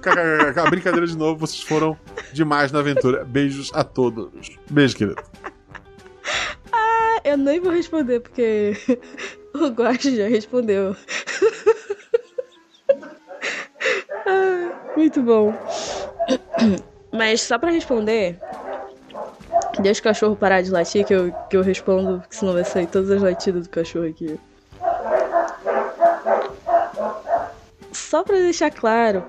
[0.69, 1.97] Brincadeira de novo, vocês foram
[2.31, 3.23] demais na aventura.
[3.25, 4.57] Beijos a todos.
[4.71, 5.21] Beijo, querido.
[6.71, 8.75] Ah, eu nem vou responder, porque
[9.53, 10.95] o Guache já respondeu.
[14.95, 15.53] muito bom.
[17.11, 18.39] Mas só pra responder,
[19.79, 22.87] deixa o cachorro parar de latir que eu, que eu respondo, porque senão vai sair
[22.87, 24.39] todas as latidas do cachorro aqui.
[27.91, 29.23] Só pra deixar claro,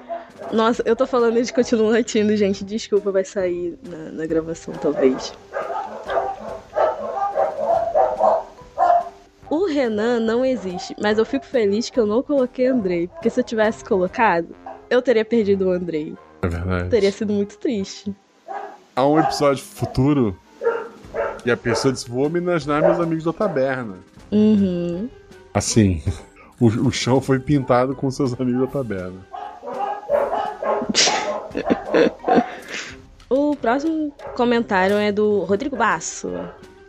[0.52, 2.64] nossa, eu tô falando de continuar latindo, gente.
[2.64, 5.32] Desculpa, vai sair na, na gravação, talvez.
[9.50, 13.40] O Renan não existe, mas eu fico feliz que eu não coloquei Andrei, porque se
[13.40, 14.54] eu tivesse colocado,
[14.94, 16.14] eu teria perdido o Andrei.
[16.42, 16.88] É verdade.
[16.88, 18.14] Teria sido muito triste.
[18.94, 20.38] Há um episódio futuro
[21.44, 23.96] e a pessoa disse: Vou homenagear meus amigos da taberna.
[24.30, 25.08] Uhum.
[25.52, 26.02] Assim,
[26.60, 29.20] o, o chão foi pintado com seus amigos da taberna.
[33.30, 36.30] O próximo comentário é do Rodrigo Basso.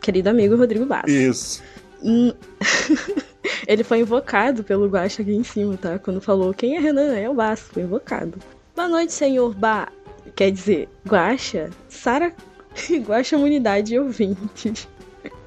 [0.00, 1.08] Querido amigo Rodrigo Basso.
[1.08, 1.62] Isso.
[3.66, 5.98] Ele foi invocado pelo Guaxa aqui em cima, tá?
[5.98, 8.38] Quando falou quem é Renan, é o Basso, foi invocado.
[8.74, 9.88] Boa noite, senhor Ba.
[10.34, 12.34] Quer dizer, Guaxa, Sara,
[13.06, 14.88] Guaxa Unidade e ouvintes.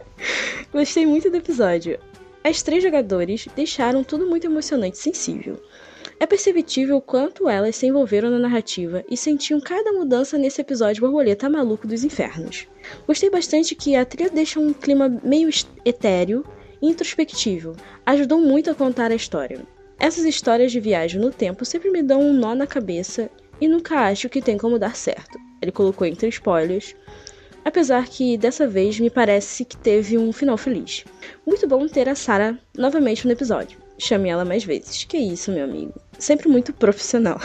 [0.71, 1.99] Gostei muito do episódio.
[2.43, 5.61] As três jogadores deixaram tudo muito emocionante e sensível.
[6.19, 11.01] É perceptível o quanto elas se envolveram na narrativa e sentiam cada mudança nesse episódio
[11.01, 12.67] Borboleta Maluco dos Infernos.
[13.07, 15.49] Gostei bastante que a trilha deixa um clima meio
[15.85, 16.43] etéreo
[16.81, 17.75] introspectivo.
[18.05, 19.59] Ajudou muito a contar a história.
[19.99, 23.29] Essas histórias de viagem no tempo sempre me dão um nó na cabeça
[23.59, 25.37] e nunca acho que tem como dar certo.
[25.61, 26.95] Ele colocou entre spoilers,
[27.65, 31.03] apesar que dessa vez me parece que teve um final feliz.
[31.45, 33.77] Muito bom ter a Sarah novamente no episódio.
[33.97, 35.03] Chame ela mais vezes.
[35.03, 35.93] Que isso, meu amigo.
[36.17, 37.37] Sempre muito profissional.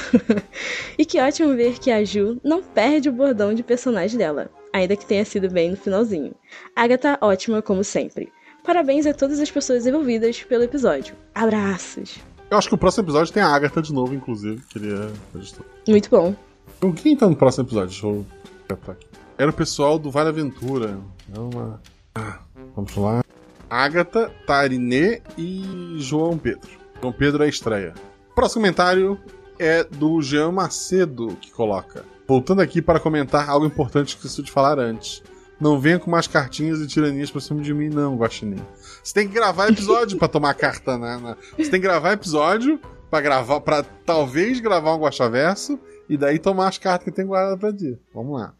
[0.96, 4.96] e que ótimo ver que a Ju não perde o bordão de personagem dela, ainda
[4.96, 6.32] que tenha sido bem no finalzinho.
[6.76, 8.32] Agatha ótima como sempre.
[8.64, 11.14] Parabéns a todas as pessoas envolvidas pelo episódio.
[11.34, 12.18] Abraços.
[12.50, 14.62] Eu acho que o próximo episódio tem a Agatha de novo, inclusive.
[14.70, 15.66] Queria registrar.
[15.86, 16.34] Muito bom.
[16.78, 17.88] Então, quem tá no próximo episódio?
[17.88, 18.26] Deixa eu
[18.66, 19.06] catar aqui.
[19.36, 20.98] Era o pessoal do Vale Aventura.
[21.34, 21.78] É uma.
[22.14, 22.38] Ah,
[22.74, 23.22] vamos lá.
[23.68, 26.70] Agatha, Tarinê e João Pedro.
[27.02, 27.92] João Pedro é a estreia.
[28.34, 29.20] Próximo comentário
[29.58, 32.04] é do Jean Macedo, que coloca.
[32.26, 35.22] Voltando aqui para comentar algo importante que eu esqueci de falar antes.
[35.64, 38.60] Não venha com mais cartinhas e tiranias pra cima de mim, não, Guaxinim.
[39.02, 41.36] Você tem que gravar episódio pra tomar carta, né?
[41.56, 42.78] Você tem que gravar episódio
[43.10, 47.58] pra gravar, para talvez gravar um Guaxaverso e daí tomar as cartas que tem guardado
[47.58, 47.98] pra ti.
[48.12, 48.52] Vamos lá.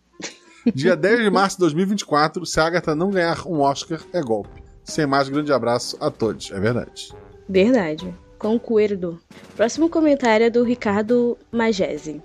[0.74, 4.62] Dia 10 de março de 2024, se a Agatha não ganhar um Oscar, é golpe.
[4.82, 6.51] Sem mais, grande abraço a todos.
[6.52, 7.12] É verdade.
[7.47, 8.14] Verdade.
[8.39, 9.20] Concordo.
[9.55, 12.22] Próximo comentário é do Ricardo Magese.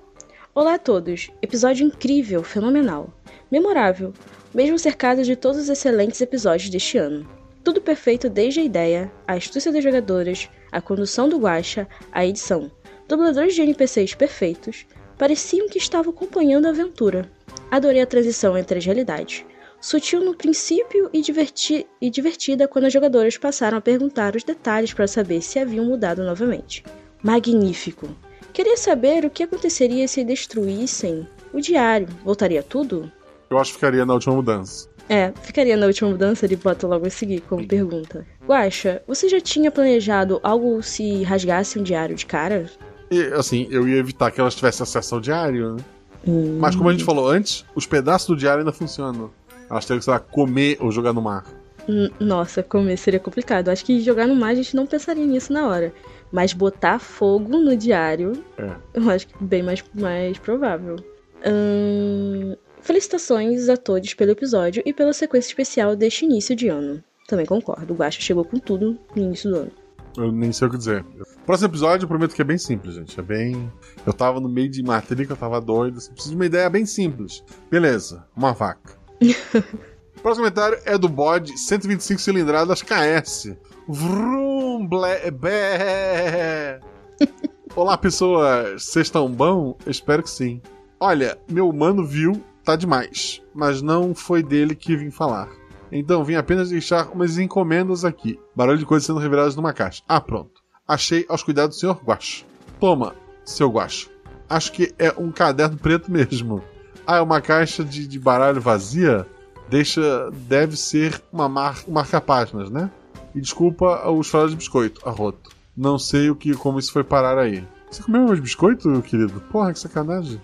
[0.55, 1.29] Olá a todos.
[1.41, 3.13] Episódio incrível, fenomenal.
[3.51, 4.13] Memorável,
[4.53, 7.27] mesmo cercado de todos os excelentes episódios deste ano.
[7.63, 12.71] Tudo perfeito desde a ideia, a astúcia das jogadoras, a condução do Guacha, a edição.
[13.07, 14.85] Dubladores de NPCs perfeitos,
[15.17, 17.29] pareciam que estavam acompanhando a aventura.
[17.69, 19.45] Adorei a transição entre as realidades.
[19.81, 24.93] Sutil no princípio e, diverti e divertida quando as jogadoras passaram a perguntar os detalhes
[24.93, 26.83] para saber se haviam mudado novamente.
[27.21, 28.09] Magnífico!
[28.51, 32.07] Queria saber o que aconteceria se destruíssem o diário.
[32.23, 33.11] Voltaria tudo?
[33.49, 34.87] Eu acho que ficaria na última mudança.
[35.07, 38.25] É, ficaria na última mudança, ele bota logo a seguir como pergunta.
[38.45, 42.69] Guaxa, você já tinha planejado algo se rasgasse um diário de cara?
[43.09, 45.83] E, assim, eu ia evitar que elas tivessem acesso ao diário, né?
[46.27, 46.57] Hum.
[46.59, 49.31] Mas como a gente falou antes, os pedaços do diário ainda funcionam.
[49.67, 51.43] Elas teriam que, sei lá, comer ou jogar no mar.
[51.87, 53.69] N- Nossa, comer seria complicado.
[53.69, 55.91] Acho que jogar no mar a gente não pensaria nisso na hora.
[56.31, 58.69] Mas botar fogo no diário, É.
[58.93, 60.97] eu acho que bem mais, mais provável.
[61.43, 67.03] Ahn, Felicitações a todos pelo episódio e pela sequência especial deste início de ano.
[67.27, 69.71] Também concordo, o Guaxa chegou com tudo no início do ano.
[70.17, 71.05] Eu nem sei o que dizer.
[71.45, 73.19] Próximo episódio, eu prometo que é bem simples, gente.
[73.19, 73.71] É bem.
[74.05, 75.97] Eu tava no meio de matrícula, eu tava doido.
[75.97, 77.43] Assim, preciso de uma ideia bem simples.
[77.69, 78.97] Beleza, uma vaca.
[80.21, 83.55] Próximo comentário é do bode 125 cilindradas KS.
[83.87, 86.79] Vrum, ble, bé.
[87.75, 88.83] Olá, pessoas.
[88.83, 89.77] Vocês estão bom?
[89.85, 90.61] Eu espero que sim.
[90.99, 92.33] Olha, meu mano viu,
[92.69, 93.41] tá demais.
[93.53, 95.49] Mas não foi dele que vim falar.
[95.91, 98.39] Então vim apenas deixar umas encomendas aqui.
[98.55, 100.03] Barulho de coisas sendo reveladas numa caixa.
[100.07, 100.61] Ah, pronto.
[100.87, 102.45] Achei aos cuidados do senhor Guacho.
[102.79, 104.09] Toma, seu Guacho.
[104.47, 106.63] Acho que é um caderno preto mesmo.
[107.07, 109.25] Ah, é uma caixa de, de baralho vazia?
[109.67, 110.29] Deixa.
[110.47, 112.91] Deve ser uma mar, um marca-páginas, né?
[113.33, 115.51] E desculpa os falas de biscoito, arroto.
[115.75, 117.63] Não sei o que como isso foi parar aí.
[117.89, 119.41] Você comeu meus biscoitos, querido?
[119.51, 120.39] Porra, que sacanagem.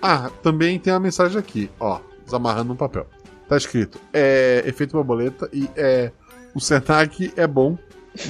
[0.00, 3.06] Ah, também tem uma mensagem aqui, ó, desamarrando no papel.
[3.48, 6.12] Tá escrito: é efeito borboleta e é.
[6.54, 7.78] O Senac é bom,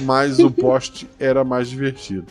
[0.01, 2.27] mas o poste era mais divertido.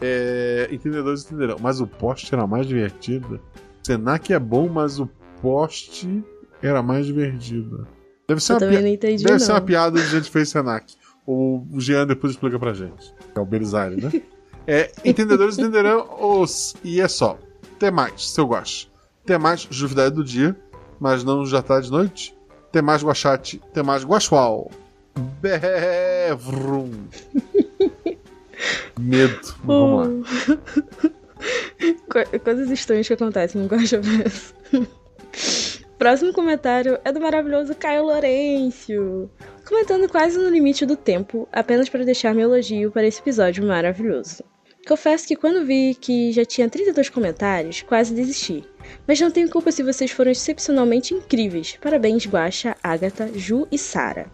[0.00, 3.40] É, entendedores entenderão, mas o poste era mais divertido.
[3.82, 5.08] Senac é bom, mas o
[5.40, 6.22] poste
[6.62, 7.86] era mais divertido.
[8.26, 9.46] Deve ser, Eu uma, não entendi, deve não.
[9.46, 10.94] ser uma piada de gente fez Senac.
[11.26, 13.14] O Jean depois explica pra gente.
[13.34, 14.10] É o Belisário, né?
[14.66, 16.08] É, entendedores entenderão
[16.40, 16.74] os.
[16.82, 17.38] E é só.
[17.78, 18.88] Tem mais, seu guache.
[19.26, 20.56] Tem mais juvidade do dia,
[21.00, 22.36] mas não já tá de noite.
[22.72, 24.70] Tem mais guachate, tem mais guachual.
[25.40, 26.90] Bevrum.
[28.98, 29.54] Medo.
[29.64, 30.58] Vamos lá.
[32.08, 34.54] Co- Coisas estranhas que acontecem no Guaxa Verso.
[35.98, 39.28] Próximo comentário é do maravilhoso Caio Lourenço.
[39.66, 44.42] Comentando quase no limite do tempo, apenas para deixar meu elogio para esse episódio maravilhoso.
[44.86, 48.62] Confesso que quando vi que já tinha 32 comentários, quase desisti.
[49.06, 51.78] Mas não tenho culpa se vocês foram excepcionalmente incríveis.
[51.80, 54.26] Parabéns, Guaxa, Agatha, Ju e Sara.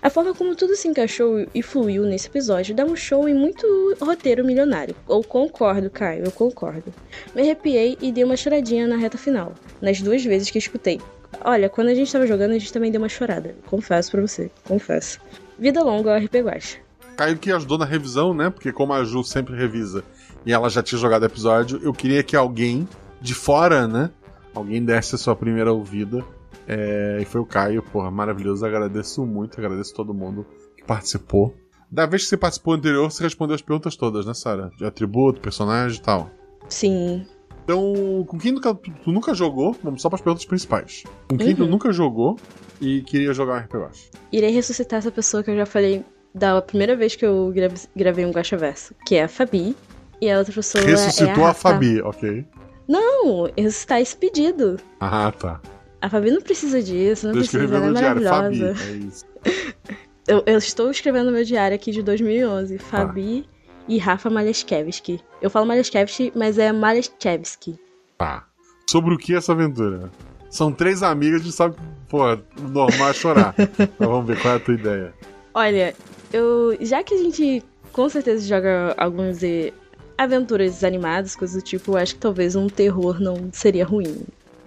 [0.00, 3.96] A forma como tudo se encaixou e fluiu nesse episódio dá um show em muito
[4.00, 4.96] roteiro milionário.
[5.08, 6.92] Eu concordo, Caio, eu concordo.
[7.34, 11.00] Me arrepiei e dei uma choradinha na reta final, nas duas vezes que escutei.
[11.44, 13.54] Olha, quando a gente tava jogando, a gente também deu uma chorada.
[13.66, 15.20] Confesso pra você, confesso.
[15.58, 16.78] Vida longa RP Guacha.
[17.16, 18.50] Caio que ajudou na revisão, né?
[18.50, 20.02] Porque como a Ju sempre revisa
[20.46, 22.88] e ela já tinha jogado episódio, eu queria que alguém
[23.20, 24.10] de fora, né?
[24.54, 26.24] Alguém desse a sua primeira ouvida.
[26.66, 28.64] É, e foi o Caio, porra, maravilhoso.
[28.64, 31.54] Agradeço muito, agradeço todo mundo que participou.
[31.90, 34.70] Da vez que você participou anterior, você respondeu as perguntas todas, né, Sara?
[34.78, 36.30] De atributo, personagem e tal.
[36.68, 37.26] Sim.
[37.64, 41.04] Então, com quem nunca, tu, tu nunca jogou, vamos só para as perguntas principais.
[41.28, 41.68] Com quem tu Uhum.
[41.70, 42.36] nunca jogou
[42.80, 44.10] e queria jogar um RPG.
[44.32, 48.24] Irei ressuscitar essa pessoa que eu já falei da primeira vez que eu gra- gravei
[48.24, 49.76] um Guacha Verso, que é a Fabi.
[50.20, 51.54] E a outra pessoa Ressuscitou é a, a.
[51.54, 52.46] Fabi, ok.
[52.88, 54.76] Não, ressuscitar esse pedido.
[55.00, 55.60] Ah, tá.
[56.00, 58.58] A Fabi não precisa disso, não Eu precisa, ela é no diário, Fabi.
[58.60, 58.90] maravilhosa.
[58.90, 59.24] É isso.
[60.28, 62.78] Eu, eu estou escrevendo meu diário aqui de 2011.
[62.78, 63.44] Fabi
[63.88, 65.20] e Rafa Maleskevski.
[65.42, 67.76] Eu falo Maleskevski, mas é Maleskevski.
[68.16, 68.44] Tá.
[68.88, 70.12] Sobre o que é essa aventura?
[70.48, 71.74] São três amigas, a gente sabe
[72.08, 72.20] pô,
[72.56, 73.54] normal é chorar.
[73.98, 75.14] Mas vamos ver qual é a tua ideia.
[75.54, 75.94] Olha,
[76.32, 76.76] eu.
[76.80, 79.72] Já que a gente com certeza joga algumas eh,
[80.16, 84.22] aventuras animadas, coisas do tipo, eu acho que talvez um terror não seria ruim.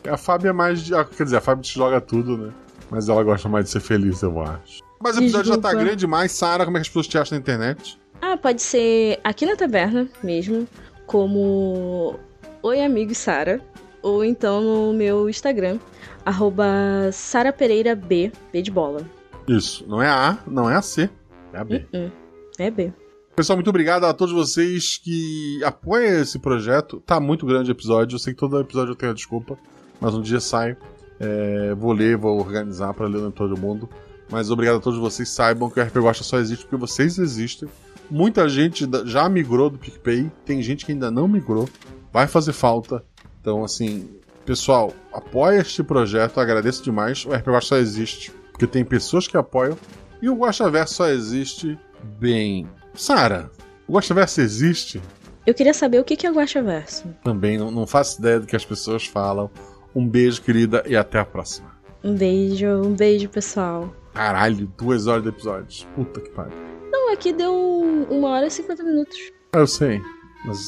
[0.08, 0.94] A Fábio é mais de.
[0.94, 2.52] ah, Quer dizer, a Fábio te joga tudo, né?
[2.90, 4.84] Mas ela gosta mais de ser feliz, eu acho.
[5.02, 5.84] Mas o episódio já tá Desculpa.
[5.86, 6.32] grande demais.
[6.32, 7.98] Sara, como é que as pessoas te acham na internet?
[8.22, 10.68] Ah, pode ser aqui na taberna mesmo,
[11.06, 12.16] como
[12.62, 13.60] Oi Amigo Sara,
[14.02, 15.80] ou então no meu Instagram,
[16.26, 16.66] arroba
[17.12, 19.02] Sara Pereira B, B de bola.
[19.48, 19.84] Isso.
[19.88, 21.10] Não é a A, não é a C.
[21.56, 21.86] É B.
[21.94, 22.12] Hum,
[22.60, 22.94] é B.
[23.34, 27.02] Pessoal, muito obrigado a todos vocês que apoiam esse projeto.
[27.06, 28.16] Tá muito grande o episódio.
[28.16, 29.58] Eu sei que todo episódio eu tenho a desculpa,
[30.00, 30.78] mas um dia sai.
[31.20, 33.90] É, vou ler, vou organizar para ler em todo mundo.
[34.30, 35.30] Mas obrigado a todos vocês.
[35.30, 37.70] Saibam que o RP Guacha só existe porque vocês existem.
[38.10, 41.68] Muita gente já migrou do PicPay, tem gente que ainda não migrou,
[42.12, 43.04] vai fazer falta.
[43.42, 44.10] Então, assim,
[44.46, 47.26] pessoal, apoia este projeto, agradeço demais.
[47.26, 49.78] O RP Guacha só existe porque tem pessoas que apoiam
[50.22, 51.78] e o Guaxaverso só existe
[52.20, 52.68] bem.
[52.94, 53.50] Sara,
[53.88, 55.02] o Guaxaverso existe?
[55.46, 57.08] Eu queria saber o que é o Guaxaverso.
[57.24, 59.50] Também não, não faço ideia do que as pessoas falam.
[59.96, 61.72] Um beijo, querida, e até a próxima.
[62.04, 63.94] Um beijo, um beijo, pessoal.
[64.14, 65.88] Caralho, duas horas de episódios.
[65.96, 66.54] Puta que pariu.
[66.92, 69.18] Não, aqui deu um- uma hora e cinquenta minutos.
[69.54, 70.02] Ah, Eu sei.
[70.46, 70.60] Mas,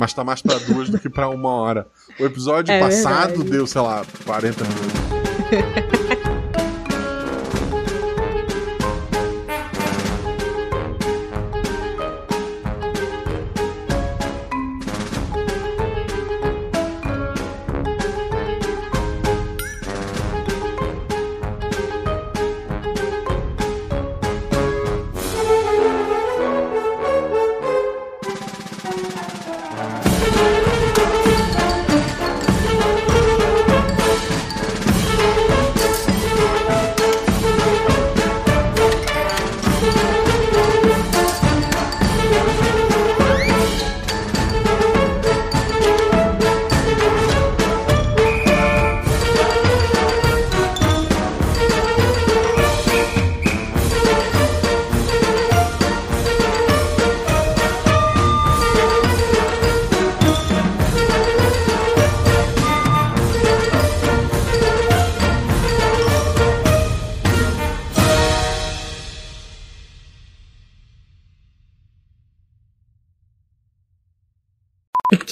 [0.00, 1.88] mas tá mais pra duas do que pra uma hora.
[2.20, 3.50] O episódio É passado verdade.
[3.50, 6.16] deu, sei lá, 40 minutos.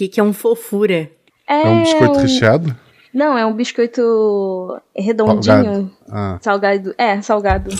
[0.06, 1.10] O que, é um fofura?
[1.46, 2.76] É um biscoito recheado?
[3.12, 5.90] Não, é um biscoito redondinho.
[6.08, 6.38] Ah.
[6.42, 6.94] Salgado.
[6.98, 7.70] É, salgado.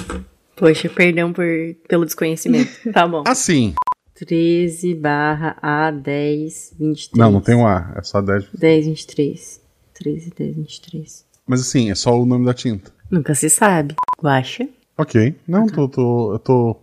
[0.56, 1.44] Poxa, perdão por,
[1.88, 2.70] pelo desconhecimento.
[2.92, 3.24] Tá bom.
[3.26, 3.74] Assim.
[4.14, 7.10] 13 barra A10, 23.
[7.16, 8.46] Não, não tem um A, é só 10.
[8.55, 9.60] 10, 23.
[9.94, 11.24] 13, 10, 23.
[11.46, 12.92] Mas assim, é só o nome da tinta.
[13.10, 13.96] Nunca se sabe.
[14.22, 14.68] Guaxa.
[14.96, 15.34] Ok.
[15.48, 16.76] Não, tô, tô, eu tô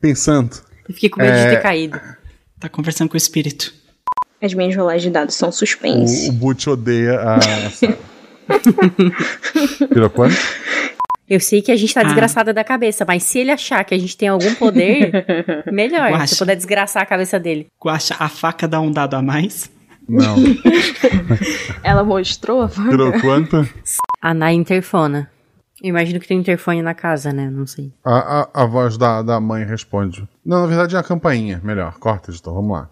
[0.00, 0.50] pensando.
[0.88, 1.44] Eu fiquei com medo É.
[1.44, 2.00] de ter caído.
[2.58, 3.72] Tá conversando com o espírito.
[4.44, 6.28] As minhas rolagens de dados são O, suspense.
[6.28, 7.38] o Butch odeia a.
[9.90, 10.36] Virou quanto?
[11.28, 12.04] Eu sei que a gente tá Ah.
[12.04, 15.24] desgraçada da cabeça, mas se ele achar que a gente tem algum poder,
[15.72, 16.10] melhor.
[16.10, 16.26] Guaxa.
[16.26, 17.66] Se eu puder desgraçar a cabeça dele.
[17.82, 19.70] Guaxa, a faca dá um dado a mais?
[20.06, 20.36] Não.
[21.82, 22.90] Ela mostrou a faca?
[22.90, 23.66] Virou quanto?
[24.20, 25.30] A Nai interfona.
[25.82, 27.48] Eu imagino que tem interfone na casa, né?
[27.50, 27.90] Não sei.
[28.04, 30.28] A, a, a voz da, da mãe responde.
[30.44, 31.60] Não, na verdade é a campainha.
[31.64, 31.94] Melhor.
[31.98, 32.52] Corta, editor.
[32.54, 32.88] Vamos lá.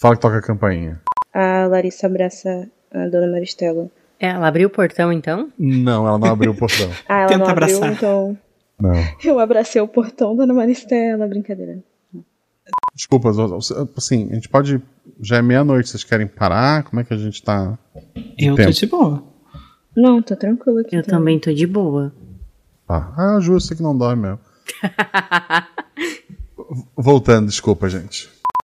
[0.00, 1.00] Fala que toca a campainha.
[1.32, 3.90] A Larissa abraça a dona Maristela.
[4.20, 5.52] É, ela abriu o portão então?
[5.58, 6.88] Não, ela não abriu o portão.
[7.08, 7.92] Ah, ela Tenta não abriu, abraçar.
[7.92, 8.38] então.
[8.80, 8.92] Não.
[9.22, 11.26] Eu abracei o portão, dona Maristela.
[11.26, 11.82] Brincadeira.
[12.94, 13.30] Desculpa,
[13.96, 14.80] assim, a gente pode.
[15.20, 16.84] Já é meia-noite, vocês querem parar?
[16.84, 17.76] Como é que a gente tá?
[18.38, 18.64] Eu Tempo.
[18.64, 19.22] tô de boa.
[19.96, 20.96] Não, tô tranquila aqui.
[20.96, 21.10] Eu tá?
[21.10, 22.12] também tô de boa.
[22.86, 23.12] Tá.
[23.16, 24.38] Ah, justo que não dói mesmo.
[26.96, 28.30] Voltando, desculpa, gente.